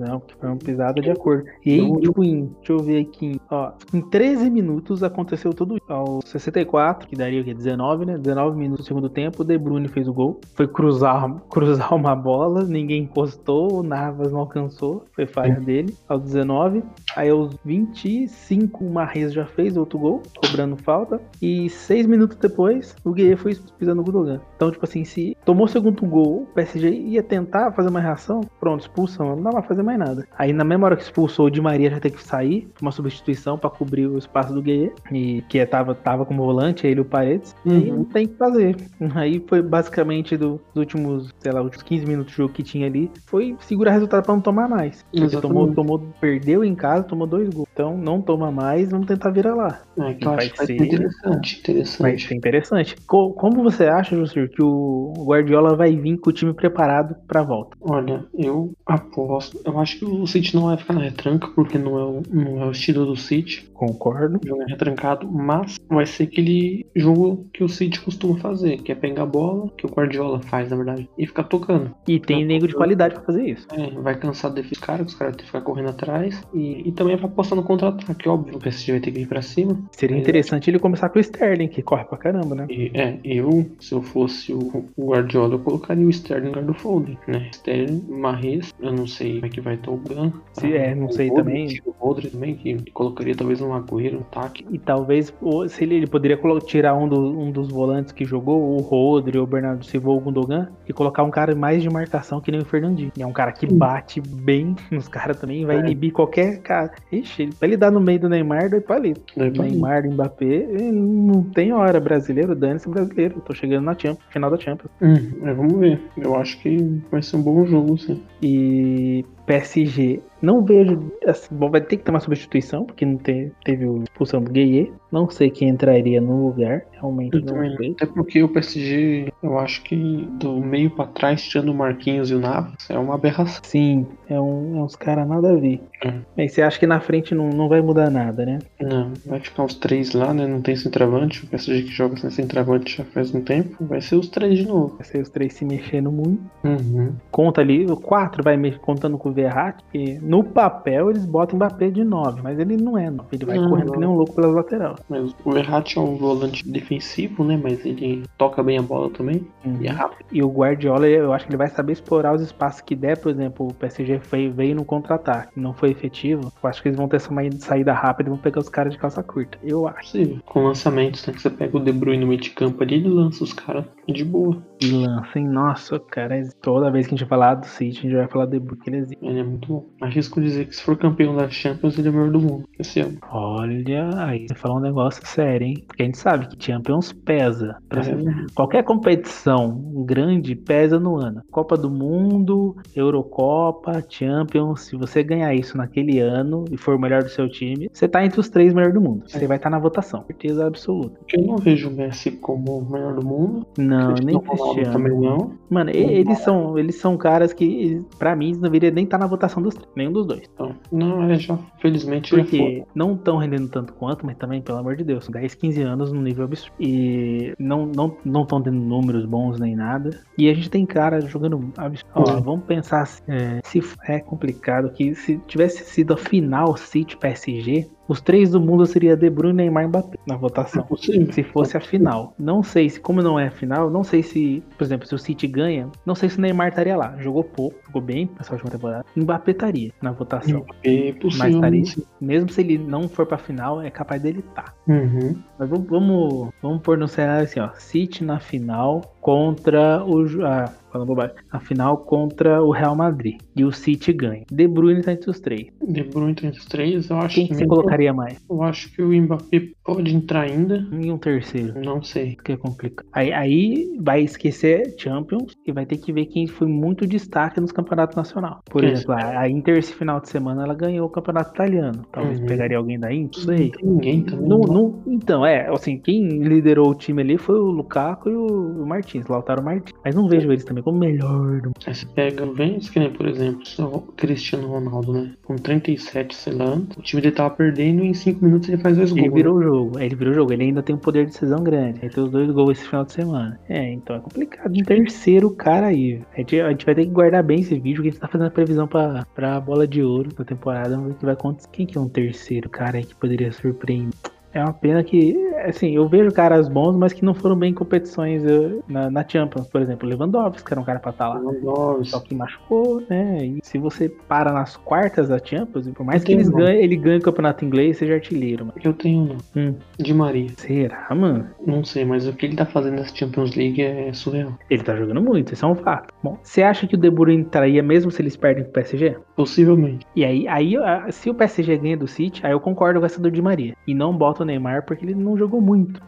Não, 0.00 0.22
foi 0.38 0.48
uma 0.48 0.56
pisada 0.56 1.00
de 1.00 1.10
acordo. 1.10 1.44
E 1.64 1.78
em, 1.78 2.00
deixa 2.00 2.72
eu 2.72 2.78
ver 2.78 3.00
aqui. 3.00 3.40
Ó, 3.50 3.72
em 3.92 4.00
13 4.00 4.50
minutos 4.50 5.02
aconteceu 5.02 5.52
tudo 5.52 5.76
isso. 5.76 5.92
Aos 5.92 6.24
64, 6.26 7.08
que 7.08 7.16
daria 7.16 7.40
o 7.40 7.44
quê? 7.44 7.54
19, 7.54 8.06
né? 8.06 8.18
19 8.18 8.56
minutos 8.56 8.84
do 8.84 8.88
segundo 8.88 9.08
tempo, 9.08 9.42
o 9.42 9.44
De 9.44 9.58
Bruyne 9.58 9.88
fez 9.88 10.08
o 10.08 10.12
gol. 10.12 10.40
Foi 10.54 10.66
cruzar, 10.66 11.30
cruzar 11.50 11.94
uma 11.94 12.14
bola, 12.14 12.64
ninguém 12.64 13.02
encostou, 13.02 13.80
o 13.80 13.82
Navas 13.82 14.32
não 14.32 14.40
alcançou. 14.40 15.04
Foi 15.12 15.26
falha 15.26 15.60
dele. 15.60 15.94
Aos 16.08 16.22
19. 16.22 16.82
Aí 17.16 17.28
aos 17.28 17.56
25, 17.64 18.84
o 18.84 18.90
Marres 18.90 19.32
já 19.32 19.44
fez 19.44 19.76
outro 19.76 19.98
gol, 19.98 20.22
cobrando 20.36 20.76
falta. 20.76 21.20
E 21.40 21.68
6 21.68 22.06
minutos 22.06 22.36
depois, 22.36 22.94
o 23.04 23.12
Gueye 23.12 23.36
foi 23.36 23.56
pisando 23.78 24.00
o 24.00 24.04
Gudogan. 24.04 24.40
Então, 24.60 24.70
tipo 24.70 24.84
assim, 24.84 25.06
se 25.06 25.34
tomou 25.42 25.64
o 25.64 25.68
segundo 25.68 26.04
gol, 26.04 26.42
o 26.42 26.46
PSG 26.54 26.90
ia 26.90 27.22
tentar 27.22 27.72
fazer 27.72 27.88
uma 27.88 27.98
reação, 27.98 28.42
pronto, 28.60 28.82
expulsão, 28.82 29.34
não 29.34 29.44
dá 29.44 29.50
pra 29.52 29.62
fazer 29.62 29.82
mais 29.82 29.98
nada. 29.98 30.28
Aí 30.36 30.52
na 30.52 30.64
mesma 30.64 30.84
hora 30.84 30.96
que 30.96 31.02
expulsou 31.02 31.46
o 31.46 31.50
Di 31.50 31.62
Maria 31.62 31.88
já 31.88 31.98
tem 31.98 32.12
que 32.12 32.22
sair, 32.22 32.68
uma 32.78 32.92
substituição 32.92 33.56
para 33.56 33.70
cobrir 33.70 34.06
o 34.06 34.18
espaço 34.18 34.52
do 34.52 34.60
Gueye, 34.60 34.92
e 35.10 35.42
que 35.48 35.64
tava, 35.64 35.94
tava 35.94 36.26
como 36.26 36.44
volante, 36.44 36.86
ele 36.86 37.00
e 37.00 37.00
o 37.00 37.06
Paredes, 37.06 37.56
uhum. 37.64 37.78
e 37.78 37.90
não 37.90 38.04
tem 38.04 38.28
que 38.28 38.34
fazer. 38.34 38.76
Aí 39.16 39.42
foi 39.48 39.62
basicamente 39.62 40.36
do, 40.36 40.60
dos 40.74 40.76
últimos, 40.76 41.34
sei 41.38 41.52
lá, 41.52 41.62
últimos 41.62 41.82
15 41.82 42.04
minutos 42.04 42.32
de 42.32 42.36
jogo 42.36 42.52
que 42.52 42.62
tinha 42.62 42.86
ali, 42.86 43.10
foi 43.24 43.56
segurar 43.60 43.92
resultado 43.92 44.26
para 44.26 44.34
não 44.34 44.42
tomar 44.42 44.68
mais. 44.68 45.06
Ele 45.10 45.26
tomou, 45.40 45.72
tomou, 45.72 45.98
perdeu 46.20 46.62
em 46.62 46.74
casa, 46.74 47.04
tomou 47.04 47.26
dois 47.26 47.48
gols. 47.48 47.66
Então 47.72 47.96
não 47.96 48.20
toma 48.20 48.52
mais, 48.52 48.90
vamos 48.90 49.06
tentar 49.06 49.30
virar 49.30 49.54
lá. 49.54 49.80
É, 49.96 50.12
que 50.12 50.24
vai, 50.26 50.50
ser 50.50 50.74
interessante, 50.74 51.60
interessante. 51.60 52.02
Vai 52.02 52.18
ser 52.18 52.34
interessante. 52.34 52.96
Como 53.06 53.62
você 53.62 53.84
acha, 53.84 54.14
Jusir, 54.14 54.49
que 54.50 54.62
o 54.62 55.12
Guardiola 55.26 55.76
vai 55.76 55.96
vir 55.96 56.18
com 56.18 56.30
o 56.30 56.32
time 56.32 56.52
preparado 56.52 57.14
para 57.26 57.42
volta? 57.42 57.76
Olha, 57.80 58.24
eu 58.34 58.74
aposto. 58.86 59.60
Eu 59.64 59.78
acho 59.78 59.98
que 59.98 60.04
o 60.04 60.26
City 60.26 60.54
não 60.54 60.64
vai 60.64 60.76
ficar 60.76 60.94
na 60.94 61.02
retranca, 61.02 61.48
porque 61.54 61.78
não 61.78 61.98
é 61.98 62.04
o, 62.04 62.22
não 62.30 62.62
é 62.62 62.66
o 62.66 62.70
estilo 62.70 63.06
do 63.06 63.16
City. 63.16 63.68
Concordo. 63.72 64.40
Jogo 64.44 64.62
é 64.62 64.66
retrancado, 64.66 65.30
mas 65.30 65.78
vai 65.88 66.06
ser 66.06 66.24
aquele 66.24 66.86
jogo 66.94 67.48
que 67.52 67.64
o 67.64 67.68
City 67.68 68.00
costuma 68.00 68.38
fazer, 68.38 68.78
que 68.78 68.92
é 68.92 68.94
pegar 68.94 69.22
a 69.22 69.26
bola, 69.26 69.70
que 69.76 69.86
o 69.86 69.90
Guardiola 69.90 70.40
faz, 70.40 70.70
na 70.70 70.76
verdade, 70.76 71.08
e 71.16 71.26
ficar 71.26 71.44
tocando. 71.44 71.94
E 72.06 72.18
tem 72.20 72.44
nego 72.44 72.68
de 72.68 72.74
qualidade 72.74 73.14
para 73.14 73.24
fazer 73.24 73.48
isso. 73.48 73.66
É, 73.72 73.90
vai 74.00 74.14
cansar 74.16 74.52
desses 74.52 74.78
caras, 74.78 75.06
os 75.06 75.14
caras 75.14 75.36
têm 75.36 75.44
que 75.44 75.46
ficar 75.46 75.62
correndo 75.62 75.90
atrás. 75.90 76.42
E, 76.52 76.88
e 76.88 76.92
também 76.92 77.16
vai 77.16 77.30
apostar 77.30 77.56
no 77.56 77.64
contra-ataque, 77.64 78.28
óbvio. 78.28 78.56
O 78.56 78.60
PSG 78.60 78.92
vai 78.92 79.00
ter 79.00 79.10
que 79.12 79.20
ir 79.20 79.26
pra 79.26 79.42
cima. 79.42 79.80
Seria 79.92 80.18
interessante 80.18 80.70
ele 80.70 80.78
começar 80.78 81.08
com 81.08 81.18
o 81.18 81.20
Sterling, 81.20 81.68
que 81.68 81.82
corre 81.82 82.04
pra 82.04 82.18
caramba, 82.18 82.54
né? 82.54 82.66
E, 82.68 82.90
é, 82.94 83.18
eu, 83.24 83.70
se 83.80 83.92
eu 83.92 84.02
fosse 84.02 84.39
fosse 84.40 84.52
o, 84.52 84.84
Guardiola, 84.98 85.54
eu 85.54 85.58
colocaria 85.58 86.06
o 86.06 86.10
Sterling 86.10 86.46
no 86.46 86.48
lugar 86.48 86.64
do 86.64 86.74
Foden, 86.74 87.18
né? 87.26 87.50
Sterling, 87.52 88.04
Marres, 88.08 88.74
eu 88.80 88.92
não 88.92 89.06
sei 89.06 89.34
como 89.34 89.46
é 89.46 89.48
que 89.48 89.60
vai 89.60 89.74
estar 89.74 89.90
o 89.90 89.96
Gan. 89.96 90.32
Se 90.52 90.74
é, 90.74 90.94
não 90.94 91.10
sei 91.10 91.28
Rodri, 91.28 91.44
também. 91.44 91.80
O 91.84 91.90
Rodri 91.98 92.30
também, 92.30 92.54
que 92.54 92.90
colocaria 92.92 93.34
talvez 93.34 93.60
um 93.60 93.72
Agüero, 93.74 94.18
um 94.18 94.22
Taque. 94.22 94.66
E 94.70 94.78
talvez, 94.78 95.32
se 95.68 95.84
ele, 95.84 95.96
ele 95.96 96.06
poderia 96.06 96.38
tirar 96.66 96.94
um, 96.94 97.08
do, 97.08 97.38
um 97.38 97.50
dos 97.50 97.68
volantes 97.68 98.12
que 98.12 98.24
jogou, 98.24 98.76
o 98.76 98.80
Rodri, 98.80 99.38
ou 99.38 99.44
o 99.44 99.46
Bernardo 99.46 99.84
Silva 99.84 100.10
ou 100.10 100.18
o 100.18 100.20
Gundogan, 100.20 100.68
e 100.88 100.92
colocar 100.92 101.22
um 101.22 101.30
cara 101.30 101.54
mais 101.54 101.82
de 101.82 101.90
marcação 101.90 102.40
que 102.40 102.50
nem 102.50 102.60
o 102.60 102.64
Fernandinho. 102.64 103.12
E 103.16 103.22
é 103.22 103.26
um 103.26 103.32
cara 103.32 103.52
que 103.52 103.66
bate 103.66 104.20
bem 104.20 104.74
nos 104.90 105.08
caras 105.08 105.38
também, 105.38 105.64
vai 105.64 105.76
é. 105.76 105.80
inibir 105.80 106.12
qualquer 106.12 106.60
cara. 106.60 106.92
Ixi, 107.12 107.50
pra 107.58 107.68
ele 107.68 107.76
dar 107.76 107.90
no 107.90 108.00
meio 108.00 108.20
do 108.20 108.28
Neymar, 108.28 108.70
dois 108.70 108.84
palitos. 108.84 109.24
Neymar, 109.36 110.06
Mbappé, 110.06 110.66
não 110.92 111.42
tem 111.42 111.72
hora 111.72 112.00
brasileiro, 112.00 112.54
dane-se 112.54 112.88
brasileiro. 112.88 113.40
Tô 113.40 113.54
chegando 113.54 113.84
na 113.84 113.96
Champions, 113.98 114.29
final 114.30 114.50
da 114.50 114.58
Champions. 114.58 114.90
Hum, 115.00 115.46
é, 115.46 115.52
vamos 115.52 115.78
ver. 115.78 116.00
Eu 116.16 116.36
acho 116.36 116.58
que 116.58 116.76
vai 117.10 117.22
ser 117.22 117.36
um 117.36 117.42
bom 117.42 117.64
jogo, 117.66 117.98
sim. 117.98 118.22
E 118.42 119.24
PSG 119.46 120.22
não 120.42 120.64
vejo. 120.64 121.12
Assim, 121.26 121.54
bom, 121.54 121.70
vai 121.70 121.80
ter 121.80 121.96
que 121.98 122.04
ter 122.04 122.10
uma 122.10 122.20
substituição, 122.20 122.84
porque 122.84 123.04
não 123.04 123.18
tem, 123.18 123.52
teve 123.64 123.84
a 123.84 124.02
expulsão 124.02 124.42
do 124.42 124.50
Gueye. 124.50 124.92
Não 125.12 125.28
sei 125.28 125.50
quem 125.50 125.68
entraria 125.68 126.20
no 126.20 126.46
lugar. 126.46 126.82
Realmente 126.92 127.36
eu 127.36 127.42
não 127.42 127.76
sei. 127.76 127.92
Até 127.92 128.06
porque 128.06 128.42
o 128.42 128.48
PSG, 128.48 129.32
eu 129.42 129.58
acho 129.58 129.82
que 129.82 129.96
do 130.38 130.60
meio 130.60 130.90
para 130.90 131.06
trás, 131.06 131.42
tirando 131.42 131.70
o 131.70 131.74
Marquinhos 131.74 132.30
e 132.30 132.34
o 132.34 132.40
Navas, 132.40 132.88
é 132.88 132.98
uma 132.98 133.14
aberração. 133.14 133.60
Sim, 133.64 134.06
é, 134.28 134.40
um, 134.40 134.78
é 134.78 134.82
uns 134.82 134.96
caras 134.96 135.28
nada 135.28 135.50
a 135.50 135.56
ver. 135.56 135.80
É. 136.04 136.14
Mas 136.36 136.52
você 136.52 136.62
acha 136.62 136.78
que 136.78 136.86
na 136.86 137.00
frente 137.00 137.34
não, 137.34 137.50
não 137.50 137.68
vai 137.68 137.82
mudar 137.82 138.08
nada, 138.10 138.46
né? 138.46 138.60
Não, 138.80 139.12
vai 139.26 139.40
ficar 139.40 139.64
os 139.64 139.74
três 139.74 140.12
lá, 140.14 140.32
né? 140.32 140.46
Não 140.46 140.62
tem 140.62 140.76
centroavante. 140.76 141.44
O 141.44 141.48
PSG 141.48 141.82
que 141.82 141.92
joga 141.92 142.16
sem 142.16 142.30
centroavante 142.30 142.96
já 142.96 143.04
faz 143.04 143.34
um 143.34 143.42
tempo. 143.42 143.84
Vai 143.84 144.00
ser 144.00 144.16
os 144.16 144.28
três 144.28 144.58
de 144.58 144.66
novo. 144.66 144.96
Vai 144.96 145.04
ser 145.04 145.20
os 145.20 145.28
três 145.28 145.54
se 145.54 145.64
mexendo 145.64 146.10
muito. 146.12 146.42
Uhum. 146.64 147.12
Conta 147.30 147.60
ali, 147.60 147.84
o 147.86 147.96
quatro 147.96 148.42
vai 148.42 148.56
contando 148.80 149.18
com 149.18 149.29
o 149.30 149.32
Verratti, 149.32 149.84
que 149.90 150.18
no 150.20 150.44
papel 150.44 151.10
eles 151.10 151.24
botam 151.24 151.56
Mbappé 151.56 151.90
de 151.90 152.04
9, 152.04 152.42
mas 152.42 152.58
ele 152.58 152.76
não 152.76 152.96
é 152.96 153.10
9. 153.10 153.28
Ele 153.32 153.44
vai 153.44 153.58
correndo 153.58 153.86
não. 153.86 153.92
que 153.92 153.98
nem 154.00 154.08
um 154.08 154.14
louco 154.14 154.34
pelas 154.34 154.54
lateral. 154.54 154.96
Mas 155.08 155.34
o 155.44 155.52
Verratti 155.52 155.98
é 155.98 156.00
um 156.00 156.16
volante 156.16 156.68
defensivo, 156.68 157.44
né? 157.44 157.58
Mas 157.62 157.84
ele 157.84 158.24
toca 158.36 158.62
bem 158.62 158.78
a 158.78 158.82
bola 158.82 159.10
também 159.10 159.46
uhum. 159.64 159.78
e 159.80 159.86
é 159.86 159.90
rápido. 159.90 160.26
E 160.32 160.42
o 160.42 160.48
Guardiola, 160.48 161.08
eu 161.08 161.32
acho 161.32 161.46
que 161.46 161.50
ele 161.50 161.58
vai 161.58 161.68
saber 161.68 161.92
explorar 161.92 162.34
os 162.34 162.42
espaços 162.42 162.80
que 162.80 162.94
der. 162.94 163.18
Por 163.18 163.30
exemplo, 163.30 163.68
o 163.68 163.74
PSG 163.74 164.20
foi, 164.20 164.48
veio 164.48 164.74
no 164.74 164.84
contra-ataque, 164.84 165.58
não 165.58 165.72
foi 165.72 165.90
efetivo. 165.90 166.52
Eu 166.62 166.68
acho 166.68 166.82
que 166.82 166.88
eles 166.88 166.98
vão 166.98 167.08
ter 167.08 167.16
essa 167.16 167.30
saída 167.58 167.92
rápida 167.92 168.28
e 168.28 168.30
vão 168.30 168.38
pegar 168.38 168.60
os 168.60 168.68
caras 168.68 168.92
de 168.92 168.98
calça 168.98 169.22
curta. 169.22 169.58
Eu 169.62 169.86
acho. 169.86 170.10
Sim, 170.10 170.40
com 170.46 170.64
lançamentos, 170.64 171.26
né? 171.26 171.32
Que 171.32 171.40
você 171.40 171.50
pega 171.50 171.76
o 171.76 171.80
De 171.80 171.92
Bruyne 171.92 172.22
no 172.22 172.28
meio 172.28 172.40
de 172.40 172.50
campo 172.50 172.82
ali, 172.82 172.96
ele 172.96 173.08
lança 173.08 173.44
os 173.44 173.52
caras 173.52 173.84
de 174.08 174.24
boa. 174.24 174.56
E 174.80 174.90
lança, 174.90 175.38
hein? 175.38 175.46
Nossa, 175.46 175.98
cara, 175.98 176.40
toda 176.60 176.90
vez 176.90 177.06
que 177.06 177.14
a 177.14 177.18
gente 177.18 177.28
falar 177.28 177.54
do 177.54 177.66
City, 177.66 177.98
a 177.98 178.02
gente 178.02 178.16
vai 178.16 178.28
falar 178.28 178.46
do 178.46 178.52
De 178.52 178.60
Bruyne, 178.60 179.16
Ele 179.22 179.40
é 179.40 179.44
muito 179.44 179.68
bom. 179.68 179.86
Arrisco 180.00 180.40
dizer 180.40 180.66
que 180.66 180.76
se 180.76 180.82
for 180.82 180.96
campeão 180.96 181.36
da 181.36 181.48
Champions, 181.48 181.98
ele 181.98 182.08
é 182.08 182.10
o 182.10 182.14
melhor 182.14 182.30
do 182.30 182.40
mundo 182.40 182.64
esse 182.78 183.00
ano. 183.00 183.18
Olha, 183.30 184.10
aí 184.16 184.46
você 184.48 184.54
falou 184.54 184.78
um 184.78 184.80
negócio 184.80 185.24
sério, 185.26 185.66
hein? 185.66 185.84
Porque 185.86 186.02
a 186.02 186.06
gente 186.06 186.18
sabe 186.18 186.48
que 186.48 186.64
Champions 186.64 187.12
pesa. 187.12 187.76
É. 187.90 188.52
Qualquer 188.54 188.82
competição 188.84 190.04
grande 190.04 190.54
pesa 190.54 190.98
no 190.98 191.16
ano. 191.16 191.42
Copa 191.50 191.76
do 191.76 191.90
Mundo, 191.90 192.76
Eurocopa, 192.96 194.02
Champions. 194.08 194.82
Se 194.82 194.96
você 194.96 195.22
ganhar 195.22 195.54
isso 195.54 195.76
naquele 195.76 196.18
ano 196.18 196.64
e 196.70 196.76
for 196.76 196.94
o 196.94 196.98
melhor 196.98 197.22
do 197.22 197.28
seu 197.28 197.48
time, 197.48 197.88
você 197.92 198.08
tá 198.08 198.24
entre 198.24 198.40
os 198.40 198.48
três 198.48 198.72
melhores 198.72 198.94
do 198.94 199.00
mundo. 199.00 199.24
Você 199.26 199.44
é. 199.44 199.46
vai 199.46 199.56
estar 199.56 199.70
tá 199.70 199.76
na 199.76 199.78
votação. 199.78 200.24
Certeza 200.26 200.66
absoluta. 200.66 201.20
Eu 201.32 201.44
não 201.44 201.56
vejo 201.56 201.88
o 201.88 201.92
Messi 201.92 202.30
como 202.32 202.78
o 202.78 202.90
melhor 202.90 203.14
do 203.14 203.26
mundo. 203.26 203.66
Não, 203.76 204.14
nem 204.14 204.38
Cristiano. 204.40 204.92
Também 204.92 205.20
não. 205.20 205.52
Mano, 205.68 205.90
eles 205.90 206.38
são, 206.38 206.78
eles 206.78 206.96
são 206.96 207.16
caras 207.16 207.52
que, 207.52 208.04
para 208.18 208.34
mim, 208.34 208.52
não 208.52 208.62
deveria 208.62 208.90
nem 208.90 209.06
tá 209.10 209.18
na 209.18 209.26
votação 209.26 209.62
dos 209.62 209.74
três. 209.74 209.90
Nenhum 209.94 210.12
dos 210.12 210.26
dois. 210.26 210.48
Então, 210.52 210.74
não, 210.90 211.30
é 211.30 211.38
já, 211.38 211.58
felizmente 211.80 212.30
Porque 212.30 212.84
não 212.94 213.14
estão 213.14 213.36
rendendo 213.36 213.68
tanto 213.68 213.92
quanto, 213.92 214.24
mas 214.24 214.36
também, 214.36 214.62
pelo 214.62 214.78
amor 214.78 214.96
de 214.96 215.04
Deus, 215.04 215.28
10, 215.28 215.54
15 215.54 215.82
anos 215.82 216.12
num 216.12 216.22
nível 216.22 216.44
absurdo. 216.44 216.74
E 216.78 217.54
não 217.58 217.88
estão 217.90 218.16
não, 218.24 218.44
não 218.44 218.62
tendo 218.62 218.72
números 218.72 219.26
bons 219.26 219.58
nem 219.58 219.74
nada. 219.74 220.20
E 220.38 220.48
a 220.48 220.54
gente 220.54 220.70
tem 220.70 220.86
cara 220.86 221.20
jogando 221.20 221.72
absurdo. 221.76 222.12
Ó, 222.14 222.40
vamos 222.40 222.64
pensar 222.64 223.02
assim, 223.02 223.22
é, 223.28 223.60
se 223.64 223.82
é 224.04 224.20
complicado 224.20 224.90
que 224.90 225.14
se 225.14 225.38
tivesse 225.46 225.84
sido 225.84 226.14
a 226.14 226.16
final 226.16 226.76
City 226.76 227.16
PSG, 227.16 227.90
os 228.10 228.20
três 228.20 228.50
do 228.50 228.60
mundo 228.60 228.84
seria 228.86 229.16
De 229.16 229.30
Bruyne, 229.30 229.58
Neymar 229.58 229.84
e 229.84 229.86
Mbappé 229.86 230.18
na 230.26 230.36
votação. 230.36 230.84
É 230.90 231.32
se 231.32 231.44
fosse 231.44 231.76
a 231.76 231.80
final. 231.80 232.34
Não 232.36 232.60
sei 232.60 232.90
se, 232.90 232.98
como 232.98 233.22
não 233.22 233.38
é 233.38 233.46
a 233.46 233.50
final, 233.52 233.88
não 233.88 234.02
sei 234.02 234.20
se, 234.20 234.64
por 234.76 234.82
exemplo, 234.82 235.06
se 235.06 235.14
o 235.14 235.18
City 235.18 235.46
ganha, 235.46 235.88
não 236.04 236.16
sei 236.16 236.28
se 236.28 236.36
o 236.36 236.40
Neymar 236.40 236.70
estaria 236.70 236.96
lá. 236.96 237.14
Jogou 237.18 237.44
pouco, 237.44 237.76
jogou 237.86 238.02
bem 238.02 238.28
nessa 238.36 238.52
última 238.52 238.68
temporada. 238.68 239.04
Mbappé 239.14 239.52
estaria 239.52 239.92
na 240.02 240.10
votação. 240.10 240.66
É 240.82 241.12
possível. 241.12 241.38
Mas 241.38 241.54
estaria, 241.54 242.06
mesmo 242.20 242.50
se 242.50 242.60
ele 242.60 242.78
não 242.78 243.08
for 243.08 243.26
pra 243.26 243.38
final, 243.38 243.80
é 243.80 243.90
capaz 243.90 244.20
dele 244.20 244.40
estar. 244.40 244.64
Tá. 244.64 244.74
Uhum. 244.88 245.36
Mas 245.56 245.68
vamos, 245.68 245.88
vamos, 245.88 246.48
vamos 246.60 246.82
pôr 246.82 246.98
no 246.98 247.06
cenário 247.06 247.44
assim, 247.44 247.60
ó. 247.60 247.70
City 247.74 248.24
na 248.24 248.40
final 248.40 249.14
contra 249.20 250.04
o. 250.04 250.44
Ah, 250.44 250.72
falando 250.90 251.08
bobagem. 251.08 251.36
A 251.50 251.60
final 251.60 251.98
contra 251.98 252.62
o 252.62 252.70
Real 252.70 252.94
Madrid. 252.94 253.38
E 253.56 253.64
o 253.64 253.72
City 253.72 254.12
ganha. 254.12 254.44
De 254.50 254.66
Bruyne 254.66 255.02
tá 255.02 255.12
entre 255.12 255.30
os 255.30 255.40
três. 255.40 255.68
De 255.86 256.02
Bruyne 256.04 256.34
tá 256.34 256.46
entre 256.46 256.60
os 256.60 256.66
três, 256.66 257.08
eu 257.08 257.16
acho 257.18 257.34
Quem 257.36 257.46
que 257.46 257.54
você 257.54 257.66
colocaria 257.66 258.12
mais? 258.12 258.38
Eu 258.48 258.62
acho 258.62 258.92
que 258.92 259.02
o 259.02 259.12
Mbappé 259.12 259.70
pode 259.84 260.14
entrar 260.14 260.42
ainda. 260.42 260.86
E 260.92 261.10
um 261.10 261.18
terceiro. 261.18 261.80
Não 261.80 262.02
sei. 262.02 262.36
Que 262.42 262.52
é 262.52 262.56
complicado. 262.56 263.06
Aí, 263.12 263.32
aí 263.32 263.98
vai 264.00 264.22
esquecer 264.22 264.94
Champions 264.98 265.52
e 265.66 265.72
vai 265.72 265.86
ter 265.86 265.96
que 265.96 266.12
ver 266.12 266.26
quem 266.26 266.46
foi 266.46 266.68
muito 266.68 267.06
destaque 267.06 267.60
nos 267.60 267.72
campeonatos 267.72 268.16
nacional. 268.16 268.60
Por 268.70 268.80
que 268.80 268.88
exemplo, 268.88 269.14
a 269.14 269.48
Inter 269.48 269.78
esse 269.78 269.94
final 269.94 270.20
de 270.20 270.28
semana 270.28 270.64
ela 270.64 270.74
ganhou 270.74 271.06
o 271.06 271.10
campeonato 271.10 271.54
italiano. 271.54 272.04
Talvez 272.12 272.38
uhum. 272.40 272.46
pegaria 272.46 272.76
alguém 272.76 272.98
da 272.98 273.12
Inter, 273.12 273.46
não 273.46 273.56
sei. 273.56 273.72
Não 273.82 273.92
ninguém 273.92 274.22
também. 274.22 274.48
Não, 274.48 274.60
não, 274.60 275.02
então, 275.06 275.44
é, 275.44 275.68
assim, 275.68 275.98
quem 275.98 276.26
liderou 276.42 276.90
o 276.90 276.94
time 276.94 277.22
ali 277.22 277.36
foi 277.36 277.58
o 277.58 277.70
Lukaku 277.70 278.30
e 278.30 278.34
o 278.34 278.86
Martins, 278.86 279.26
Lautaro 279.26 279.62
Martins. 279.62 279.92
Mas 280.04 280.14
não 280.14 280.28
vejo 280.28 280.50
eles 280.50 280.64
também 280.64 280.79
como 280.82 280.98
melhor 280.98 281.60
do 281.60 281.72
Aí 281.86 281.94
você 281.94 282.06
pega 282.06 282.44
o 282.44 282.52
Vence, 282.52 282.90
que 282.90 282.98
nem, 282.98 283.10
por 283.10 283.26
exemplo, 283.26 283.62
o 283.78 284.00
Cristiano 284.12 284.68
Ronaldo, 284.68 285.12
né? 285.12 285.32
Com 285.44 285.56
37, 285.56 286.34
sei 286.34 286.52
lá, 286.54 286.74
o 286.74 287.02
time 287.02 287.22
dele 287.22 287.34
tava 287.34 287.50
perdendo 287.50 288.04
e 288.04 288.08
em 288.08 288.14
5 288.14 288.44
minutos 288.44 288.68
ele 288.68 288.78
faz 288.82 288.96
dois 288.96 289.10
gols. 289.10 289.22
Ele 289.22 289.34
virou 289.34 289.58
né? 289.58 289.66
o 289.66 289.68
jogo, 289.68 289.98
ele 289.98 290.14
virou 290.14 290.32
o 290.32 290.34
jogo, 290.34 290.52
ele 290.52 290.64
ainda 290.64 290.82
tem 290.82 290.94
um 290.94 290.98
poder 290.98 291.26
de 291.26 291.32
decisão 291.32 291.62
grande. 291.62 292.00
Ele 292.02 292.12
tem 292.12 292.24
os 292.24 292.30
dois 292.30 292.50
gols 292.50 292.78
esse 292.78 292.86
final 292.86 293.04
de 293.04 293.12
semana. 293.12 293.58
É, 293.68 293.92
então 293.92 294.16
é 294.16 294.20
complicado. 294.20 294.72
Um 294.76 294.84
terceiro 294.84 295.50
cara 295.50 295.86
aí. 295.86 296.22
A 296.34 296.38
gente, 296.38 296.60
a 296.60 296.70
gente 296.70 296.86
vai 296.86 296.94
ter 296.94 297.04
que 297.04 297.10
guardar 297.10 297.42
bem 297.42 297.60
esse 297.60 297.78
vídeo, 297.78 298.02
que 298.02 298.08
a 298.08 298.10
gente 298.10 298.20
tá 298.20 298.28
fazendo 298.28 298.48
a 298.48 298.50
previsão 298.50 298.86
pra, 298.86 299.26
pra 299.34 299.60
bola 299.60 299.86
de 299.86 300.02
ouro 300.02 300.34
da 300.34 300.44
temporada. 300.44 300.90
Vamos 300.90 301.06
ver 301.06 301.12
o 301.12 301.16
que 301.16 301.24
vai 301.24 301.34
acontecer. 301.34 301.68
Quem 301.72 301.86
que 301.86 301.98
é 301.98 302.00
um 302.00 302.08
terceiro 302.08 302.68
cara 302.68 302.98
aí 302.98 303.04
que 303.04 303.14
poderia 303.14 303.52
surpreender? 303.52 304.10
É 304.52 304.62
uma 304.62 304.72
pena 304.72 305.02
que, 305.02 305.36
assim, 305.64 305.94
eu 305.94 306.08
vejo 306.08 306.32
caras 306.32 306.68
bons, 306.68 306.96
mas 306.96 307.12
que 307.12 307.24
não 307.24 307.34
foram 307.34 307.56
bem 307.56 307.70
em 307.70 307.74
competições 307.74 308.44
eu, 308.44 308.82
na, 308.88 309.10
na, 309.10 309.26
Champions, 309.26 309.66
por 309.66 309.80
exemplo. 309.80 310.08
Lewandowski, 310.08 310.64
que 310.64 310.72
era 310.72 310.80
um 310.80 310.84
cara 310.84 310.98
pra 310.98 311.10
estar 311.10 311.28
tá 311.28 311.34
lá. 311.34 311.40
Lewandowski. 311.40 312.10
Só 312.10 312.20
que 312.20 312.34
machucou, 312.34 313.02
né? 313.08 313.44
E 313.44 313.58
se 313.62 313.78
você 313.78 314.08
para 314.08 314.52
nas 314.52 314.76
quartas 314.76 315.28
da 315.28 315.38
Champions, 315.38 315.88
por 315.88 316.04
mais 316.04 316.22
eu 316.22 316.26
que 316.26 316.32
eles 316.32 316.48
ganhem, 316.48 316.82
ele 316.82 316.96
ganhe 316.96 317.18
o 317.18 317.22
campeonato 317.22 317.64
inglês, 317.64 317.98
seja 317.98 318.14
artilheiro, 318.14 318.66
mano. 318.66 318.78
Eu 318.82 318.92
tenho 318.92 319.20
um. 319.20 319.36
Hum. 319.56 319.74
De 319.98 320.12
Maria. 320.12 320.50
Será, 320.56 321.08
mano? 321.14 321.46
Não 321.64 321.84
sei, 321.84 322.04
mas 322.04 322.26
o 322.26 322.32
que 322.32 322.46
ele 322.46 322.56
tá 322.56 322.66
fazendo 322.66 322.96
nessa 322.96 323.14
Champions 323.14 323.54
League 323.54 323.80
é 323.80 324.12
surreal. 324.12 324.58
Ele 324.68 324.82
tá 324.82 324.96
jogando 324.96 325.22
muito, 325.22 325.54
isso 325.54 325.64
é 325.64 325.68
um 325.68 325.74
fato. 325.74 326.12
Bom, 326.22 326.38
você 326.42 326.62
acha 326.62 326.86
que 326.86 326.94
o 326.94 326.98
De 326.98 327.10
Bruyne 327.10 327.42
entraria 327.42 327.82
mesmo 327.82 328.10
se 328.10 328.20
eles 328.20 328.36
perdem 328.36 328.64
pro 328.64 328.72
PSG? 328.72 329.16
Possivelmente. 329.36 330.06
E 330.14 330.24
aí, 330.24 330.48
aí, 330.48 330.74
se 331.10 331.30
o 331.30 331.34
PSG 331.34 331.76
ganha 331.78 331.96
do 331.96 332.06
City, 332.06 332.44
aí 332.44 332.52
eu 332.52 332.60
concordo 332.60 333.00
com 333.00 333.06
essa 333.06 333.20
do 333.20 333.30
Di 333.30 333.40
Maria. 333.40 333.74
E 333.86 333.94
não 333.94 334.16
bota 334.16 334.39
o 334.42 334.46
Neymar 334.46 334.84
porque 334.84 335.04
ele 335.04 335.14
não 335.14 335.36
jogou 335.36 335.60
muito. 335.60 336.00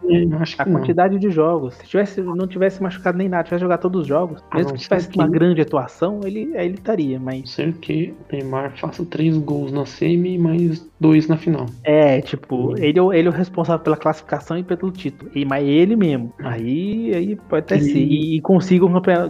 a 0.58 0.64
quantidade 0.64 1.14
não. 1.14 1.20
de 1.20 1.30
jogos. 1.30 1.74
Se 1.74 1.86
tivesse, 1.86 2.20
não 2.20 2.46
tivesse 2.46 2.82
machucado 2.82 3.18
nem 3.18 3.28
nada, 3.28 3.44
tivesse 3.44 3.62
jogado 3.62 3.80
todos 3.80 4.02
os 4.02 4.06
jogos, 4.06 4.42
ah, 4.50 4.56
mesmo 4.56 4.72
que 4.74 4.80
tivesse 4.80 5.08
que... 5.08 5.18
uma 5.18 5.28
grande 5.28 5.60
atuação, 5.60 6.20
ele, 6.24 6.50
ele 6.54 6.74
estaria, 6.74 7.18
mas. 7.18 7.50
Ser 7.50 7.72
que 7.74 8.14
o 8.30 8.34
Neymar 8.34 8.76
faça 8.76 9.04
três 9.04 9.36
gols 9.36 9.72
na 9.72 9.86
semi 9.86 10.34
e 10.34 10.38
mais 10.38 10.90
dois 11.00 11.26
na 11.26 11.36
final. 11.36 11.66
É, 11.82 12.20
tipo, 12.20 12.74
ele, 12.78 12.98
é 12.98 13.18
ele 13.18 13.28
é 13.28 13.30
o 13.30 13.34
responsável 13.34 13.82
pela 13.82 13.96
classificação 13.96 14.56
e 14.56 14.62
pelo 14.62 14.90
título. 14.90 15.30
E, 15.34 15.44
mas 15.44 15.66
ele 15.66 15.96
mesmo. 15.96 16.32
Aí, 16.38 17.12
aí 17.14 17.36
pode 17.36 17.64
até 17.64 17.76
e... 17.76 17.80
ser. 17.80 17.98
E, 17.98 18.36
e 18.36 18.40
consiga 18.40 18.86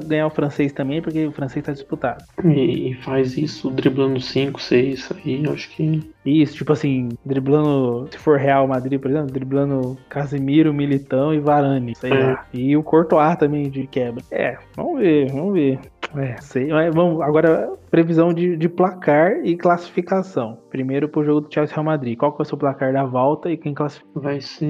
ganhar 0.07 0.27
o 0.27 0.31
francês 0.31 0.73
também, 0.73 1.01
porque 1.01 1.27
o 1.27 1.33
francês 1.33 1.65
tá 1.65 1.73
disputado. 1.73 2.25
E, 2.45 2.91
e 2.91 2.95
faz 2.95 3.37
isso 3.37 3.71
driblando 3.71 4.21
5, 4.21 4.61
6, 4.61 5.13
aí 5.13 5.45
eu 5.45 5.53
acho 5.53 5.71
que 5.71 6.13
isso, 6.25 6.55
tipo 6.55 6.73
assim, 6.73 7.09
driblando, 7.25 8.09
se 8.11 8.19
for 8.19 8.39
Real 8.39 8.67
Madrid, 8.69 9.01
por 9.01 9.11
exemplo, 9.11 9.33
driblando 9.33 9.99
Casemiro, 10.09 10.73
Militão 10.73 11.35
e 11.35 11.41
Varane, 11.41 11.95
sei 11.97 12.13
é. 12.13 12.15
lá. 12.15 12.47
E 12.53 12.77
o 12.77 12.83
Courtois 12.83 13.37
também 13.37 13.69
de 13.69 13.87
quebra. 13.87 14.23
É, 14.31 14.57
vamos 14.77 15.01
ver, 15.01 15.31
vamos 15.33 15.53
ver. 15.55 15.81
É, 16.17 16.37
sei. 16.41 16.69
Vamos, 16.93 17.21
agora, 17.23 17.71
previsão 17.93 18.33
de, 18.33 18.57
de 18.57 18.69
placar 18.71 19.45
e 19.45 19.55
classificação. 19.55 20.59
Primeiro 20.71 21.11
pro 21.11 21.23
jogo 21.23 21.43
do 21.43 21.53
Chelsea 21.53 21.75
Real 21.75 21.85
Madrid. 21.85 22.17
Qual 22.17 22.33
que 22.33 22.39
vai 22.39 22.47
ser 22.47 22.55
o 22.55 22.59
placar 22.59 22.91
da 22.91 23.05
volta 23.05 23.51
e 23.51 23.59
quem 23.59 23.75
classifica? 23.75 24.09
Vai 24.19 24.41
ser 24.41 24.67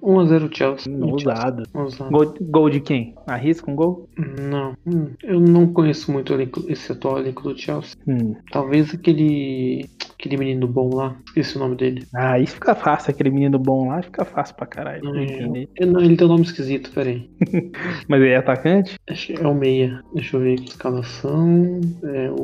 1x0 0.00 0.56
Chelsea. 0.56 1.04
Ousado. 1.04 1.64
Gol, 2.12 2.34
gol 2.40 2.70
de 2.70 2.78
quem? 2.78 3.16
Arrisca 3.26 3.68
um 3.68 3.74
gol? 3.74 4.08
Não. 4.40 4.76
Hum, 4.86 5.10
eu 5.24 5.40
não 5.40 5.66
conheço 5.72 6.12
muito 6.12 6.32
esse 6.68 6.92
atual 6.92 7.18
elenco 7.18 7.42
do 7.42 7.58
Chelsea. 7.58 7.96
Hum. 8.06 8.36
Talvez 8.52 8.94
aquele 8.94 9.90
aquele 10.24 10.36
menino 10.36 10.66
bom 10.66 10.94
lá. 10.94 11.16
Esqueci 11.26 11.56
o 11.56 11.60
nome 11.60 11.76
dele. 11.76 12.06
Ah, 12.14 12.38
isso 12.38 12.54
fica 12.54 12.74
fácil. 12.74 13.10
Aquele 13.10 13.30
menino 13.30 13.58
bom 13.58 13.88
lá 13.88 14.02
fica 14.02 14.24
fácil 14.24 14.56
pra 14.56 14.66
caralho. 14.66 15.04
Não, 15.04 15.16
é, 15.16 15.86
não 15.86 16.00
ele 16.00 16.16
tem 16.16 16.26
um 16.26 16.30
nome 16.30 16.42
esquisito, 16.42 16.90
peraí. 16.92 17.28
Mas 18.08 18.20
ele 18.20 18.30
é 18.30 18.36
atacante? 18.36 18.96
É 19.06 19.46
o 19.46 19.54
meia. 19.54 20.02
Deixa 20.14 20.36
eu 20.36 20.40
ver 20.40 20.54
aqui. 20.54 20.68
Escalação. 20.68 21.80
É 22.02 22.30
o. 22.30 22.43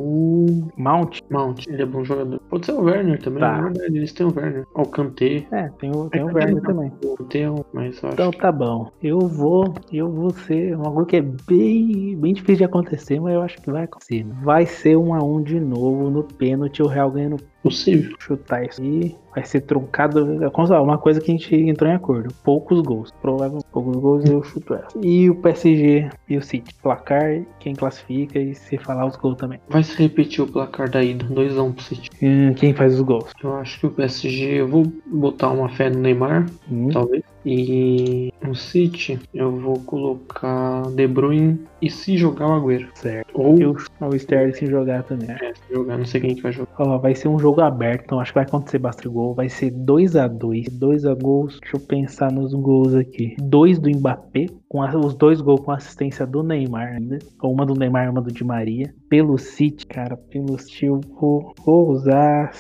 Mount. 0.77 1.21
Mount. 1.31 1.67
Ele 1.67 1.83
é 1.83 1.87
bom 1.87 2.05
jogador. 2.05 2.41
Pode 2.49 2.67
ser 2.67 2.73
o 2.73 2.83
Werner 2.83 3.21
também. 3.23 3.41
Tá. 3.41 3.57
Na 3.57 3.69
verdade, 3.69 3.97
eles 3.97 4.13
têm 4.13 4.27
o 4.27 4.35
Werner. 4.35 4.67
O 4.75 4.85
Kanté. 4.87 5.47
É, 5.51 5.69
tem 5.79 5.91
o, 5.91 6.09
tem 6.09 6.21
é, 6.21 6.25
o 6.25 6.35
Werner 6.35 6.63
também. 6.63 6.93
O 7.05 7.17
Kanté, 7.17 7.47
mas 7.73 8.01
Então 8.03 8.31
tá 8.31 8.53
bom. 8.53 8.91
Eu 9.03 9.21
vou. 9.21 9.75
Eu 9.93 10.11
vou 10.11 10.31
ser. 10.31 10.77
Um 10.77 10.83
bagulho 10.83 11.07
que 11.07 11.17
é 11.17 11.23
bem, 11.23 12.17
bem 12.17 12.35
difícil 12.35 12.57
de 12.57 12.65
acontecer, 12.65 13.21
mas 13.21 13.35
eu 13.35 13.43
acho 13.43 13.61
que 13.61 13.71
vai 13.71 13.85
acontecer. 13.85 14.27
Vai 14.43 14.67
ser 14.67 14.97
um 14.97 15.15
a 15.15 15.23
um 15.23 15.43
de 15.43 15.61
novo 15.61 16.11
no 16.11 16.25
pênalti. 16.25 16.83
O 16.83 16.87
Real 16.87 17.11
ganhando 17.11 17.37
Possível. 17.63 18.17
Chutar 18.19 18.65
isso 18.65 18.81
aí 18.81 19.15
vai 19.35 19.45
ser 19.45 19.61
truncado. 19.63 20.43
É 20.43 20.81
uma 20.81 20.99
coisa 20.99 21.21
que 21.21 21.31
a 21.31 21.35
gente 21.35 21.55
entrou 21.55 21.91
em 21.91 21.95
acordo. 21.95 22.35
Poucos 22.43 22.81
gols. 22.81 23.13
Provavelmente 23.21 23.67
poucos 23.73 23.97
gols 23.97 24.25
eu 24.25 24.43
chuto 24.43 24.75
essa. 24.75 24.99
E 25.03 25.29
o 25.31 25.35
PSG 25.37 26.09
e 26.29 26.37
o 26.37 26.43
City. 26.43 26.75
Placar, 26.83 27.43
quem 27.59 27.75
classifica 27.75 28.39
e 28.39 28.55
se 28.55 28.79
falar 28.79 29.07
os 29.07 29.17
gols 29.17 29.37
também. 29.37 29.61
Vai 29.69 29.83
se 29.83 29.97
repetir 30.01 30.43
o 30.43 30.47
placar 30.47 30.91
da 30.91 31.03
ida. 31.03 31.25
2x1 31.27 31.65
um 31.65 31.73
pro 31.73 31.85
City. 31.85 32.11
Hum, 32.23 32.55
quem 32.55 32.75
faz 32.75 32.95
os 32.95 33.01
gols? 33.01 33.31
Eu 33.43 33.55
acho 33.57 33.81
que 33.81 33.87
o 33.87 33.91
PSG. 33.91 34.61
Eu 34.61 34.69
vou 34.69 34.91
botar 35.07 35.51
uma 35.51 35.69
fé 35.69 35.91
no 35.91 36.01
Neymar. 36.01 36.47
Hum. 36.71 36.89
Talvez. 36.89 37.23
E 37.45 38.33
no 38.43 38.55
City 38.55 39.19
eu 39.33 39.57
vou 39.57 39.81
colocar 39.81 40.83
De 40.91 41.07
Bruyne 41.07 41.61
e 41.81 41.91
se 41.91 42.17
jogar 42.17 42.49
o 42.49 42.53
Agüero. 42.53 42.89
Certo. 42.95 43.31
Ou 43.35 43.59
eu, 43.59 43.77
o 44.01 44.15
Sterling 44.15 44.53
se 44.53 44.67
jogar 44.67 45.03
também. 45.05 45.31
É, 45.31 45.55
se 45.55 45.73
jogar, 45.73 45.97
não 45.97 46.05
sei 46.05 46.21
quem 46.21 46.35
que 46.35 46.43
vai 46.43 46.53
jogar. 46.53 46.71
Ó, 46.79 46.99
vai 46.99 47.15
ser 47.15 47.29
um 47.29 47.39
jogo 47.39 47.61
aberto, 47.61 48.05
então 48.05 48.21
acho 48.21 48.33
que 48.33 48.39
vai 48.39 48.45
acontecer 48.45 48.79
bastante 48.79 49.09
gol. 49.09 49.35
Vai 49.35 49.49
ser 49.49 49.71
2 49.71 50.17
a 50.17 50.29
2 50.29 50.67
2 50.69 51.07
a 51.07 51.15
gols. 51.15 51.59
Deixa 51.61 51.77
eu 51.77 51.81
pensar 51.81 52.31
nos 52.31 52.53
gols 52.53 52.95
aqui. 52.95 53.37
Dois 53.41 53.79
do 53.79 53.91
Mbappé, 53.91 54.47
com 54.71 54.81
a, 54.81 54.97
os 54.97 55.15
dois 55.15 55.41
gols 55.41 55.61
com 55.61 55.73
assistência 55.73 56.25
do 56.25 56.45
Neymar 56.45 56.95
ainda. 56.95 57.19
Uma 57.43 57.67
do 57.67 57.75
Neymar 57.75 58.07
e 58.07 58.09
uma 58.09 58.23
do 58.23 58.31
Di 58.31 58.45
Maria. 58.45 58.95
Pelo 59.09 59.37
City, 59.37 59.85
cara, 59.85 60.17
pelo 60.17 60.57
City 60.61 60.87
vou, 60.89 61.53
vou 61.67 61.89
usar. 61.91 62.53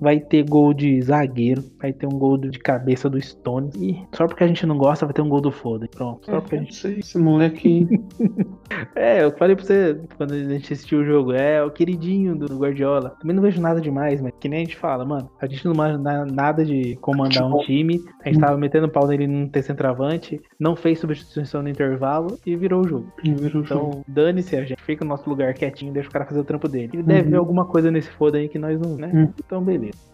Vai 0.00 0.20
ter 0.20 0.48
gol 0.48 0.72
de 0.72 1.02
zagueiro, 1.02 1.64
vai 1.80 1.92
ter 1.92 2.06
um 2.06 2.16
gol 2.16 2.38
de 2.38 2.56
cabeça 2.60 3.10
do 3.10 3.20
Stone. 3.20 3.70
E 3.76 4.06
só 4.16 4.28
porque 4.28 4.44
a 4.44 4.46
gente 4.46 4.64
não 4.64 4.78
gosta, 4.78 5.04
vai 5.04 5.12
ter 5.12 5.20
um 5.20 5.28
gol 5.28 5.40
do 5.40 5.50
Foda. 5.50 5.88
Pronto. 5.88 6.24
Só 6.24 6.40
porque 6.40 6.54
a 6.54 6.58
gente... 6.60 6.86
esse 7.00 7.18
moleque. 7.18 7.88
é, 8.94 9.24
eu 9.24 9.32
falei 9.36 9.56
pra 9.56 9.64
você 9.64 10.00
quando 10.16 10.34
a 10.34 10.38
gente 10.38 10.72
assistiu 10.72 11.00
o 11.00 11.04
jogo. 11.04 11.32
É 11.32 11.60
o 11.60 11.72
queridinho 11.72 12.36
do 12.36 12.56
Guardiola. 12.56 13.16
Também 13.20 13.34
não 13.34 13.42
vejo 13.42 13.60
nada 13.60 13.80
demais, 13.80 14.20
mas 14.20 14.32
que 14.38 14.48
nem 14.48 14.60
a 14.60 14.64
gente 14.64 14.76
fala, 14.76 15.04
mano. 15.04 15.28
A 15.40 15.46
gente 15.46 15.64
não 15.64 15.74
manda 15.74 16.24
nada 16.24 16.64
de 16.64 16.94
comandar 17.00 17.44
um 17.44 17.58
time. 17.64 18.00
A 18.24 18.28
gente 18.28 18.40
tava 18.40 18.56
metendo 18.56 18.88
pau 18.88 19.08
nele 19.08 19.26
não 19.26 19.48
ter 19.48 19.62
centroavante. 19.62 20.40
Não 20.60 20.76
fez 20.76 21.00
substituição 21.00 21.31
no 21.62 21.68
intervalo 21.68 22.38
e 22.44 22.56
virou 22.56 22.84
o 22.84 22.88
jogo. 22.88 23.12
Virou 23.22 23.62
então, 23.62 24.04
dane-se, 24.06 24.56
a 24.56 24.64
gente 24.64 24.82
fica 24.82 25.04
no 25.04 25.10
nosso 25.10 25.28
lugar 25.28 25.54
quietinho, 25.54 25.92
deixa 25.92 26.08
o 26.08 26.12
cara 26.12 26.24
fazer 26.24 26.40
o 26.40 26.44
trampo 26.44 26.68
dele. 26.68 26.90
Ele 26.92 27.02
deve 27.02 27.22
uhum. 27.22 27.30
ver 27.30 27.36
alguma 27.36 27.64
coisa 27.64 27.90
nesse 27.90 28.10
foda 28.10 28.38
aí 28.38 28.48
que 28.48 28.58
nós 28.58 28.80
não, 28.80 28.96
né? 28.96 29.10
Uhum. 29.12 29.32
Então, 29.38 29.62
beleza. 29.62 30.12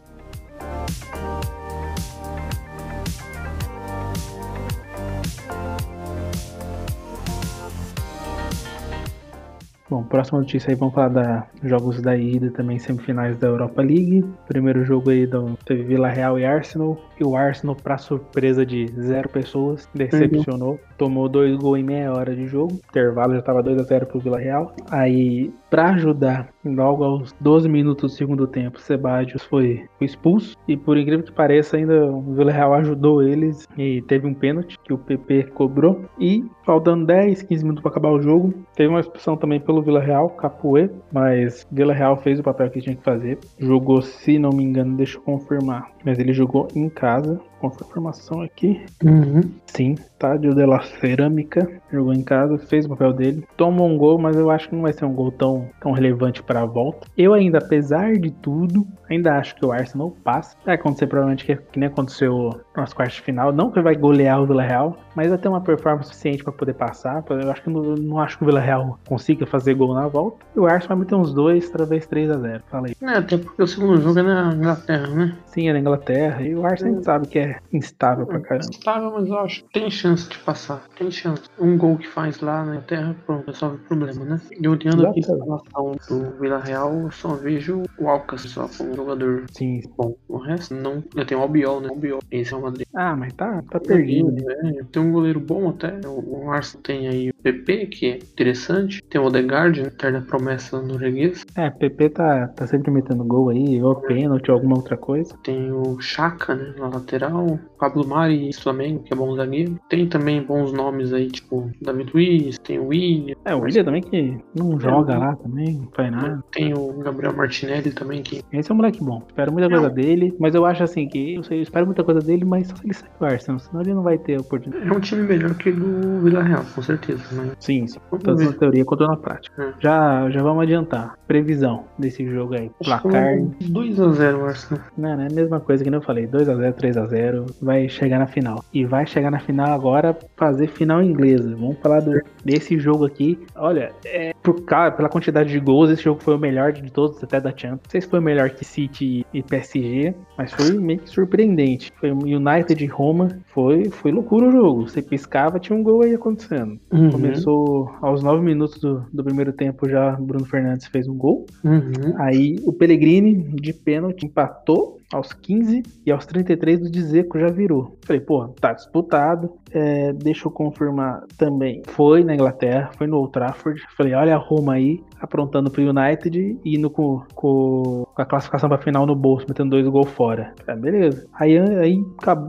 Bom, 9.91 10.03
próxima 10.03 10.39
notícia 10.39 10.71
aí, 10.71 10.77
vamos 10.77 10.95
falar 10.95 11.09
da 11.09 11.47
jogos 11.65 12.03
da 12.03 12.15
ida 12.15 12.51
também, 12.51 12.79
semifinais 12.79 13.39
da 13.39 13.47
Europa 13.47 13.81
League. 13.81 14.23
Primeiro 14.47 14.85
jogo 14.85 15.09
aí 15.09 15.27
do, 15.27 15.57
teve 15.65 15.83
Vila 15.83 16.09
Real 16.09 16.39
e 16.39 16.45
Arsenal. 16.45 17.01
E 17.19 17.25
o 17.25 17.35
Arsenal, 17.35 17.75
para 17.75 17.97
surpresa 17.97 18.67
de 18.67 18.87
zero 19.01 19.31
pessoas, 19.31 19.89
decepcionou. 19.95 20.79
Tomou 20.99 21.29
dois 21.29 21.57
gols 21.57 21.79
em 21.79 21.85
meia 21.85 22.13
hora 22.13 22.35
de 22.35 22.47
jogo. 22.47 22.81
Intervalo 22.91 23.33
já 23.33 23.39
estava 23.39 23.63
2 23.63 23.81
a 23.81 23.85
0 23.85 24.07
pro 24.07 24.19
Vila 24.19 24.39
Real. 24.39 24.75
Aí, 24.91 25.53
para 25.71 25.91
ajudar, 25.91 26.49
logo 26.65 27.05
aos 27.05 27.33
12 27.41 27.69
minutos 27.69 28.13
do 28.13 28.17
segundo 28.17 28.47
tempo, 28.47 28.81
Sebadios 28.81 29.45
foi, 29.45 29.87
foi 29.97 30.07
expulso. 30.07 30.57
E 30.67 30.77
por 30.77 30.99
incrível 30.99 31.25
que 31.25 31.33
pareça, 31.33 31.77
ainda 31.77 32.07
o 32.07 32.35
Vila 32.35 32.51
Real 32.51 32.75
ajudou 32.75 33.23
eles 33.23 33.67
e 33.77 34.03
teve 34.03 34.27
um 34.27 34.35
pênalti 34.35 34.77
que 34.83 34.93
o 34.93 34.99
PP 34.99 35.45
cobrou. 35.55 36.05
E 36.19 36.45
faltando 36.65 37.07
10, 37.07 37.43
15 37.43 37.63
minutos 37.63 37.83
para 37.83 37.93
acabar 37.93 38.11
o 38.11 38.21
jogo, 38.21 38.53
teve 38.75 38.89
uma 38.89 39.01
expulsão 39.01 39.37
também 39.37 39.61
pelo 39.61 39.83
Vila 39.83 40.01
Real, 40.01 40.31
Capoe, 40.31 40.91
mas 41.13 41.67
Vila 41.71 41.95
Real 41.95 42.17
fez 42.17 42.41
o 42.41 42.43
papel 42.43 42.71
que 42.71 42.81
tinha 42.81 42.97
que 42.97 43.05
fazer. 43.05 43.39
Jogou, 43.59 44.03
se 44.03 44.39
não 44.39 44.51
me 44.51 44.65
engano, 44.65 44.97
deixa 44.97 45.19
eu 45.19 45.23
confirmar, 45.23 45.93
mas 46.05 46.19
ele 46.19 46.33
jogou 46.33 46.67
em 46.75 46.89
casa 46.89 47.41
confirmação 47.59 48.43
aqui. 48.43 48.85
Uhum. 49.05 49.43
Sim, 49.67 49.97
Tádio 50.19 50.55
de 50.55 50.67
la 50.67 50.81
Cerâmica 50.81 51.69
jogou 51.93 52.13
em 52.13 52.23
casa, 52.23 52.59
fez 52.59 52.87
o 52.87 52.89
papel 52.89 53.13
dele, 53.13 53.47
tomou 53.57 53.89
um 53.89 53.97
gol, 53.97 54.19
mas 54.19 54.37
eu 54.37 54.51
acho 54.51 54.69
que 54.69 54.75
não 54.75 54.83
vai 54.83 54.93
ser 54.93 55.05
um 55.05 55.15
gol 55.15 55.31
tão, 55.31 55.69
tão 55.81 55.93
relevante 55.93 56.43
para 56.43 56.63
a 56.63 56.67
volta. 56.67 57.07
Eu 57.17 57.35
ainda, 57.35 57.59
apesar 57.59 58.17
de 58.17 58.31
tudo, 58.31 58.87
ainda 59.09 59.37
acho 59.37 59.55
que 59.55 59.65
o 59.65 59.73
Arsenal 59.73 60.15
passa. 60.25 60.57
Vai 60.65 60.75
acontecer 60.75 61.07
provavelmente 61.07 61.45
que, 61.45 61.57
que 61.57 61.79
nem 61.79 61.89
aconteceu 61.89 62.61
nas 62.77 62.93
quartas 62.93 63.17
de 63.17 63.23
final, 63.23 63.53
não 63.53 63.71
que 63.71 63.81
vai 63.81 63.95
golear 63.95 64.41
o 64.41 64.47
Vila 64.47 64.63
Real, 64.63 64.97
mas 65.15 65.29
vai 65.29 65.39
ter 65.39 65.49
uma 65.49 65.61
performance 65.61 66.09
suficiente 66.09 66.43
para 66.43 66.53
poder 66.53 66.75
passar. 66.75 67.25
Eu 67.29 67.51
acho 67.51 67.63
que 67.63 67.71
não, 67.71 67.83
não 67.95 68.19
acho 68.19 68.39
que 68.39 68.45
o 68.45 68.47
Vila 68.47 68.61
Real 68.61 68.99
consiga 69.07 69.47
fazer 69.47 69.75
gol 69.75 69.95
na 69.95 70.07
volta. 70.07 70.39
E 70.55 70.61
o 70.61 70.67
Arsenal 70.67 70.97
vai 70.97 70.99
meter 70.99 71.15
uns 71.15 71.33
dois, 71.33 71.69
talvez 71.71 72.07
3 72.07 72.31
a 72.31 72.39
0 72.39 72.63
Falei. 72.69 72.95
É, 73.03 73.07
até 73.07 73.37
porque 73.37 73.63
o 73.63 73.67
segundo 73.67 74.01
jogo 74.01 74.19
é 74.19 74.23
na 74.23 74.55
Inglaterra, 74.55 75.07
né? 75.09 75.37
Sim, 75.47 75.69
é 75.69 75.73
na 75.73 75.81
Inglaterra. 75.81 76.43
E 76.43 76.55
o 76.55 76.65
Arsenal 76.65 77.01
é. 77.01 77.03
sabe 77.03 77.29
que 77.29 77.39
é 77.39 77.48
instável 77.73 78.27
pra 78.27 78.41
caramba. 78.41 78.71
Instável, 78.71 79.13
mas 79.13 79.29
eu 79.29 79.39
acho 79.39 79.65
que 79.65 79.81
tem 79.81 79.91
chance 79.91 80.29
de 80.29 80.39
passar. 80.39 80.83
Tem 80.97 81.11
chance. 81.11 81.43
Um 81.59 81.77
gol 81.77 81.97
que 81.97 82.09
faz 82.09 82.41
lá 82.41 82.65
na 82.65 82.73
Inglaterra, 82.73 83.17
pronto, 83.27 83.47
resolve 83.47 83.77
o 83.77 83.87
problema, 83.87 84.25
né? 84.25 84.41
E 84.61 84.69
olhando 84.69 85.07
aqui 85.07 85.23
a 85.25 85.35
relação 85.35 85.97
do 86.09 86.31
Vila 86.41 86.59
Real, 86.59 87.03
eu 87.03 87.11
só 87.11 87.35
vejo 87.35 87.83
o 87.99 88.09
Alcas 88.09 88.43
só 88.43 88.69
como 88.77 88.95
jogador 88.95 89.45
Sim. 89.51 89.81
bom. 89.97 90.15
O 90.29 90.39
resto, 90.39 90.75
não. 90.75 91.03
Eu 91.15 91.27
tenho 91.27 91.41
o 91.41 91.43
Albiol, 91.43 91.81
né? 91.81 91.89
O 91.89 91.93
Albiol. 91.93 92.21
Esse 92.31 92.53
é 92.53 92.57
o 92.57 92.63
Madrid. 92.63 92.87
Ah, 92.95 93.17
mas 93.17 93.33
tá, 93.35 93.63
tá 93.71 93.81
perdido. 93.81 94.35
É, 94.51 94.85
tem 94.91 95.03
um 95.03 95.13
goleiro 95.13 95.41
bom 95.41 95.69
até. 95.71 96.01
O 96.07 96.51
Arsenal 96.51 96.83
tem 96.83 97.09
aí 97.09 97.31
o 97.31 97.38
PP, 97.43 97.87
que 97.87 98.07
é 98.07 98.17
interessante. 98.17 99.03
Tem 99.03 99.21
o 99.21 99.25
Odegaard, 99.25 99.81
eterna 99.81 100.21
promessa 100.21 100.81
norueguesa. 100.81 101.45
É, 101.57 101.71
PP 101.71 102.11
tá, 102.11 102.49
tá 102.49 102.67
sempre 102.67 102.91
metendo 102.91 103.25
gol 103.25 103.51
aí, 103.51 103.83
ou 103.83 103.95
pênalti, 103.97 104.51
ou 104.51 104.57
alguma 104.57 104.77
outra 104.77 104.97
coisa. 104.97 105.37
Tem 105.43 105.73
o 105.73 106.01
Chaka, 106.01 106.55
né? 106.55 106.75
Na 106.79 106.89
lateral. 106.89 107.59
Pablo 107.79 108.07
Mari, 108.07 108.53
Flamengo, 108.53 109.03
que 109.03 109.13
é 109.13 109.17
bom 109.17 109.35
zagueiro. 109.35 109.79
Tem 109.89 110.07
também 110.09 110.43
bons 110.43 110.73
nomes 110.73 111.13
aí, 111.13 111.29
tipo 111.29 111.71
David 111.81 112.11
Luiz, 112.13 112.59
tem 112.59 112.79
o 112.79 112.89
William. 112.89 113.37
É, 113.45 113.55
o 113.55 113.61
William 113.61 113.85
também 113.85 114.03
que 114.03 114.37
não 114.55 114.77
é, 114.77 114.81
joga 114.81 115.17
lá 115.17 115.37
também, 115.37 115.75
não 115.75 115.89
faz 115.95 116.11
nada. 116.11 116.45
Tem 116.53 116.75
o 116.75 116.93
Gabriel 116.99 117.35
Martinelli 117.35 117.91
também 117.93 118.23
que. 118.23 118.43
Esse 118.53 118.71
é 118.71 118.75
um 118.75 118.77
moleque 118.77 119.03
bom. 119.03 119.23
Espero 119.27 119.53
muita 119.53 119.69
coisa 119.69 119.91
dele, 119.91 120.35
mas 120.39 120.55
eu 120.55 120.65
acho 120.65 120.83
assim 120.83 121.09
que 121.09 121.35
eu, 121.35 121.43
sei, 121.43 121.59
eu 121.59 121.63
espero 121.63 121.87
muita 121.87 122.03
coisa 122.03 122.21
dele, 122.21 122.45
mas 122.45 122.69
só 122.69 122.77
se 122.77 122.85
ele 122.85 122.95
sair 122.95 123.11
do 123.19 123.25
Arsenal, 123.25 123.59
senão 123.59 123.81
ele 123.81 123.95
não 123.95 124.03
vai 124.03 124.19
ter 124.19 124.41
oportunidade. 124.41 124.89
É 124.89 124.93
um 124.93 125.01
time 125.01 125.23
melhor 125.23 125.55
que 125.55 125.71
o 125.71 125.77
do 125.77 126.21
Vila 126.21 126.43
Real, 126.43 126.65
com 126.75 126.83
certeza. 126.83 127.23
Mas... 127.33 127.53
Sim, 127.61 127.87
sim. 127.87 127.99
Tanto 128.11 128.43
na 128.43 128.53
teoria 128.53 128.85
quanto 128.85 129.07
na 129.07 129.17
prática. 129.17 129.63
É. 129.63 129.73
Já, 129.81 130.31
já 130.31 130.43
vamos 130.43 130.63
adiantar. 130.63 131.19
Previsão 131.27 131.85
desse 131.99 132.27
jogo 132.27 132.55
aí. 132.55 132.71
Placar. 132.83 133.39
2x0 133.39 134.45
Arsenal. 134.47 134.85
Não, 134.97 135.17
não 135.17 135.23
é 135.23 135.27
a 135.27 135.35
mesma 135.35 135.61
coisa 135.61 135.85
que 135.85 135.91
eu 135.91 136.03
falei. 136.03 136.27
2x0, 136.27 136.73
3x0. 136.75 137.55
Vai 137.61 137.89
chegar 137.89 138.19
na 138.19 138.27
final. 138.27 138.65
E 138.73 138.85
vai 138.85 139.07
chegar 139.07 139.31
na 139.31 139.41
final 139.41 139.73
agora 139.73 140.17
fazer 140.37 140.69
final 140.69 141.03
inglesa. 141.03 141.55
Vamos 141.57 141.79
falar 141.79 142.01
do, 142.01 142.21
desse 142.45 142.79
jogo 142.79 143.05
aqui. 143.05 143.39
Olha, 143.55 143.93
é, 144.05 144.33
por, 144.43 144.63
pela 144.97 145.09
quantidade 145.09 145.51
de 145.51 145.61
gols, 145.61 145.91
esse 145.91 146.03
jogo 146.03 146.23
foi 146.23 146.35
o 146.35 146.39
melhor 146.39 146.73
de 146.73 146.91
todos, 146.91 147.23
até 147.23 147.41
da 147.41 147.51
Champions. 147.51 147.81
Não 147.85 147.91
sei 147.91 148.01
se 148.01 148.09
foi 148.09 148.19
o 148.19 148.23
melhor 148.23 148.51
que 148.51 148.65
City 148.65 149.27
e 149.33 149.43
PSG, 149.43 150.15
mas 150.37 150.53
foi 150.53 150.73
meio 150.73 151.01
que 151.01 151.11
surpreendente. 151.11 151.93
Foi 151.99 152.11
United 152.11 152.83
e 152.83 152.87
Roma. 152.87 153.39
Foi, 153.47 153.91
foi 153.91 154.13
loucura 154.13 154.49
o 154.49 154.53
jogo. 154.53 154.89
Você 154.89 155.03
piscava, 155.03 155.59
tinha 155.59 155.77
um 155.79 155.83
gol 155.83 156.03
aí 156.03 156.15
acontecendo. 156.15 156.79
Uhum. 156.93 157.18
Começou 157.21 157.91
aos 158.01 158.23
9 158.23 158.43
minutos 158.43 158.79
do, 158.79 159.05
do, 159.13 159.25
primeiro 159.25 159.53
tempo 159.53 159.89
já 159.89 160.13
Bruno 160.13 160.45
Fernandes 160.45 160.87
fez 160.87 161.09
um 161.09 161.17
gol. 161.17 161.47
Uhum. 161.65 162.15
Aí 162.17 162.57
o 162.65 162.73
Pellegrini 162.73 163.35
de 163.55 163.73
pênalti 163.73 164.27
empatou 164.27 164.99
aos 165.13 165.33
15 165.33 165.83
e 166.05 166.13
aos 166.13 166.27
33 166.27 166.81
do 166.81 166.91
Dzeko 166.91 167.39
já 167.39 167.49
virou. 167.49 167.97
Falei, 168.05 168.21
pô, 168.21 168.49
tá 168.49 168.73
disputado. 168.73 169.53
É, 169.71 170.13
deixa 170.13 170.47
eu 170.47 170.51
confirmar 170.51 171.25
também. 171.37 171.83
Foi 171.87 172.23
na 172.23 172.35
Inglaterra, 172.35 172.91
foi 172.97 173.07
no 173.07 173.19
Old 173.19 173.33
Trafford. 173.33 173.83
Falei, 173.97 174.15
olha 174.15 174.35
a 174.35 174.39
Roma 174.39 174.75
aí, 174.75 175.03
aprontando 175.21 175.71
pro 175.71 175.83
United 175.83 176.59
e 176.65 176.77
indo 176.77 176.91
com, 176.91 177.23
com, 177.35 178.07
com 178.15 178.23
a 178.23 178.25
classificação 178.25 178.69
pra 178.69 178.79
final 178.79 179.07
no 179.07 179.15
bolso, 179.15 179.47
metendo 179.49 179.71
dois 179.71 179.87
gols 179.87 180.11
fora. 180.11 180.55
Falei, 180.65 180.81
beleza. 180.81 181.27
Aí, 181.35 181.59
aí 181.59 182.03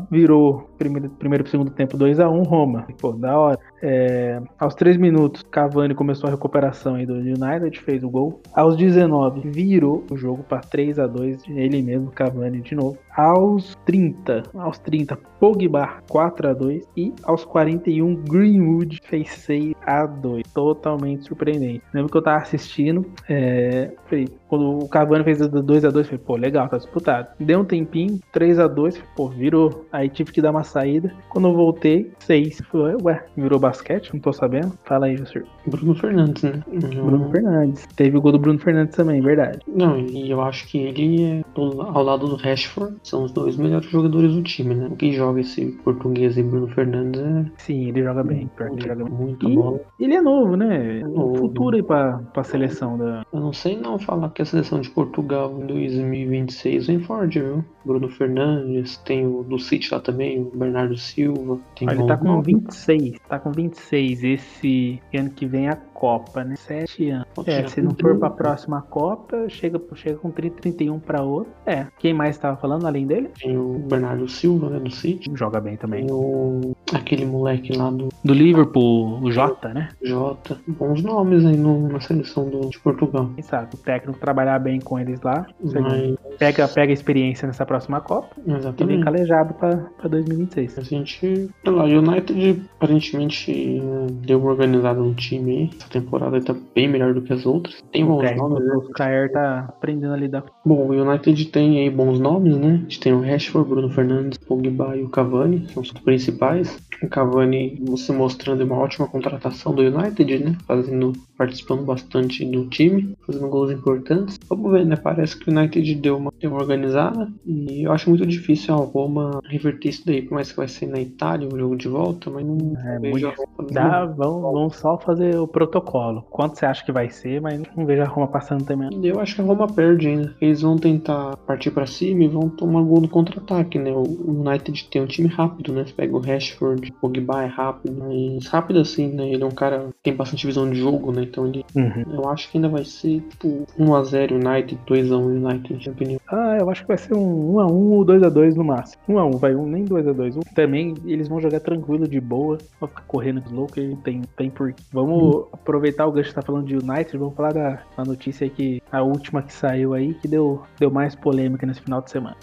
virou 0.09 0.69
primeiro, 0.77 1.09
primeiro 1.09 1.43
pro 1.43 1.51
segundo 1.51 1.71
tempo 1.71 1.97
2 1.97 2.19
a 2.19 2.29
1 2.29 2.43
Roma. 2.43 2.87
Pô, 2.99 3.11
da 3.11 3.37
hora. 3.37 3.59
É, 3.81 4.41
aos 4.57 4.75
3 4.75 4.97
minutos, 4.97 5.43
Cavani 5.43 5.95
começou 5.95 6.27
a 6.27 6.31
recuperação 6.31 6.95
aí 6.95 7.05
do 7.05 7.13
United, 7.13 7.79
fez 7.79 8.03
o 8.03 8.09
gol. 8.09 8.41
Aos 8.53 8.75
19, 8.75 9.49
virou 9.49 10.03
o 10.11 10.17
jogo 10.17 10.43
para 10.43 10.59
3 10.59 10.99
a 10.99 11.07
2 11.07 11.43
ele 11.49 11.81
mesmo, 11.81 12.11
Cavani 12.11 12.61
de 12.61 12.75
novo. 12.75 12.97
Aos 13.15 13.75
30, 13.85 14.43
aos 14.53 14.79
30, 14.79 15.17
Pogba 15.39 16.01
4 16.09 16.49
a 16.49 16.53
2 16.53 16.87
e 16.95 17.13
aos 17.23 17.43
41 17.43 18.15
Greenwood 18.23 18.99
fez 19.03 19.29
6 19.31 19.73
a 19.85 20.05
2. 20.05 20.43
Totalmente 20.53 21.25
surpreendente. 21.25 21.83
Lembro 21.93 22.11
que 22.11 22.17
eu 22.17 22.21
tava 22.21 22.41
assistindo, 22.41 23.05
é, 23.27 23.91
falei, 24.05 24.27
quando 24.49 24.79
o 24.79 24.89
Cavani 24.89 25.23
fez 25.23 25.39
2 25.47 25.85
a 25.85 25.89
2 25.89 26.07
falei, 26.07 26.23
pô, 26.25 26.35
legal, 26.35 26.67
tá 26.67 26.77
disputado. 26.77 27.27
Deu 27.39 27.59
um 27.59 27.65
tempinho, 27.65 28.19
3 28.31 28.59
a 28.59 28.67
2 28.67 29.01
pô, 29.15 29.29
virou. 29.29 29.85
Aí 29.91 30.09
tive 30.09 30.31
que 30.31 30.41
dar 30.41 30.51
uma 30.51 30.63
saída. 30.63 31.13
Quando 31.29 31.47
eu 31.47 31.53
voltei, 31.53 32.11
6. 32.19 32.61
Falei, 32.71 32.97
ué, 33.03 33.23
virou 33.37 33.59
basquete? 33.59 34.13
Não 34.13 34.19
tô 34.19 34.33
sabendo. 34.33 34.73
Fala 34.83 35.05
aí, 35.05 35.17
Jussur. 35.17 35.43
Bruno 35.67 35.93
Fernandes, 35.95 36.43
né? 36.43 36.63
Bruno 36.67 37.29
Fernandes. 37.29 37.87
Teve 37.95 38.17
o 38.17 38.21
gol 38.21 38.31
do 38.31 38.39
Bruno 38.39 38.59
Fernandes 38.59 38.95
também, 38.95 39.21
verdade. 39.21 39.59
Não, 39.67 39.99
e 39.99 40.29
eu 40.29 40.41
acho 40.41 40.67
que 40.67 40.79
ele 40.79 41.23
é 41.23 41.43
ao 41.55 42.03
lado 42.03 42.27
do 42.27 42.35
Rashford, 42.35 42.95
são 43.03 43.23
os 43.23 43.31
dois 43.31 43.55
melhores 43.55 43.89
jogadores 43.89 44.33
do 44.33 44.41
time, 44.41 44.73
né? 44.73 44.89
Quem 44.97 45.13
joga 45.13 45.41
esse 45.41 45.65
português 45.83 46.37
e 46.37 46.43
Bruno 46.43 46.67
Fernandes 46.69 47.21
é. 47.21 47.45
Sim, 47.57 47.89
ele 47.89 48.03
joga 48.03 48.23
bem. 48.23 48.49
Muito, 48.57 48.63
ele 48.63 48.87
joga 48.87 49.05
muito 49.05 49.49
bola. 49.49 49.79
Ele 49.99 50.15
é 50.15 50.21
novo, 50.21 50.55
né? 50.55 50.99
É 50.99 51.03
novo. 51.03 51.35
Futuro 51.35 51.75
aí 51.75 51.83
pra, 51.83 52.19
pra 52.33 52.43
seleção 52.43 52.97
da. 52.97 53.25
Eu 53.31 53.39
não 53.39 53.53
sei 53.53 53.77
não 53.77 53.99
falar 53.99 54.29
que 54.29 54.38
a 54.41 54.45
seleção 54.45 54.81
de 54.81 54.89
Portugal 54.89 55.59
em 55.61 55.65
2026 55.67 56.87
vem 56.87 56.99
forte, 56.99 57.39
viu? 57.39 57.63
Bruno 57.83 58.09
Fernandes, 58.09 58.97
tem 58.97 59.25
o 59.25 59.43
do 59.43 59.59
City 59.59 59.93
lá 59.93 59.99
também, 59.99 60.41
o 60.41 60.51
Bernardo 60.53 60.97
Silva. 60.97 61.59
Tem 61.75 61.89
ele 61.89 62.05
tá 62.05 62.17
com 62.17 62.41
26, 62.41 63.19
tá 63.27 63.39
com 63.39 63.51
26. 63.51 64.23
Esse 64.23 65.01
ano 65.13 65.29
que 65.29 65.45
vem 65.45 65.69
a 65.69 65.75
Copa, 65.75 66.45
né? 66.45 66.55
7 66.55 67.09
anos. 67.09 67.27
É, 67.45 67.67
se 67.67 67.81
não 67.81 67.91
for 67.91 68.17
pra 68.17 68.29
próxima 68.29 68.81
Copa, 68.81 69.49
chega, 69.49 69.81
chega 69.95 70.17
com 70.17 70.31
30, 70.31 70.61
31 70.61 70.99
pra 70.99 71.21
outra. 71.21 71.51
É. 71.65 71.87
Quem 71.97 72.13
mais 72.13 72.37
tava 72.37 72.55
falando 72.55 72.87
além 72.87 73.05
dele? 73.05 73.29
Tem 73.37 73.57
o 73.57 73.79
Bernardo 73.79 74.27
Silva, 74.27 74.69
né? 74.69 74.79
Do 74.79 74.91
City. 74.91 75.29
Joga 75.33 75.59
bem 75.59 75.75
também. 75.75 76.05
Tem 76.05 76.15
o... 76.15 76.75
aquele 76.93 77.25
moleque 77.25 77.75
lá 77.75 77.89
do. 77.89 78.09
Do 78.23 78.33
Liverpool, 78.33 79.21
o 79.21 79.31
Jota, 79.31 79.73
né? 79.73 79.89
Jota. 80.01 80.57
Bons 80.67 81.01
nomes 81.03 81.45
aí 81.45 81.57
no, 81.57 81.89
na 81.89 81.99
seleção 81.99 82.49
do, 82.49 82.69
de 82.69 82.79
Portugal. 82.79 83.29
Sabe? 83.41 83.75
O 83.75 83.77
técnico 83.77 84.19
trabalhar 84.19 84.59
bem 84.59 84.79
com 84.79 84.97
eles 84.99 85.21
lá. 85.21 85.47
Mas... 85.61 86.37
Pega, 86.37 86.67
pega 86.67 86.93
experiência 86.93 87.45
nessa 87.45 87.65
próxima 87.65 87.78
Copa. 87.87 88.35
Exatamente. 88.45 88.83
E 88.83 88.85
vem 88.85 89.01
calejado 89.01 89.53
pra 89.53 90.07
2026. 90.07 90.77
A 90.77 90.81
gente. 90.81 91.19
Sei 91.19 91.71
lá, 91.71 91.83
o 91.83 91.87
United 91.87 92.61
aparentemente 92.75 93.81
deu 94.25 94.39
uma 94.39 94.51
organizada 94.51 94.99
no 94.99 95.13
time 95.13 95.51
aí. 95.51 95.69
Essa 95.77 95.89
temporada 95.89 96.41
tá 96.41 96.55
bem 96.73 96.87
melhor 96.87 97.13
do 97.13 97.21
que 97.21 97.33
as 97.33 97.45
outras. 97.45 97.83
Tem 97.91 98.05
bons 98.05 98.23
é, 98.23 98.35
nomes. 98.35 98.63
O 98.75 98.91
Caer 98.91 99.31
tá 99.31 99.65
aprendendo 99.69 100.13
a 100.13 100.17
lidar. 100.17 100.43
Bom, 100.65 100.87
o 100.87 100.91
United 100.91 101.45
tem 101.45 101.79
aí 101.79 101.89
bons 101.89 102.19
nomes, 102.19 102.57
né? 102.57 102.73
A 102.73 102.77
gente 102.77 102.99
tem 102.99 103.13
o 103.13 103.21
Rashford, 103.21 103.69
Bruno 103.69 103.89
Fernandes, 103.89 104.37
Pogba 104.37 104.95
e 104.95 105.03
o 105.03 105.09
Cavani, 105.09 105.67
são 105.73 105.83
os 105.83 105.91
principais. 105.91 106.77
O 107.01 107.07
Cavani 107.07 107.81
se 107.97 108.11
mostrando 108.11 108.63
uma 108.63 108.77
ótima 108.77 109.07
contratação 109.07 109.73
do 109.73 109.81
United, 109.81 110.39
né? 110.39 110.57
Fazendo, 110.65 111.13
participando 111.37 111.83
bastante 111.83 112.45
do 112.45 112.67
time, 112.67 113.15
fazendo 113.25 113.47
gols 113.47 113.71
importantes. 113.71 114.37
Vamos 114.49 114.71
ver, 114.71 114.85
né? 114.85 114.95
Parece 114.95 115.37
que 115.37 115.49
o 115.49 115.53
United 115.53 115.95
deu 115.95 116.17
uma, 116.17 116.33
deu 116.39 116.51
uma 116.51 116.59
organizada 116.59 117.31
e 117.69 117.83
eu 117.83 117.91
acho 117.91 118.09
muito 118.09 118.25
difícil 118.25 118.73
a 118.73 118.77
Roma 118.77 119.41
reverter 119.45 119.89
isso 119.89 120.05
daí, 120.05 120.21
por 120.21 120.35
mais 120.35 120.51
que 120.51 120.57
vai 120.57 120.67
ser 120.67 120.87
na 120.87 120.99
Itália 120.99 121.47
o 121.47 121.57
jogo 121.57 121.75
de 121.75 121.87
volta, 121.87 122.29
mas 122.29 122.45
não 122.45 122.77
é, 122.79 122.99
vejo 122.99 123.27
a 123.27 123.33
Roma. 123.33 123.69
Dá, 123.71 124.05
vão, 124.05 124.41
vão 124.41 124.69
só 124.69 124.97
fazer 124.97 125.37
o 125.37 125.47
protocolo. 125.47 126.23
Quanto 126.29 126.57
você 126.57 126.65
acha 126.65 126.83
que 126.83 126.91
vai 126.91 127.09
ser, 127.09 127.41
mas 127.41 127.61
não 127.75 127.85
vejo 127.85 128.01
a 128.01 128.05
Roma 128.05 128.27
passando 128.27 128.65
também. 128.65 128.89
Eu 129.03 129.19
acho 129.19 129.35
que 129.35 129.41
a 129.41 129.43
Roma 129.43 129.67
perde 129.67 130.07
ainda. 130.07 130.35
Eles 130.39 130.61
vão 130.61 130.77
tentar 130.77 131.37
partir 131.37 131.71
para 131.71 131.85
cima 131.85 132.23
e 132.23 132.27
vão 132.27 132.49
tomar 132.49 132.81
gol 132.81 133.01
no 133.01 133.09
contra-ataque, 133.09 133.77
né? 133.79 133.91
O 133.91 134.03
United 134.29 134.87
tem 134.89 135.01
um 135.01 135.07
time 135.07 135.27
rápido, 135.27 135.73
né? 135.73 135.85
Você 135.85 135.93
pega 135.93 136.15
o 136.15 136.19
Rashford, 136.19 136.91
o 136.91 136.93
Pogba 136.93 137.43
é 137.43 137.47
rápido, 137.47 137.95
mas 137.97 138.47
rápido 138.47 138.79
assim, 138.79 139.07
né? 139.07 139.29
Ele 139.29 139.43
é 139.43 139.45
um 139.45 139.51
cara 139.51 139.87
que 139.87 140.03
tem 140.03 140.15
bastante 140.15 140.45
visão 140.45 140.69
de 140.69 140.79
jogo, 140.79 141.11
né? 141.11 141.23
Então 141.23 141.47
ele. 141.47 141.65
Uhum. 141.75 142.03
Eu 142.13 142.29
acho 142.29 142.49
que 142.49 142.57
ainda 142.57 142.69
vai 142.69 142.85
ser 142.85 143.21
tipo 143.29 143.65
1x0 143.77 144.31
United, 144.31 144.79
2x1 144.87 145.45
United, 145.45 145.85
na 145.85 145.91
opinião. 145.93 146.19
Ah, 146.27 146.57
eu 146.59 146.69
acho 146.69 146.81
que 146.81 146.87
vai 146.87 146.97
ser 146.97 147.15
um 147.15 147.48
1x1 147.49 147.71
ou 147.71 148.05
2x2 148.05 148.55
no 148.55 148.63
máximo. 148.63 149.01
1x1, 149.07 149.37
vai, 149.37 149.55
um, 149.55 149.65
nem 149.65 149.85
2x2. 149.85 150.37
Um, 150.37 150.53
também 150.53 150.93
eles 151.05 151.27
vão 151.27 151.41
jogar 151.41 151.59
tranquilo, 151.59 152.07
de 152.07 152.19
boa, 152.19 152.57
vão 152.79 152.89
ficar 152.89 153.03
correndo 153.07 153.41
de 153.41 153.53
louco, 153.53 153.79
ele 153.79 153.95
tem, 153.97 154.21
tem 154.35 154.49
por. 154.49 154.73
Vamos 154.91 155.35
uhum. 155.35 155.45
aproveitar 155.51 156.05
o 156.05 156.11
gancho 156.11 156.29
que 156.29 156.35
tá 156.35 156.41
falando 156.41 156.65
de 156.65 156.75
United, 156.75 157.17
vamos 157.17 157.35
falar 157.35 157.53
da, 157.53 157.81
da 157.95 158.03
notícia 158.03 158.49
que 158.49 158.81
a 158.91 159.01
última 159.01 159.41
que 159.41 159.53
saiu 159.53 159.93
aí, 159.93 160.13
que 160.13 160.27
deu, 160.27 160.61
deu 160.79 160.89
mais 160.89 161.15
polêmica 161.15 161.65
nesse 161.65 161.81
final 161.81 162.01
de 162.01 162.11
semana. 162.11 162.37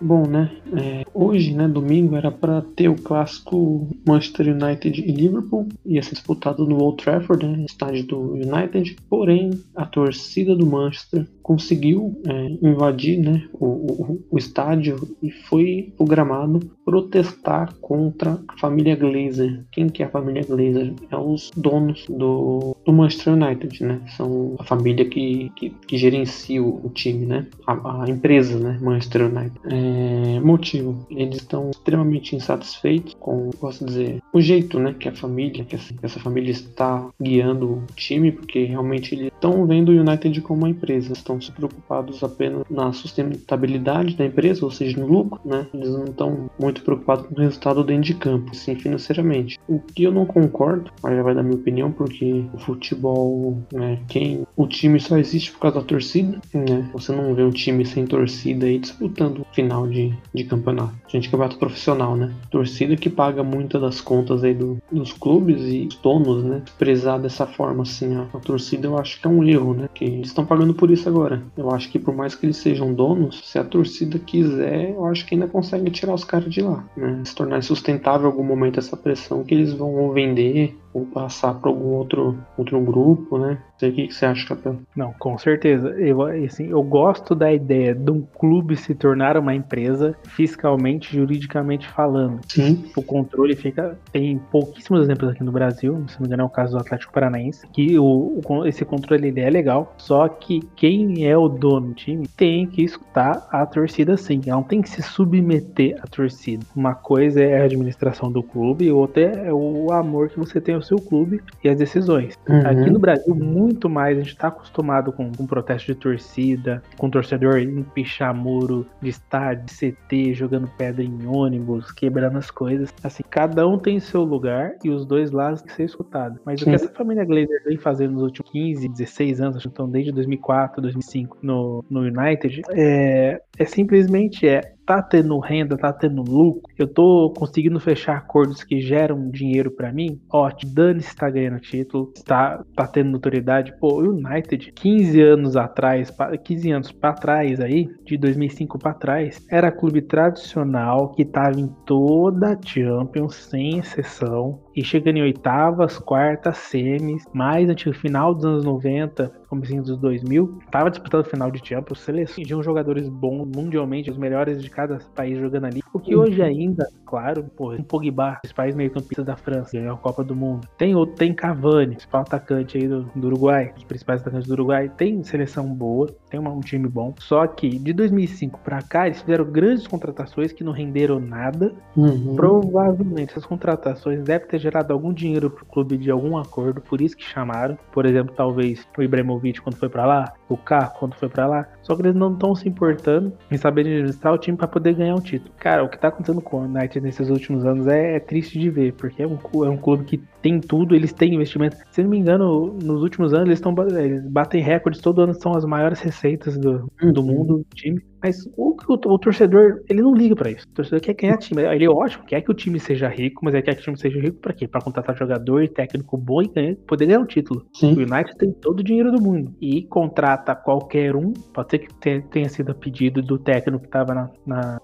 Bom, 0.00 0.26
né? 0.26 0.50
É, 0.76 1.06
hoje, 1.14 1.54
né, 1.54 1.66
domingo, 1.66 2.16
era 2.16 2.30
para 2.30 2.60
ter 2.60 2.88
o 2.88 2.96
clássico 2.96 3.88
Manchester 4.06 4.48
United 4.48 5.00
e 5.00 5.12
Liverpool. 5.12 5.68
Ia 5.86 6.02
ser 6.02 6.14
disputado 6.14 6.66
no 6.66 6.82
Old 6.82 7.02
Trafford, 7.02 7.46
né, 7.46 7.64
estádio 7.64 8.06
do 8.06 8.32
United. 8.34 8.96
Porém, 9.08 9.50
a 9.74 9.86
torcida 9.86 10.54
do 10.54 10.66
Manchester 10.66 11.26
conseguiu 11.46 12.20
é, 12.26 12.48
invadir 12.60 13.20
né, 13.20 13.44
o, 13.52 13.66
o, 13.66 14.26
o, 14.32 14.36
estádio 14.36 15.16
e 15.22 15.30
foi 15.30 15.94
o 15.96 16.04
gramado 16.04 16.58
protestar 16.84 17.72
contra 17.80 18.40
a 18.48 18.58
família 18.58 18.96
Glazer. 18.96 19.64
Quem 19.70 19.88
que 19.88 20.02
é 20.02 20.06
a 20.06 20.10
família 20.10 20.42
Glazer? 20.42 20.92
É 21.08 21.16
os 21.16 21.52
donos 21.56 22.04
do, 22.08 22.74
do 22.84 22.92
Manchester 22.92 23.34
United, 23.34 23.84
né? 23.84 24.00
São 24.16 24.56
a 24.58 24.64
família 24.64 25.04
que, 25.04 25.52
que, 25.54 25.70
que 25.70 25.96
gerencia 25.96 26.60
o, 26.60 26.90
time, 26.92 27.26
né? 27.26 27.46
A, 27.64 28.02
a, 28.02 28.10
empresa, 28.10 28.58
né? 28.58 28.76
Manchester 28.82 29.26
United. 29.26 29.60
É, 29.66 30.40
motivo, 30.40 31.06
eles 31.08 31.36
estão 31.36 31.70
extremamente 31.70 32.34
insatisfeitos 32.34 33.14
com, 33.20 33.50
posso 33.60 33.84
dizer, 33.84 34.20
o 34.32 34.40
jeito, 34.40 34.80
né? 34.80 34.96
Que 34.98 35.08
a 35.08 35.14
família, 35.14 35.64
que 35.64 35.76
essa, 35.76 35.94
que 35.94 36.04
essa 36.04 36.18
família 36.18 36.50
está 36.50 37.08
guiando 37.22 37.74
o 37.74 37.82
time, 37.94 38.32
porque 38.32 38.64
realmente 38.64 39.14
eles 39.14 39.26
estão 39.26 39.64
vendo 39.64 39.90
o 39.90 40.00
United 40.00 40.40
como 40.40 40.62
uma 40.62 40.70
empresa, 40.70 41.12
estão 41.12 41.35
se 41.40 41.52
preocupados 41.52 42.22
apenas 42.22 42.64
na 42.70 42.92
sustentabilidade 42.92 44.16
da 44.16 44.24
empresa, 44.24 44.64
ou 44.64 44.70
seja, 44.70 44.98
no 44.98 45.06
lucro, 45.06 45.40
né? 45.44 45.66
Eles 45.72 45.90
não 45.90 46.04
estão 46.04 46.50
muito 46.58 46.82
preocupados 46.82 47.26
com 47.26 47.34
o 47.34 47.40
resultado 47.40 47.84
dentro 47.84 48.04
de 48.04 48.14
campo, 48.14 48.54
sim 48.54 48.74
financeiramente. 48.76 49.58
O 49.68 49.78
que 49.80 50.04
eu 50.04 50.12
não 50.12 50.26
concordo, 50.26 50.90
aí 51.02 51.16
já 51.16 51.22
vai 51.22 51.34
dar 51.34 51.42
minha 51.42 51.56
opinião, 51.56 51.90
porque 51.90 52.44
o 52.52 52.58
futebol, 52.58 53.58
né, 53.72 53.98
quem 54.08 54.46
o 54.56 54.66
time 54.66 54.98
só 55.00 55.18
existe 55.18 55.52
por 55.52 55.60
causa 55.60 55.80
da 55.80 55.86
torcida, 55.86 56.40
né? 56.52 56.88
Você 56.92 57.12
não 57.12 57.34
vê 57.34 57.42
um 57.42 57.50
time 57.50 57.84
sem 57.84 58.06
torcida 58.06 58.66
aí 58.66 58.78
disputando 58.78 59.46
final 59.52 59.86
de, 59.86 60.14
de 60.34 60.44
campeonato. 60.44 60.94
Gente 61.08 61.28
campeonato 61.28 61.58
profissional, 61.58 62.16
né? 62.16 62.32
Torcida 62.50 62.96
que 62.96 63.10
paga 63.10 63.42
muitas 63.42 63.80
das 63.80 64.00
contas 64.00 64.44
aí 64.44 64.54
do, 64.54 64.78
dos 64.90 65.12
clubes 65.12 65.62
e 65.62 65.86
os 65.88 65.96
donos, 65.96 66.44
né? 66.44 66.62
Prezar 66.78 67.18
dessa 67.18 67.46
forma 67.46 67.82
assim, 67.82 68.14
a, 68.14 68.22
a 68.22 68.40
torcida 68.40 68.86
eu 68.86 68.98
acho 68.98 69.20
que 69.20 69.26
é 69.26 69.30
um 69.30 69.44
erro, 69.44 69.74
né? 69.74 69.88
Que 69.94 70.04
eles 70.04 70.28
estão 70.28 70.44
pagando 70.44 70.74
por 70.74 70.90
isso 70.90 71.08
agora 71.08 71.25
agora. 71.26 71.42
Eu 71.56 71.70
acho 71.70 71.90
que 71.90 71.98
por 71.98 72.14
mais 72.14 72.34
que 72.34 72.46
eles 72.46 72.56
sejam 72.56 72.94
donos, 72.94 73.42
se 73.44 73.58
a 73.58 73.64
torcida 73.64 74.18
quiser, 74.18 74.90
eu 74.90 75.04
acho 75.06 75.26
que 75.26 75.34
ainda 75.34 75.48
consegue 75.48 75.90
tirar 75.90 76.14
os 76.14 76.24
caras 76.24 76.52
de 76.52 76.62
lá. 76.62 76.88
Né? 76.96 77.22
Se 77.24 77.34
tornar 77.34 77.58
insustentável 77.58 78.28
em 78.28 78.30
algum 78.30 78.44
momento 78.44 78.78
essa 78.78 78.96
pressão 78.96 79.44
que 79.44 79.54
eles 79.54 79.72
vão 79.72 80.10
vender 80.12 80.76
ou 80.96 81.04
passar 81.04 81.52
para 81.54 81.68
algum 81.68 81.90
outro, 81.90 82.38
outro 82.56 82.80
grupo, 82.80 83.36
né? 83.38 83.58
O 83.74 83.78
que, 83.78 84.06
que 84.06 84.14
você 84.14 84.24
acha, 84.24 84.48
Capel? 84.48 84.78
Não, 84.96 85.12
com 85.18 85.36
certeza. 85.36 85.88
Eu, 85.90 86.22
assim, 86.22 86.70
eu 86.70 86.82
gosto 86.82 87.34
da 87.34 87.52
ideia 87.52 87.94
de 87.94 88.10
um 88.10 88.22
clube 88.22 88.74
se 88.74 88.94
tornar 88.94 89.36
uma 89.36 89.54
empresa 89.54 90.16
fiscalmente, 90.24 91.14
juridicamente 91.14 91.86
falando. 91.86 92.40
Sim. 92.48 92.86
O 92.96 93.02
controle 93.02 93.54
fica. 93.54 93.98
Tem 94.10 94.38
pouquíssimos 94.50 95.02
exemplos 95.02 95.30
aqui 95.30 95.44
no 95.44 95.52
Brasil, 95.52 96.02
se 96.08 96.14
não 96.14 96.22
me 96.22 96.26
engano 96.28 96.42
é 96.42 96.46
o 96.46 96.48
caso 96.48 96.72
do 96.72 96.80
Atlético 96.80 97.12
Paranaense, 97.12 97.66
que 97.68 97.98
o, 97.98 98.40
o 98.42 98.66
esse 98.66 98.84
controle 98.84 99.28
ele 99.28 99.40
é 99.40 99.50
legal, 99.50 99.94
só 99.98 100.26
que 100.28 100.60
quem 100.74 101.26
é 101.26 101.36
o 101.36 101.48
dono 101.48 101.88
do 101.88 101.94
time 101.94 102.26
tem 102.28 102.66
que 102.66 102.82
escutar 102.82 103.46
a 103.50 103.66
torcida 103.66 104.16
sim. 104.16 104.40
Ela 104.46 104.56
não 104.56 104.62
tem 104.62 104.80
que 104.80 104.88
se 104.88 105.02
submeter 105.02 105.98
à 106.02 106.06
torcida. 106.06 106.64
Uma 106.74 106.94
coisa 106.94 107.42
é 107.42 107.60
a 107.60 107.64
administração 107.64 108.32
do 108.32 108.42
clube, 108.42 108.90
outra 108.90 109.22
é 109.22 109.52
o 109.52 109.92
amor 109.92 110.30
que 110.30 110.38
você 110.38 110.60
tem 110.60 110.74
ao 110.74 110.82
seu 110.86 110.98
clube 110.98 111.42
e 111.62 111.68
as 111.68 111.76
decisões. 111.76 112.34
Uhum. 112.48 112.60
Aqui 112.60 112.90
no 112.90 112.98
Brasil, 112.98 113.34
muito 113.34 113.88
mais, 113.88 114.16
a 114.16 114.20
gente 114.20 114.32
está 114.32 114.48
acostumado 114.48 115.12
com, 115.12 115.30
com 115.32 115.46
protesto 115.46 115.92
de 115.92 115.98
torcida, 115.98 116.82
com 116.96 117.10
torcedor 117.10 117.58
empichar 117.58 118.34
muro 118.34 118.86
de 119.00 119.10
estádio, 119.10 119.64
de 119.66 119.74
CT, 119.74 120.34
jogando 120.34 120.68
pedra 120.76 121.02
em 121.02 121.26
ônibus, 121.26 121.90
quebrando 121.92 122.38
as 122.38 122.50
coisas. 122.50 122.92
Assim, 123.02 123.22
cada 123.28 123.66
um 123.66 123.78
tem 123.78 123.98
seu 124.00 124.22
lugar 124.22 124.76
e 124.84 124.90
os 124.90 125.04
dois 125.04 125.30
lados 125.30 125.60
têm 125.62 125.68
que 125.68 125.76
ser 125.76 125.84
escutados. 125.84 126.38
Mas 126.44 126.60
Sim. 126.60 126.66
o 126.66 126.68
que 126.68 126.74
essa 126.74 126.88
família 126.88 127.24
Glazer 127.24 127.62
vem 127.64 127.76
fazendo 127.76 128.12
nos 128.12 128.22
últimos 128.22 128.50
15, 128.50 128.88
16 128.88 129.40
anos, 129.40 129.66
então 129.66 129.88
desde 129.88 130.12
2004, 130.12 130.80
2005 130.80 131.38
no, 131.42 131.84
no 131.90 132.00
United, 132.00 132.62
é, 132.72 133.40
é 133.58 133.64
simplesmente 133.64 134.46
é 134.46 134.75
tá 134.86 135.02
tendo 135.02 135.38
renda, 135.40 135.76
tá 135.76 135.92
tendo 135.92 136.22
lucro, 136.22 136.72
eu 136.78 136.86
tô 136.86 137.32
conseguindo 137.36 137.80
fechar 137.80 138.16
acordos 138.16 138.62
que 138.62 138.80
geram 138.80 139.28
dinheiro 139.30 139.70
para 139.70 139.92
mim, 139.92 140.20
ótimo, 140.32 140.72
Dani 140.72 141.00
está 141.00 141.28
ganhando 141.28 141.60
título, 141.60 142.12
tá, 142.24 142.64
tá 142.74 142.86
tendo 142.86 143.10
notoriedade. 143.10 143.74
Pô, 143.80 144.00
o 144.00 144.10
United, 144.10 144.72
15 144.72 145.20
anos 145.20 145.56
atrás, 145.56 146.12
15 146.44 146.70
anos 146.70 146.92
para 146.92 147.12
trás 147.14 147.60
aí, 147.60 147.88
de 148.04 148.16
2005 148.16 148.78
para 148.78 148.94
trás, 148.94 149.44
era 149.50 149.72
clube 149.72 150.02
tradicional 150.02 151.10
que 151.10 151.24
tava 151.24 151.58
em 151.58 151.68
toda 151.84 152.52
a 152.52 152.58
Champions, 152.62 153.34
sem 153.34 153.78
exceção, 153.78 154.60
e 154.76 154.84
chegando 154.84 155.16
em 155.16 155.22
oitavas, 155.22 155.98
quartas, 155.98 156.58
semis, 156.58 157.24
mais 157.32 157.68
antigo 157.68 157.94
final 157.94 158.34
dos 158.34 158.44
anos 158.44 158.64
90, 158.64 159.32
comecinho 159.48 159.82
dos 159.82 159.96
2000, 159.96 160.58
tava 160.70 160.90
disputando 160.90 161.24
final 161.24 161.50
de 161.50 161.66
Champions, 161.66 162.00
seleções 162.00 162.46
de 162.46 162.62
jogadores 162.62 163.08
bons 163.08 163.46
mundialmente, 163.46 164.10
os 164.10 164.18
melhores 164.18 164.62
de 164.62 164.68
cada 164.68 164.98
país 165.14 165.38
jogando 165.38 165.64
ali. 165.64 165.82
O 165.94 165.98
que 165.98 166.14
hoje 166.14 166.42
ainda, 166.42 166.86
claro, 167.06 167.44
pô, 167.56 167.72
um 167.72 167.82
Pogba, 167.82 168.38
países 168.54 168.76
meio 168.76 168.90
campistas 168.90 169.24
da 169.24 169.36
França, 169.36 169.78
ganhou 169.78 169.94
a 169.94 169.98
Copa 169.98 170.22
do 170.22 170.36
Mundo. 170.36 170.68
Tem 170.76 170.94
outro, 170.94 171.14
tem 171.14 171.32
Cavani, 171.32 171.94
principal 171.94 172.22
atacante 172.22 172.76
aí 172.76 172.86
do, 172.86 173.02
do 173.14 173.28
Uruguai, 173.28 173.72
os 173.76 173.84
principais 173.84 174.20
atacantes 174.20 174.46
do 174.46 174.52
Uruguai. 174.52 174.90
Tem 174.94 175.22
seleção 175.22 175.66
boa, 175.72 176.08
tem 176.28 176.38
uma, 176.38 176.50
um 176.50 176.60
time 176.60 176.88
bom. 176.88 177.14
Só 177.18 177.46
que 177.46 177.78
de 177.78 177.92
2005 177.92 178.60
para 178.60 178.82
cá, 178.82 179.06
eles 179.06 179.20
fizeram 179.22 179.44
grandes 179.44 179.86
contratações 179.86 180.52
que 180.52 180.62
não 180.62 180.72
renderam 180.72 181.18
nada. 181.18 181.72
Uhum. 181.96 182.36
Provavelmente 182.36 183.30
essas 183.30 183.46
contratações 183.46 184.22
devem 184.22 184.48
ter 184.48 184.58
gerado 184.66 184.92
algum 184.92 185.12
dinheiro 185.12 185.50
pro 185.50 185.64
clube 185.64 185.96
de 185.96 186.10
algum 186.10 186.36
acordo, 186.36 186.80
por 186.80 187.00
isso 187.00 187.16
que 187.16 187.24
chamaram. 187.24 187.78
Por 187.92 188.04
exemplo, 188.04 188.34
talvez 188.34 188.86
o 188.96 189.02
Ibrahimovic 189.02 189.60
quando 189.60 189.76
foi 189.76 189.88
para 189.88 190.04
lá, 190.04 190.32
o 190.48 190.56
K 190.56 190.88
quando 190.98 191.14
foi 191.14 191.28
para 191.28 191.46
lá. 191.46 191.68
Só 191.82 191.94
que 191.94 192.02
eles 192.02 192.14
não 192.14 192.32
estão 192.32 192.54
se 192.54 192.68
importando 192.68 193.32
em 193.50 193.56
saber 193.56 193.82
administrar 193.82 194.34
o 194.34 194.38
time 194.38 194.56
para 194.56 194.68
poder 194.68 194.94
ganhar 194.94 195.14
um 195.14 195.20
título. 195.20 195.54
Cara, 195.58 195.84
o 195.84 195.88
que 195.88 195.98
tá 195.98 196.08
acontecendo 196.08 196.40
com 196.40 196.58
o 196.58 196.64
United 196.64 197.00
nesses 197.00 197.30
últimos 197.30 197.64
anos 197.64 197.86
é, 197.86 198.16
é 198.16 198.20
triste 198.20 198.58
de 198.58 198.70
ver, 198.70 198.92
porque 198.94 199.22
é 199.22 199.26
um, 199.26 199.38
é 199.64 199.68
um 199.68 199.76
clube 199.76 200.04
que 200.04 200.20
tem 200.42 200.60
tudo, 200.60 200.94
eles 200.94 201.12
têm 201.12 201.34
investimento. 201.34 201.76
Se 201.90 202.02
não 202.02 202.10
me 202.10 202.18
engano, 202.18 202.72
nos 202.82 203.02
últimos 203.02 203.32
anos 203.32 203.46
eles, 203.46 203.58
estão 203.58 203.74
eles 203.98 204.22
batem 204.28 204.62
recordes, 204.62 205.00
todo 205.00 205.22
ano 205.22 205.34
são 205.34 205.56
as 205.56 205.64
maiores 205.64 206.00
receitas 206.00 206.56
do, 206.56 206.90
do 207.00 207.20
uhum. 207.20 207.26
mundo 207.26 207.58
do 207.58 207.66
time. 207.74 208.00
Mas 208.26 208.44
o, 208.56 208.76
o, 208.88 208.92
o, 208.92 209.18
torcedor, 209.18 209.84
ele 209.88 210.02
não 210.02 210.12
liga 210.12 210.34
para 210.34 210.50
isso. 210.50 210.66
O 210.66 210.74
torcedor 210.74 211.00
quer 211.00 211.14
ganhar 211.14 211.36
time. 211.36 211.62
Ele 211.62 211.84
é 211.84 211.88
ótimo, 211.88 212.24
quer 212.24 212.40
que 212.40 212.50
o 212.50 212.54
time 212.54 212.80
seja 212.80 213.08
rico, 213.08 213.44
mas 213.44 213.54
ele 213.54 213.62
quer 213.62 213.76
que 213.76 213.82
o 213.82 213.84
time 213.84 213.96
seja 213.96 214.20
rico 214.20 214.38
para 214.38 214.52
quê? 214.52 214.66
Para 214.66 214.80
contratar 214.80 215.16
jogador 215.16 215.62
e 215.62 215.68
técnico 215.68 216.16
bom 216.16 216.42
e 216.42 216.48
ganhar, 216.48 216.74
poder 216.88 217.06
ganhar 217.06 217.20
um 217.20 217.26
título. 217.26 217.64
Sim. 217.72 217.92
O 217.92 217.98
United 217.98 218.36
tem 218.36 218.50
todo 218.50 218.80
o 218.80 218.82
dinheiro 218.82 219.12
do 219.12 219.22
mundo 219.22 219.54
e 219.60 219.82
contrata 219.82 220.56
qualquer 220.56 221.14
um. 221.14 221.32
Pode 221.54 221.70
ser 221.70 221.78
que 221.78 222.20
tenha 222.30 222.48
sido 222.48 222.72
a 222.72 222.74
pedido 222.74 223.22
do 223.22 223.38
técnico 223.38 223.82
que 223.82 223.86
estava 223.86 224.28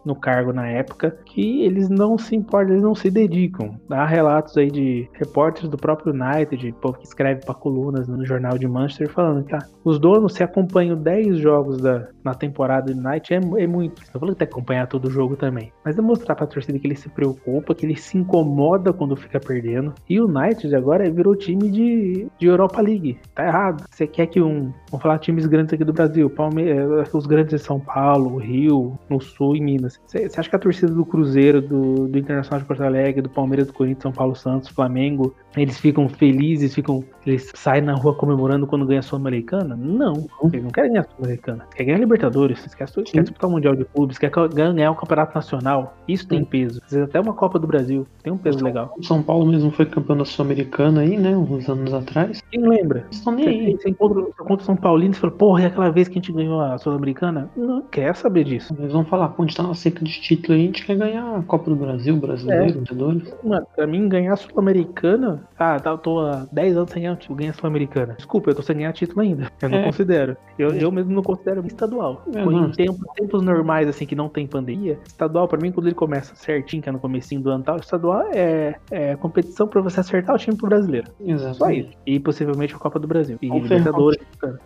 no 0.05 0.14
cargo 0.14 0.53
na 0.53 0.68
época, 0.68 1.18
que 1.26 1.62
eles 1.62 1.88
não 1.88 2.16
se 2.16 2.36
importam, 2.36 2.74
eles 2.74 2.84
não 2.84 2.95
se 2.95 3.11
dedicam. 3.11 3.74
Há 3.90 4.07
relatos 4.07 4.57
aí 4.57 4.70
de 4.70 5.09
repórteres 5.14 5.68
do 5.68 5.76
próprio 5.76 6.14
United, 6.14 6.72
povo 6.80 6.97
que 6.97 7.07
escreve 7.07 7.45
para 7.45 7.55
colunas 7.55 8.07
no 8.07 8.24
jornal 8.24 8.57
de 8.57 8.68
Manchester, 8.68 9.11
falando 9.11 9.45
que 9.45 9.51
tá, 9.51 9.66
os 9.82 9.99
donos 9.99 10.34
se 10.34 10.45
acompanham 10.45 10.97
10 10.97 11.38
jogos 11.38 11.78
da, 11.78 12.09
na 12.22 12.34
temporada 12.34 12.93
do 12.93 12.99
United 12.99 13.32
é, 13.35 13.62
é 13.62 13.66
muito. 13.66 14.03
Não 14.12 14.20
falando 14.20 14.37
que 14.37 14.43
que 14.47 14.53
acompanhar 14.53 14.87
todo 14.87 15.07
o 15.07 15.11
jogo 15.11 15.37
também. 15.37 15.72
Mas 15.85 15.99
é 15.99 16.03
mostrar 16.03 16.35
pra 16.35 16.47
torcida 16.47 16.78
que 16.78 16.87
ele 16.87 16.97
se 16.97 17.09
preocupa, 17.09 17.74
que 17.74 17.87
ele 17.87 17.97
se 17.97 18.18
incomoda 18.18 18.93
quando 18.93 19.16
fica 19.16 19.41
perdendo. 19.41 19.95
E 20.09 20.20
o 20.20 20.26
United 20.26 20.74
agora 20.74 21.11
virou 21.11 21.37
time 21.37 21.70
de, 21.70 22.26
de 22.39 22.47
Europa 22.47 22.80
League. 22.80 23.18
Tá 23.35 23.47
errado. 23.47 23.85
Você 23.91 24.07
quer 24.07 24.26
que 24.26 24.41
um. 24.41 24.72
Vamos 24.91 25.03
falar 25.03 25.18
times 25.18 25.47
grandes 25.47 25.72
aqui 25.72 25.85
do 25.85 25.93
Brasil. 25.93 26.28
Palmeiras, 26.30 27.12
os 27.12 27.26
grandes 27.26 27.61
de 27.61 27.66
São 27.66 27.78
Paulo, 27.78 28.39
Rio, 28.39 28.99
no 29.09 29.20
Sul 29.20 29.57
e 29.57 29.61
Minas. 29.61 30.01
Você 30.07 30.28
acha 30.37 30.49
que 30.49 30.57
a 30.57 30.59
torcida 30.59 30.93
do 30.93 31.05
Cruzeiro, 31.05 31.61
do, 31.61 32.09
do 32.09 32.18
Internacional 32.18 32.61
de 32.61 32.66
Porto 32.66 32.83
Alegre, 32.83 33.22
do 33.22 33.30
Palmeiras, 33.30 33.66
do 33.66 33.72
Corinthians, 33.72 34.03
São 34.03 34.12
Paulo 34.12 34.35
Santos, 34.35 34.68
Flamengo, 34.68 35.35
eles 35.57 35.78
ficam 35.78 36.09
felizes, 36.09 36.74
ficam. 36.74 37.05
Eles 37.26 37.53
saem 37.55 37.83
na 37.83 37.95
rua 37.95 38.14
comemorando 38.14 38.66
quando 38.66 38.87
ganha 38.87 39.01
a 39.01 39.03
Sul-Americana? 39.03 39.76
Não. 39.76 40.26
Eles 40.45 40.62
não 40.62 40.70
querem 40.70 40.93
ganhar 40.93 41.03
a 41.03 41.05
Sul-Americana. 41.05 41.66
Querem 41.70 41.87
ganhar 41.87 41.99
a 41.99 42.01
Libertadores. 42.01 42.61
Eles 42.61 42.74
querem, 42.74 43.22
quer 43.23 43.25
disputar 43.25 43.49
o 43.49 43.53
Mundial 43.53 43.77
de 43.77 43.85
Clubes, 43.85 44.18
quer 44.18 44.31
ganhar 44.53 44.91
o 44.91 44.97
Campeonato 44.97 45.35
Nacional. 45.35 45.97
Isso 46.07 46.27
tem 46.27 46.45
peso. 46.45 46.81
Às 46.85 46.93
vezes 46.93 47.09
até 47.09 47.20
uma 47.20 47.33
Copa 47.33 47.59
do 47.59 47.66
Brasil 47.66 48.07
tem 48.23 48.33
um 48.33 48.37
peso 48.37 48.62
legal. 48.64 48.95
O 48.99 49.05
São 49.05 49.23
Paulo 49.23 49.47
mesmo 49.47 49.70
foi 49.70 49.87
campeão 49.87 50.16
da 50.16 50.25
Sul-Americana 50.25 51.03
aí, 51.03 51.16
né? 51.16 51.37
Uns 51.37 51.68
anos 51.68 51.95
atrás. 51.95 52.43
Quem 52.51 52.66
lembra? 52.66 53.07
Estão 53.11 53.33
nem 53.33 53.49
aí. 53.49 53.77
Você 53.77 53.91
encontra, 53.91 54.20
o 54.20 54.61
São 54.61 54.77
Paulino 54.77 55.14
e 55.14 55.16
fala, 55.16 55.33
porra, 55.33 55.62
é 55.62 55.66
aquela 55.66 55.91
vez 55.91 56.09
que 56.09 56.14
a 56.14 56.20
gente 56.20 56.33
ganhou 56.33 56.61
a 56.61 56.77
Sul-Americana? 56.79 57.51
Não 57.57 57.83
quer 57.83 58.14
saber 58.16 58.45
disso. 58.45 58.75
Eles 58.79 58.93
vão 58.93 59.05
falar, 59.05 59.29
quando 59.29 59.49
a 59.49 59.51
gente 59.51 59.57
tá 59.57 59.62
na 59.62 59.75
seca 59.75 60.05
de 60.05 60.20
título 60.20 60.55
aí, 60.55 60.62
a 60.62 60.66
gente 60.66 60.85
quer 60.85 60.97
ganhar 60.97 61.37
a 61.37 61.43
Copa 61.43 61.70
do 61.70 61.77
Brasil, 61.77 62.16
brasileiro, 62.16 62.83
é. 62.91 63.49
Mano, 63.49 63.66
pra 63.75 63.87
mim, 63.87 64.09
ganhar 64.09 64.35
a 64.35 64.37
Sul-Americana. 64.37 65.43
Ah, 65.59 65.79
tá, 65.79 65.91
eu 65.91 65.99
tô 65.99 66.20
há 66.20 66.47
10 66.53 66.77
anos 66.77 66.91
sem 66.91 67.03
ganhar, 67.03 67.18
ganhar 67.31 67.51
a 67.51 67.55
Sul-Americana. 67.55 68.14
Desculpa, 68.14 68.51
eu 68.51 68.55
tô 68.55 68.62
sem 68.62 68.77
ganhar 68.77 68.93
título 68.93 69.20
ainda. 69.20 69.51
Eu 69.61 69.68
não 69.68 69.79
é. 69.79 69.85
considero. 69.85 70.37
Eu, 70.59 70.70
eu 70.70 70.91
mesmo 70.91 71.12
não 71.12 71.23
considero 71.23 71.64
estadual. 71.66 72.23
É, 72.35 72.43
em 72.43 72.70
tempo, 72.73 73.02
tempos 73.15 73.43
normais, 73.43 73.89
assim, 73.89 74.07
que 74.07 74.15
não 74.15 74.29
tem 74.29 74.47
pandemia, 74.47 74.99
estadual, 75.07 75.49
para 75.49 75.61
mim, 75.61 75.73
quando 75.73 75.87
ele 75.87 75.95
começa 75.95 76.35
certinho, 76.35 76.83
que 76.83 76.89
é 76.89 76.93
no 76.93 76.99
comecinho 76.99 77.41
do 77.41 77.51
ano 77.51 77.65
tal, 77.65 77.77
estadual 77.77 78.23
é, 78.33 78.77
é 78.91 79.17
competição 79.17 79.67
para 79.67 79.81
você 79.81 80.01
acertar 80.01 80.35
o 80.35 80.39
time 80.39 80.57
pro 80.57 80.69
brasileiro. 80.69 81.11
Exato. 81.21 81.57
Só 81.57 81.71
isso. 81.71 81.91
E 82.07 82.19
possivelmente 82.19 82.75
a 82.75 82.79
Copa 82.79 82.99
do 82.99 83.07
Brasil. 83.07 83.39
E 83.41 83.49
Libertadores. 83.49 84.21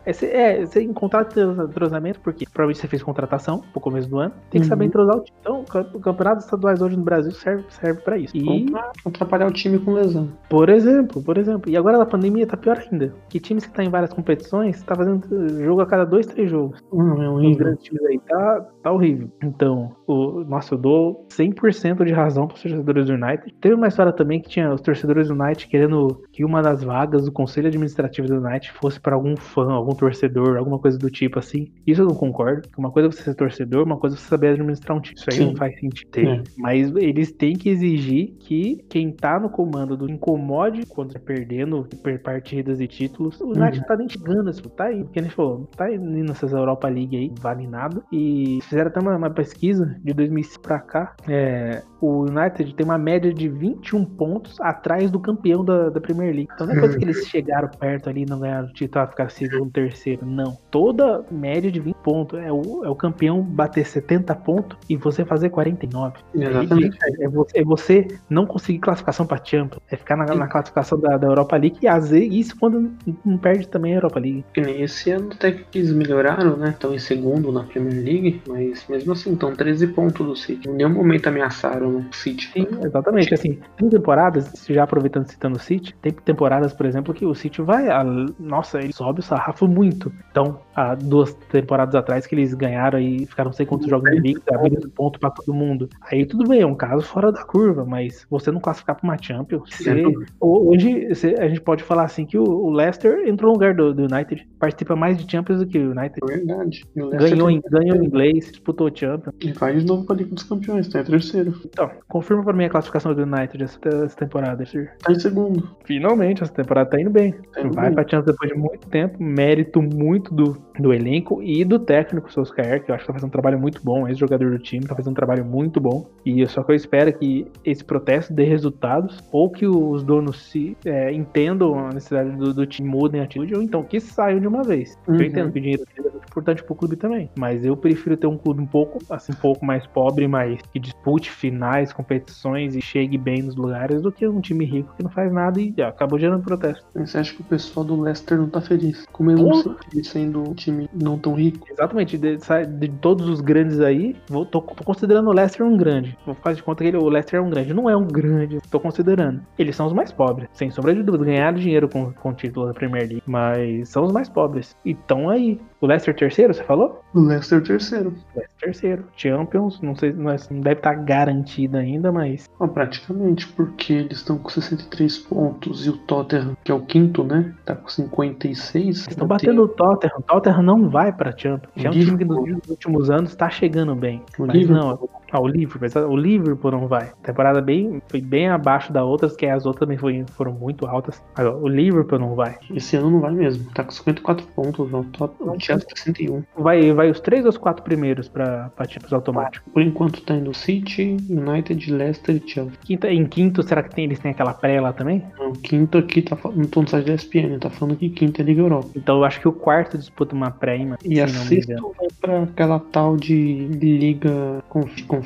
É, 0.04 0.12
você, 0.12 0.26
é, 0.26 0.82
encontrar 0.82 1.26
entrosamento, 1.68 2.20
porque 2.20 2.44
provavelmente 2.44 2.80
você 2.80 2.88
fez 2.88 3.02
contratação 3.02 3.62
pro 3.72 3.80
começo 3.80 4.08
do 4.08 4.18
ano, 4.18 4.32
tem 4.50 4.60
que 4.60 4.66
uhum. 4.66 4.68
saber 4.68 4.84
entrosar 4.86 5.16
o 5.16 5.20
time. 5.20 5.36
Então, 5.40 5.64
o 5.94 6.00
campeonato 6.00 6.40
estaduais 6.40 6.80
hoje 6.80 6.96
no 6.96 7.02
Brasil 7.02 7.32
serve, 7.32 7.64
serve 7.68 8.00
para 8.00 8.18
isso. 8.18 8.36
E 8.36 8.66
atrapalhar 9.04 9.46
o 9.46 9.52
time 9.52 9.78
com 9.78 9.92
lesão. 9.92 10.28
Por 10.48 10.68
exemplo, 10.68 11.22
por 11.22 11.38
exemplo. 11.38 11.70
E 11.70 11.76
agora 11.76 11.98
na 11.98 12.06
pandemia 12.06 12.46
tá 12.46 12.56
pior 12.56 12.78
ainda. 12.78 13.12
Que 13.28 13.40
times 13.40 13.66
que 13.66 13.72
tá 13.72 13.84
em 13.84 13.90
várias 13.90 14.12
competições, 14.12 14.82
tá 14.82 14.94
fazendo 14.94 15.26
jogo 15.64 15.80
a 15.80 15.86
cada 15.86 16.04
dois, 16.04 16.26
três 16.26 16.50
jogos. 16.50 16.82
Hum, 16.92 17.22
é 17.22 17.28
um 17.28 17.50
Os 17.50 17.56
grandes 17.56 17.84
times 17.84 18.04
aí 18.04 18.18
tá, 18.26 18.66
tá 18.82 18.92
horrível. 18.92 19.30
Então, 19.42 19.94
o, 20.06 20.44
nossa, 20.44 20.74
eu 20.74 20.78
dou 20.78 21.26
100% 21.30 22.04
de 22.04 22.12
razão 22.12 22.46
para 22.46 22.56
os 22.56 22.62
torcedores 22.62 23.06
do 23.06 23.14
United. 23.14 23.54
Teve 23.60 23.74
uma 23.74 23.88
história 23.88 24.12
também 24.12 24.40
que 24.40 24.48
tinha 24.48 24.72
os 24.72 24.80
torcedores 24.80 25.28
do 25.28 25.34
United 25.34 25.68
querendo 25.68 26.22
que 26.32 26.44
uma 26.44 26.62
das 26.62 26.82
vagas 26.82 27.24
do 27.24 27.32
conselho 27.32 27.68
administrativo 27.68 28.28
do 28.28 28.36
United 28.36 28.72
fosse 28.72 29.00
para 29.00 29.14
algum 29.14 29.36
fã, 29.36 29.72
algum 29.72 29.94
torcedor, 29.94 30.56
alguma 30.56 30.78
coisa 30.78 30.98
do 30.98 31.10
tipo 31.10 31.38
assim. 31.38 31.72
Isso 31.86 32.02
eu 32.02 32.06
não 32.06 32.14
concordo. 32.14 32.68
Uma 32.76 32.90
coisa 32.90 33.08
é 33.08 33.12
você 33.12 33.22
ser 33.22 33.34
torcedor, 33.34 33.84
uma 33.84 33.96
coisa 33.96 34.16
é 34.16 34.18
você 34.18 34.28
saber 34.28 34.48
administrar 34.48 34.96
um 34.96 35.00
time. 35.00 35.16
Isso 35.16 35.26
aí 35.30 35.36
Sim. 35.36 35.46
não 35.46 35.56
faz 35.56 35.78
sentido. 35.78 36.18
É. 36.18 36.42
Mas 36.56 36.94
eles 36.96 37.32
têm 37.32 37.56
que 37.56 37.68
exigir 37.68 38.34
que 38.38 38.84
quem 38.88 39.12
tá 39.12 39.38
no 39.38 39.50
comando 39.50 39.96
do 39.96 40.10
incomode 40.10 40.86
quando 40.86 41.12
tá 41.12 41.20
perdendo 41.20 41.86
partidas 42.22 42.80
e 42.80 42.86
títulos. 42.86 43.40
O 43.40 43.50
United 43.50 43.80
uhum. 43.80 43.86
tá 43.86 43.96
nem 43.96 44.08
chegando, 44.08 44.52
tipo, 44.52 44.68
tá 44.70 44.84
aí. 44.84 45.04
Porque 45.04 45.26
gente 45.26 45.34
falou, 45.34 45.68
tá 45.76 45.84
aí 45.84 45.98
nessas 45.98 46.52
Europa 46.52 46.88
League 46.88 47.16
aí, 47.16 47.32
vale 47.40 47.66
nada. 47.66 48.02
e 48.10 48.15
fizeram 48.62 48.88
até 48.88 49.00
uma, 49.00 49.16
uma 49.16 49.30
pesquisa 49.30 49.96
de 50.02 50.12
2005 50.12 50.60
para 50.60 50.78
cá. 50.78 51.14
É, 51.28 51.82
o 52.00 52.24
United 52.24 52.74
tem 52.74 52.84
uma 52.84 52.98
média 52.98 53.32
de 53.32 53.48
21 53.48 54.04
pontos 54.04 54.60
atrás 54.60 55.10
do 55.10 55.18
campeão 55.18 55.64
da, 55.64 55.88
da 55.88 56.00
Premier 56.00 56.34
League. 56.34 56.48
Então 56.54 56.66
não 56.66 56.74
é 56.74 56.80
coisa 56.80 56.98
que 56.98 57.04
eles 57.04 57.24
chegaram 57.28 57.68
perto 57.68 58.08
ali 58.08 58.22
e 58.22 58.26
não 58.26 58.38
ganharam 58.38 58.68
o 58.68 58.72
título, 58.72 59.04
ah, 59.04 59.06
ficar 59.06 59.30
segundo, 59.30 59.70
terceiro. 59.70 60.26
Não. 60.26 60.56
Toda 60.70 61.24
média 61.30 61.70
de 61.70 61.80
20 61.80 61.94
pontos. 61.96 62.38
É 62.38 62.52
o, 62.52 62.84
é 62.84 62.90
o 62.90 62.94
campeão 62.94 63.42
bater 63.42 63.84
70 63.84 64.34
pontos 64.36 64.78
e 64.88 64.96
você 64.96 65.24
fazer 65.24 65.50
49. 65.50 66.18
Exatamente. 66.34 66.98
É, 67.02 67.24
é, 67.24 67.28
você, 67.28 67.58
é 67.58 67.64
você 67.64 68.08
não 68.28 68.46
conseguir 68.46 68.78
classificação 68.78 69.26
para 69.26 69.42
Champions. 69.42 69.82
É 69.90 69.96
ficar 69.96 70.16
na, 70.16 70.26
na 70.34 70.46
classificação 70.46 70.98
da, 71.00 71.16
da, 71.16 71.26
Europa 71.26 71.56
League 71.56 71.78
e 71.82 71.88
às 71.88 72.10
vezes 72.10 72.32
isso 72.32 72.56
quando 72.58 72.92
não 73.24 73.38
perde 73.38 73.68
também 73.68 73.92
a 73.92 73.96
Europa 73.96 74.20
League. 74.20 74.44
Esse 74.56 75.10
ano 75.10 75.30
até 75.32 75.52
que 75.52 75.78
eles 75.78 75.92
melhoraram, 75.92 76.56
né? 76.56 76.70
Estão 76.70 76.94
em 76.94 76.98
segundo 76.98 77.50
na 77.50 77.64
Premier 77.64 77.94
League, 77.94 78.05
mas 78.46 78.86
mesmo 78.88 79.12
assim 79.12 79.32
estão 79.32 79.54
13 79.54 79.88
pontos 79.88 80.26
do 80.26 80.36
City. 80.36 80.68
Em 80.68 80.72
nenhum 80.72 80.90
momento 80.90 81.26
ameaçaram 81.26 81.98
o 81.98 82.14
City. 82.14 82.50
Sim, 82.52 82.66
exatamente. 82.84 83.34
Assim, 83.34 83.58
tem 83.76 83.88
temporadas, 83.88 84.66
já 84.68 84.82
aproveitando 84.82 85.26
citando 85.26 85.56
o 85.56 85.60
City, 85.60 85.94
tem 86.00 86.12
temporadas, 86.12 86.72
por 86.72 86.86
exemplo, 86.86 87.14
que 87.14 87.24
o 87.24 87.34
City 87.34 87.62
vai. 87.62 87.88
A, 87.88 88.04
nossa, 88.38 88.78
ele 88.78 88.92
sobe 88.92 89.20
o 89.20 89.22
sarrafo 89.22 89.66
muito. 89.66 90.12
Então, 90.30 90.60
há 90.74 90.94
duas 90.94 91.34
temporadas 91.50 91.94
atrás 91.94 92.26
que 92.26 92.34
eles 92.34 92.54
ganharam 92.54 92.98
e 92.98 93.26
ficaram 93.26 93.52
sem 93.52 93.66
quantos 93.66 93.88
jogos 93.88 94.10
invictos, 94.12 94.46
abrindo 94.54 94.88
ponto 94.90 95.18
para 95.18 95.30
todo 95.30 95.54
mundo. 95.54 95.88
Aí 96.02 96.24
tudo 96.26 96.48
bem, 96.48 96.60
é 96.60 96.66
um 96.66 96.74
caso 96.74 97.04
fora 97.04 97.32
da 97.32 97.44
curva, 97.44 97.84
mas 97.84 98.26
você 98.30 98.50
não 98.50 98.60
classificar 98.60 98.96
para 98.96 99.04
uma 99.04 99.18
Champions. 99.20 99.70
Você, 99.70 100.02
hoje 100.40 101.08
você, 101.08 101.34
a 101.38 101.48
gente 101.48 101.60
pode 101.60 101.82
falar 101.82 102.04
assim 102.04 102.26
que 102.26 102.38
o, 102.38 102.70
Leicester 102.70 103.26
entrou 103.26 103.50
no 103.50 103.54
lugar 103.54 103.74
do, 103.74 103.94
do, 103.94 104.02
United, 104.02 104.46
participa 104.58 104.94
mais 104.94 105.16
de 105.16 105.30
Champions 105.30 105.60
do 105.60 105.66
que 105.66 105.78
o 105.78 105.90
United. 105.90 106.20
Verdade. 106.26 106.84
Ganhou, 106.94 107.50
em, 107.50 107.60
ganhou 107.70 107.95
inglês, 108.04 108.50
disputou 108.50 108.90
Champions. 108.94 109.34
E 109.40 109.52
vai 109.52 109.76
de 109.76 109.84
novo 109.84 110.04
para 110.04 110.16
a 110.16 110.18
Liga 110.18 110.34
dos 110.34 110.44
Campeões, 110.44 110.88
tá 110.88 111.00
em 111.00 111.04
terceiro. 111.04 111.54
Então, 111.64 111.90
confirma 112.08 112.44
para 112.44 112.52
mim 112.52 112.64
a 112.64 112.70
classificação 112.70 113.14
do 113.14 113.22
United 113.22 113.62
essa, 113.62 114.16
temporada, 114.16 114.64
Sir. 114.64 114.92
Tá 115.02 115.12
em 115.12 115.18
segundo. 115.18 115.68
Finalmente, 115.84 116.42
essa 116.42 116.52
temporada 116.52 116.90
tá 116.90 117.00
indo 117.00 117.10
bem. 117.10 117.32
Tá 117.52 117.60
indo 117.60 117.74
vai 117.74 117.90
para 117.90 118.02
Champions 118.02 118.26
depois 118.26 118.50
de 118.50 118.58
muito 118.58 118.88
tempo, 118.88 119.22
mérito 119.22 119.82
muito 119.82 120.34
do, 120.34 120.56
do 120.78 120.92
elenco 120.92 121.42
e 121.42 121.64
do 121.64 121.78
técnico 121.78 122.32
Solskjaer, 122.32 122.84
que 122.84 122.90
eu 122.90 122.94
acho 122.94 123.04
que 123.04 123.08
tá 123.08 123.12
fazendo 123.12 123.28
um 123.28 123.32
trabalho 123.32 123.58
muito 123.58 123.80
bom, 123.82 124.06
ex-jogador 124.08 124.50
do 124.50 124.58
time, 124.58 124.84
tá 124.84 124.94
fazendo 124.94 125.12
um 125.12 125.14
trabalho 125.14 125.44
muito 125.44 125.80
bom. 125.80 126.08
E 126.24 126.46
só 126.46 126.62
que 126.62 126.72
eu 126.72 126.76
espero 126.76 127.12
que 127.12 127.46
esse 127.64 127.84
protesto 127.84 128.32
dê 128.32 128.44
resultados, 128.44 129.22
ou 129.32 129.50
que 129.50 129.66
os 129.66 130.02
donos 130.02 130.50
se 130.50 130.76
é, 130.84 131.12
entendam 131.12 131.78
a 131.78 131.92
necessidade 131.92 132.30
do, 132.36 132.52
do, 132.52 132.66
time, 132.66 132.88
mudem 132.88 133.20
a 133.20 133.24
atitude, 133.24 133.54
ou 133.54 133.62
então 133.62 133.82
que 133.82 134.00
saiam 134.00 134.40
de 134.40 134.46
uma 134.46 134.62
vez. 134.62 134.96
Uhum. 135.06 135.16
Eu 135.16 135.22
entendo 135.22 135.52
que 135.52 135.58
o 135.58 135.62
dinheiro 135.62 135.82
é 135.96 136.02
muito 136.02 136.26
importante 136.28 136.62
pro 136.62 136.74
clube 136.74 136.96
também, 136.96 137.30
mas 137.36 137.64
eu 137.64 137.76
prefiro 137.76 138.16
ter 138.16 138.26
um 138.26 138.36
clube 138.36 138.60
um 138.60 138.66
pouco, 138.66 138.98
assim, 139.10 139.32
um 139.32 139.36
pouco 139.36 139.64
mais 139.64 139.86
pobre, 139.86 140.26
mas 140.28 140.60
que 140.72 140.78
dispute 140.78 141.30
finais, 141.30 141.92
competições 141.92 142.76
e 142.76 142.82
chegue 142.82 143.16
bem 143.16 143.42
nos 143.42 143.56
lugares, 143.56 144.02
do 144.02 144.12
que 144.12 144.26
um 144.26 144.40
time 144.40 144.64
rico 144.64 144.94
que 144.96 145.02
não 145.02 145.10
faz 145.10 145.32
nada 145.32 145.60
e 145.60 145.72
já, 145.76 145.88
acabou 145.88 146.18
gerando 146.18 146.42
protesto. 146.42 146.84
Você 146.94 147.18
acha 147.18 147.34
que 147.34 147.40
o 147.40 147.44
pessoal 147.44 147.84
do 147.84 148.00
Leicester 148.00 148.38
não 148.38 148.48
tá 148.48 148.60
feliz? 148.60 149.06
Com 149.12 149.24
mesmo 149.24 149.76
sendo 150.04 150.42
um 150.42 150.54
time 150.66 150.90
não 150.92 151.18
tão 151.18 151.34
rico? 151.34 151.66
Exatamente, 151.70 152.18
de, 152.18 152.36
de 152.36 152.88
todos 153.00 153.28
os 153.28 153.40
grandes 153.40 153.80
aí, 153.80 154.16
vou, 154.28 154.44
tô, 154.44 154.60
tô, 154.60 154.84
considerando 154.84 155.28
o 155.28 155.32
Leicester 155.32 155.64
um 155.66 155.76
grande. 155.76 156.16
Vou 156.24 156.34
fazer 156.34 156.56
de 156.56 156.62
conta 156.62 156.82
que 156.82 156.88
ele, 156.88 156.96
o 156.96 157.08
Leicester 157.08 157.38
é 157.38 157.42
um 157.42 157.50
grande. 157.50 157.74
Não 157.74 157.88
é 157.88 157.96
um 157.96 158.06
grande, 158.06 158.60
tô 158.70 158.80
considerando. 158.80 159.40
Eles 159.58 159.76
são 159.76 159.86
os 159.86 159.92
mais 159.92 160.12
pobres, 160.12 160.48
sem 160.52 160.70
sombra 160.70 160.94
de 160.94 161.02
dúvida. 161.02 161.24
Ganharam 161.24 161.58
dinheiro 161.58 161.88
com, 161.88 162.12
com 162.12 162.30
o 162.30 162.34
título 162.34 162.66
da 162.66 162.74
Premier 162.74 163.06
League, 163.08 163.22
mas 163.26 163.88
são 163.88 164.04
os 164.04 164.12
mais 164.12 164.28
pobres. 164.28 164.76
E 164.84 164.92
estão 164.92 165.28
aí. 165.28 165.60
O 165.80 165.86
Leicester 165.86 166.14
terceiro, 166.14 166.54
você 166.54 166.64
falou? 166.64 167.02
O 167.14 167.20
Leicester 167.20 167.62
terceiro. 167.62 168.14
Leicester 168.34 168.58
terceiro. 168.58 169.04
Champions, 169.16 169.80
não 169.80 169.94
sei, 169.94 170.12
não, 170.12 170.30
é, 170.30 170.36
não 170.50 170.60
deve 170.60 170.80
estar 170.80 170.94
tá 170.94 171.02
garantido 171.02 171.76
ainda, 171.76 172.10
mas. 172.10 172.48
Ah, 172.58 172.66
praticamente, 172.66 173.46
porque 173.48 173.92
eles 173.92 174.18
estão 174.18 174.38
com 174.38 174.48
63 174.48 175.18
pontos 175.18 175.86
e 175.86 175.90
o 175.90 175.96
Tottenham, 175.96 176.56
que 176.64 176.72
é 176.72 176.74
o 176.74 176.80
quinto, 176.80 177.22
né? 177.24 177.54
Tá 177.64 177.74
com 177.74 177.88
56. 177.88 179.08
Estão 179.08 179.26
batendo 179.26 179.62
o 179.62 179.68
Tottenham. 179.68 180.18
O 180.18 180.22
Tottenham 180.56 180.62
não 180.62 180.88
vai 180.88 181.12
pra 181.12 181.36
Champions. 181.36 181.72
Que 181.74 181.86
é 181.86 181.90
um 181.90 181.92
time 181.92 182.18
que 182.18 182.24
nos 182.24 182.68
últimos 182.68 183.10
anos 183.10 183.34
tá 183.34 183.50
chegando 183.50 183.94
bem. 183.94 184.22
O 184.38 184.46
mas 184.46 184.68
não, 184.68 185.08
ah, 185.36 185.40
o 185.40 185.46
Liverpool, 185.46 186.08
o 186.08 186.16
Liverpool 186.16 186.70
não 186.70 186.88
vai. 186.88 187.08
A 187.08 187.26
temporada 187.26 187.60
bem, 187.60 188.00
foi 188.08 188.20
bem 188.20 188.48
abaixo 188.48 188.92
da 188.92 189.04
outras, 189.04 189.36
que 189.36 189.46
as 189.46 189.66
outras 189.66 189.80
também 189.80 189.98
foi, 189.98 190.24
foram 190.32 190.52
muito 190.52 190.86
altas. 190.86 191.22
Agora, 191.34 191.56
o 191.56 191.68
Liverpool 191.68 192.18
não 192.18 192.34
vai. 192.34 192.56
Esse 192.74 192.96
ano 192.96 193.10
não 193.10 193.20
vai 193.20 193.32
mesmo. 193.32 193.70
Tá 193.72 193.84
com 193.84 193.90
54 193.90 194.46
pontos, 194.48 194.92
o, 194.92 195.04
top, 195.04 195.34
o 195.40 195.60
Chelsea 195.60 195.86
61. 195.94 196.42
Vai, 196.56 196.92
vai 196.92 197.10
os 197.10 197.20
três 197.20 197.44
ou 197.44 197.50
os 197.50 197.58
quatro 197.58 197.82
primeiros 197.82 198.28
pra, 198.28 198.70
pra 198.74 198.88
Champions 198.88 199.12
automático? 199.12 199.68
Por 199.70 199.82
enquanto 199.82 200.22
tá 200.22 200.34
indo 200.34 200.54
City, 200.54 201.16
United, 201.28 201.92
Leicester 201.92 202.36
e 202.36 202.48
Chelsea. 202.48 202.78
Quinta, 202.82 203.12
em 203.12 203.26
quinto, 203.26 203.62
será 203.62 203.82
que 203.82 203.94
tem, 203.94 204.04
eles 204.04 204.18
têm 204.18 204.30
aquela 204.30 204.54
pré 204.54 204.80
lá 204.80 204.92
também? 204.92 205.22
Não, 205.38 205.52
quinto 205.52 205.98
aqui 205.98 206.22
tá 206.22 206.36
não 206.54 206.64
tô 206.64 206.82
no 206.82 206.88
site 206.88 207.06
da 207.06 207.14
ESPN, 207.14 207.58
tá 207.58 207.70
falando 207.70 207.96
que 207.96 208.08
quinto 208.08 208.40
é 208.40 208.44
Liga 208.44 208.62
Europa. 208.62 208.88
Então 208.96 209.18
eu 209.18 209.24
acho 209.24 209.40
que 209.40 209.48
o 209.48 209.52
quarto 209.52 209.98
disputa 209.98 210.34
uma 210.34 210.50
pré, 210.50 210.78
mano. 210.78 210.98
E 211.04 211.20
a 211.20 211.28
sexto 211.28 211.94
vai 211.98 212.08
pra 212.20 212.42
aquela 212.44 212.78
tal 212.78 213.16
de 213.16 213.66
Liga 213.66 214.62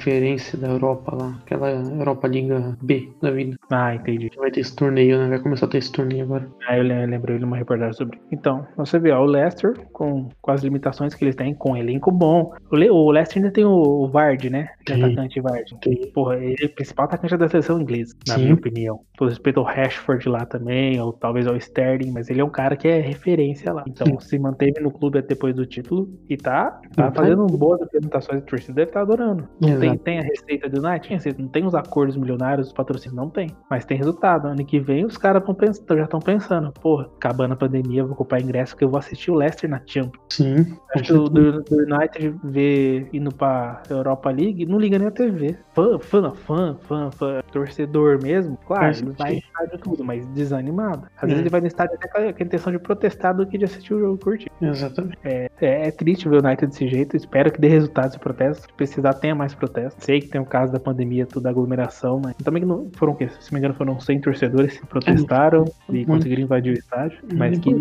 Conferência 0.00 0.56
da 0.56 0.68
Europa 0.68 1.14
lá, 1.14 1.38
aquela 1.42 1.68
Europa 1.72 2.26
Liga 2.26 2.74
B 2.80 3.12
da 3.20 3.30
vida. 3.30 3.58
Ah, 3.70 3.94
entendi. 3.94 4.30
Vai 4.34 4.50
ter 4.50 4.60
esse 4.60 4.74
torneio, 4.74 5.18
né? 5.18 5.28
Vai 5.28 5.38
começar 5.38 5.66
a 5.66 5.68
ter 5.68 5.76
esse 5.76 5.92
torneio 5.92 6.24
agora. 6.24 6.48
Ah, 6.66 6.78
eu 6.78 6.82
lembro 6.82 7.38
de 7.38 7.44
uma 7.44 7.58
reportagem 7.58 7.92
sobre. 7.92 8.18
Então, 8.32 8.66
você 8.78 8.98
vê, 8.98 9.10
ó, 9.10 9.20
o 9.20 9.26
Leicester, 9.26 9.78
com, 9.92 10.30
com 10.40 10.50
as 10.50 10.62
limitações 10.62 11.14
que 11.14 11.22
eles 11.22 11.34
têm, 11.34 11.52
com 11.52 11.72
um 11.72 11.76
elenco 11.76 12.10
bom. 12.10 12.54
O, 12.70 12.76
Le, 12.76 12.88
o 12.88 13.10
Leicester 13.10 13.42
ainda 13.42 13.52
tem 13.52 13.66
o, 13.66 13.72
o 13.72 14.08
Vard, 14.08 14.48
né? 14.48 14.70
Que 14.86 14.94
é 14.94 14.96
atacante 14.96 15.38
Vard. 15.38 15.70
Porra, 16.14 16.36
ele 16.36 16.56
é 16.62 16.66
o 16.66 16.74
principal 16.74 17.04
atacante 17.04 17.36
da 17.36 17.48
seleção 17.48 17.78
inglesa, 17.78 18.16
na 18.26 18.36
Sim. 18.36 18.42
minha 18.44 18.54
opinião. 18.54 19.00
Todo 19.18 19.28
respeito 19.28 19.60
ao 19.60 19.66
Rashford 19.66 20.26
lá 20.30 20.46
também, 20.46 20.98
ou 20.98 21.12
talvez 21.12 21.46
ao 21.46 21.56
Sterling, 21.56 22.10
mas 22.10 22.30
ele 22.30 22.40
é 22.40 22.44
um 22.44 22.48
cara 22.48 22.74
que 22.74 22.88
é 22.88 23.00
referência 23.00 23.70
lá. 23.70 23.84
Então, 23.86 24.06
Sim. 24.06 24.20
se 24.20 24.38
manteve 24.38 24.80
no 24.80 24.90
clube 24.90 25.20
depois 25.20 25.54
do 25.54 25.66
título 25.66 26.08
e 26.26 26.38
tá, 26.38 26.80
tá 26.96 27.12
fazendo 27.12 27.44
boas 27.44 27.82
apresentações. 27.82 28.40
O 28.40 28.46
torcida 28.46 28.72
deve 28.72 28.88
estar 28.88 29.00
tá 29.00 29.04
adorando. 29.04 29.46
Não 29.60 29.79
tem, 29.80 29.98
tem 29.98 30.18
a 30.18 30.22
receita 30.22 30.68
do 30.68 30.86
United? 30.86 31.36
Não 31.38 31.48
tem 31.48 31.64
os 31.64 31.74
acordos 31.74 32.16
milionários, 32.16 32.68
os 32.68 32.72
patrocínios? 32.72 33.16
Não 33.16 33.28
tem. 33.28 33.50
Mas 33.68 33.84
tem 33.84 33.96
resultado. 33.96 34.48
Ano 34.48 34.64
que 34.64 34.78
vem 34.78 35.04
os 35.04 35.16
caras 35.16 35.42
já 35.90 36.04
estão 36.04 36.20
pensando, 36.20 36.72
porra, 36.72 37.08
acabando 37.16 37.52
a 37.54 37.56
pandemia, 37.56 38.00
eu 38.00 38.06
vou 38.06 38.16
comprar 38.16 38.40
ingresso 38.40 38.76
que 38.76 38.84
eu 38.84 38.88
vou 38.88 38.98
assistir 38.98 39.30
o 39.30 39.34
Leicester 39.34 39.68
na 39.68 39.80
Champions. 39.84 40.22
Sim. 40.28 40.76
Acho 40.94 41.04
que 41.04 41.12
o 41.12 41.28
do, 41.28 41.62
do, 41.62 41.76
United 41.76 42.34
vê 42.44 43.08
indo 43.12 43.34
pra 43.34 43.82
Europa 43.88 44.30
League, 44.30 44.66
não 44.66 44.78
liga 44.78 44.98
nem 44.98 45.08
a 45.08 45.10
TV. 45.10 45.56
Fã, 45.74 45.98
fã, 45.98 46.34
fã, 46.34 46.76
fã, 46.80 47.10
fã 47.10 47.40
torcedor 47.50 48.22
mesmo, 48.22 48.58
claro, 48.66 48.96
ele 48.96 49.12
vai 49.12 49.32
no 49.32 49.38
estádio 49.38 49.78
tudo, 49.78 50.04
mas 50.04 50.26
desanimado. 50.28 51.06
Às 51.16 51.24
é. 51.24 51.26
vezes 51.26 51.40
ele 51.40 51.50
vai 51.50 51.60
no 51.60 51.66
estádio 51.66 51.94
até 51.96 52.08
com 52.08 52.18
a, 52.18 52.30
intenção 52.30 52.72
de 52.72 52.78
protestar 52.78 53.34
do 53.34 53.46
que 53.46 53.58
de 53.58 53.64
assistir 53.64 53.94
o 53.94 54.00
jogo 54.00 54.18
curtir. 54.18 54.50
Exatamente. 54.60 55.18
É, 55.24 55.50
é, 55.60 55.88
é, 55.88 55.90
triste 55.90 56.28
ver 56.28 56.42
o 56.42 56.46
United 56.46 56.66
desse 56.66 56.88
jeito, 56.88 57.16
espero 57.16 57.50
que 57.52 57.60
dê 57.60 57.68
resultados 57.68 58.12
de 58.12 58.18
protesto. 58.18 58.62
Se 58.62 58.72
precisar, 58.74 59.14
tenha 59.14 59.34
mais 59.34 59.54
protestos. 59.70 60.04
Sei 60.04 60.20
que 60.20 60.28
tem 60.28 60.40
o 60.40 60.44
caso 60.44 60.72
da 60.72 60.80
pandemia, 60.80 61.26
toda 61.26 61.48
a 61.48 61.50
aglomeração, 61.50 62.20
mas 62.22 62.34
também 62.36 62.64
não 62.64 62.90
foram 62.92 63.12
o 63.12 63.16
quê? 63.16 63.28
Se 63.28 63.50
não 63.50 63.56
me 63.56 63.58
engano, 63.58 63.74
foram 63.74 63.98
100 63.98 64.20
torcedores 64.20 64.78
que 64.78 64.86
protestaram 64.86 65.64
é, 65.88 65.96
e 65.96 66.04
conseguiram 66.04 66.42
invadir 66.42 66.74
o 66.74 66.78
estádio, 66.78 67.18
mas 67.34 67.58
que, 67.58 67.74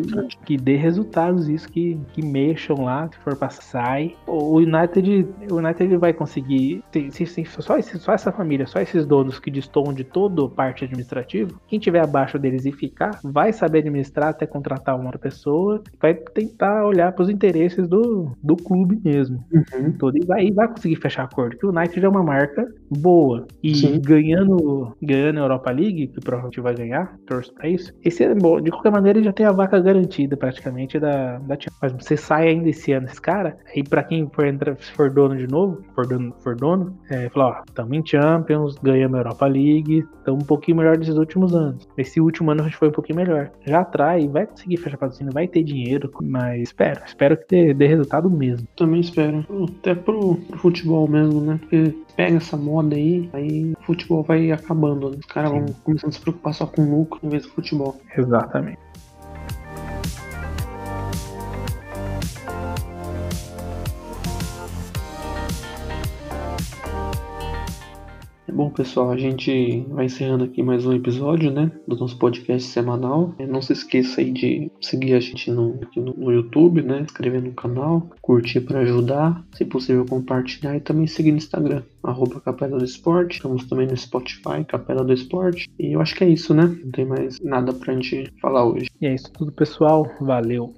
que 0.46 0.58
dê 0.58 0.76
resultados 0.76 1.50
isso, 1.50 1.70
que, 1.70 2.00
que 2.14 2.24
mexam 2.24 2.84
lá, 2.84 3.10
se 3.12 3.18
for 3.20 3.36
passar, 3.36 3.62
sai. 3.62 4.16
O 4.26 4.58
United, 4.58 5.28
o 5.52 5.56
United 5.56 5.98
vai 5.98 6.14
conseguir, 6.14 6.84
se, 7.12 7.26
se, 7.26 7.46
só, 7.46 7.78
esse, 7.78 7.98
só 8.00 8.14
essa 8.14 8.32
família, 8.32 8.66
só 8.66 8.80
esses 8.80 9.06
donos 9.06 9.40
que 9.40 9.52
destoam 9.52 9.94
de 9.94 10.04
toda 10.04 10.48
parte 10.50 10.84
administrativa, 10.84 11.52
quem 11.68 11.80
tiver 11.80 12.04
abaixo 12.04 12.38
deles 12.40 12.66
e 12.66 12.72
ficar, 12.72 13.20
vai 13.24 13.52
saber 13.54 13.80
administrar 13.80 14.30
até 14.30 14.46
contratar 14.46 14.96
uma 14.96 15.06
outra 15.06 15.20
pessoa, 15.20 15.82
vai 16.00 16.14
tentar 16.14 16.86
olhar 16.86 17.12
para 17.12 17.24
os 17.24 17.30
interesses 17.30 17.88
do, 17.88 18.32
do 18.42 18.56
clube 18.56 19.00
mesmo. 19.04 19.44
Uhum. 19.52 19.92
Todo, 19.94 20.18
e, 20.18 20.26
vai, 20.26 20.46
e 20.46 20.52
vai 20.52 20.68
conseguir 20.68 20.96
fechar 20.96 21.24
acordo, 21.24 21.58
que 21.58 21.66
o 21.66 21.72
United 21.80 22.06
é 22.06 22.10
uma 22.10 22.24
marca 22.24 22.68
boa. 22.90 23.46
E 23.62 23.76
Sim. 23.76 24.02
ganhando 24.02 24.96
ganhando 25.02 25.40
a 25.40 25.44
Europa 25.44 25.72
League, 25.72 26.08
que 26.08 26.20
provavelmente 26.20 26.62
vai 26.62 26.76
ganhar, 26.76 27.18
torço 27.26 27.54
pra 27.54 27.68
isso. 27.68 27.94
Esse 28.04 28.24
é 28.24 28.34
bom. 28.34 28.60
De 28.60 28.72
qualquer 28.72 28.92
maneira, 28.92 29.20
ele 29.20 29.26
já 29.26 29.34
tem 29.34 29.46
a 29.46 29.52
vaca 29.52 29.80
garantida 29.80 30.36
praticamente 30.36 31.00
da, 31.00 31.38
da 31.40 31.58
Mas 31.82 31.94
você 31.94 32.18
sai 32.18 32.50
ainda 32.50 32.70
esse 32.70 32.92
ano, 32.92 33.08
esse 33.08 33.22
cara, 33.22 33.58
aí 33.74 33.84
pra 33.84 34.04
quem 34.04 34.30
for, 34.30 34.46
entrar, 34.46 34.76
for 34.76 35.10
dono 35.10 35.38
de 35.38 35.48
novo, 35.48 35.84
for 35.94 36.08
dono, 36.08 36.34
for 36.40 36.56
dono 36.56 36.98
é, 37.10 37.30
falar, 37.30 37.60
ó, 37.60 37.64
estamos 37.68 37.98
em 37.98 38.06
Champions, 38.06 38.76
ganhamos 38.82 39.16
a 39.16 39.20
Europa 39.20 39.46
League, 39.46 40.06
estamos 40.18 40.44
um 40.44 40.48
pouquinho 40.48 40.78
melhor 40.78 40.98
desses 40.98 41.16
últimos 41.16 41.54
anos. 41.54 41.88
Esse 41.98 42.20
último 42.20 42.52
ano 42.52 42.62
a 42.62 42.64
gente 42.66 42.78
foi 42.78 42.90
um 42.90 42.94
pouquinho 42.94 43.18
melhor. 43.18 43.52
Já 43.66 43.82
atrai, 43.82 44.28
vai 44.28 44.46
conseguir 44.46 44.78
fechar 44.78 44.98
patrocínio, 44.98 45.34
vai 45.34 45.48
ter 45.48 45.64
dinheiro, 45.64 46.12
mas 46.22 46.62
espero, 46.62 47.02
espero 47.06 47.38
que 47.38 47.46
dê, 47.48 47.74
dê 47.74 47.88
resultado 47.88 48.30
mesmo. 48.30 48.68
Também 48.76 49.02
espero. 49.02 49.46
Até 49.80 49.94
pro, 49.96 50.36
pro 50.36 50.60
futebol 50.60 51.08
mesmo, 51.08 51.42
né? 51.42 51.60
Porque 51.70 51.96
pega 52.16 52.38
essa 52.38 52.58
moda 52.58 52.96
aí, 52.96 53.30
aí 53.32 53.74
o 53.74 53.84
futebol 53.84 54.24
vai 54.24 54.52
acabando. 54.52 55.12
Né? 55.12 55.18
Os 55.20 55.26
caras 55.28 55.52
vão 55.52 55.66
começando 55.84 56.10
a 56.10 56.14
se 56.14 56.20
preocupar 56.20 56.54
só 56.54 56.66
com 56.66 56.82
lucro 56.82 57.20
em 57.22 57.30
vez 57.30 57.44
do 57.44 57.50
futebol. 57.50 57.96
Exatamente. 58.18 58.89
Bom, 68.54 68.70
pessoal, 68.70 69.12
a 69.12 69.18
gente 69.18 69.86
vai 69.90 70.06
encerrando 70.06 70.44
aqui 70.44 70.62
mais 70.64 70.86
um 70.86 70.94
episódio, 70.94 71.52
né, 71.52 71.72
do 71.88 71.96
nosso 71.96 72.18
podcast 72.18 72.68
semanal. 72.70 73.34
É, 73.38 73.46
não 73.46 73.62
se 73.62 73.74
esqueça 73.74 74.22
aí 74.22 74.32
de 74.32 74.72
seguir 74.82 75.14
a 75.14 75.20
gente 75.20 75.52
no, 75.52 75.80
no, 75.96 76.14
no 76.14 76.32
YouTube, 76.32 76.82
né, 76.82 77.02
inscrever 77.02 77.42
no 77.42 77.54
canal, 77.54 78.10
curtir 78.22 78.62
para 78.62 78.80
ajudar, 78.80 79.44
se 79.54 79.66
possível 79.66 80.06
compartilhar 80.06 80.76
e 80.76 80.80
também 80.80 81.08
seguir 81.08 81.32
no 81.32 81.38
Instagram, 81.38 81.84
arroba 82.04 82.42
Capela 82.42 82.78
do 82.78 82.86
Esporte. 82.86 83.36
Estamos 83.36 83.66
também 83.66 83.88
no 83.88 83.96
Spotify, 83.96 84.64
Capela 84.68 85.04
do 85.04 85.14
Esporte. 85.14 85.70
E 85.80 85.94
eu 85.94 86.02
acho 86.02 86.16
que 86.16 86.24
é 86.24 86.30
isso, 86.30 86.54
né? 86.54 86.64
Não 86.84 86.92
tem 86.92 87.06
mais 87.06 87.40
nada 87.42 87.74
pra 87.74 87.94
gente 87.94 88.32
falar 88.42 88.66
hoje. 88.66 88.88
E 89.02 89.08
é 89.08 89.16
isso 89.16 89.32
tudo, 89.32 89.52
pessoal. 89.52 90.06
Valeu. 90.20 90.74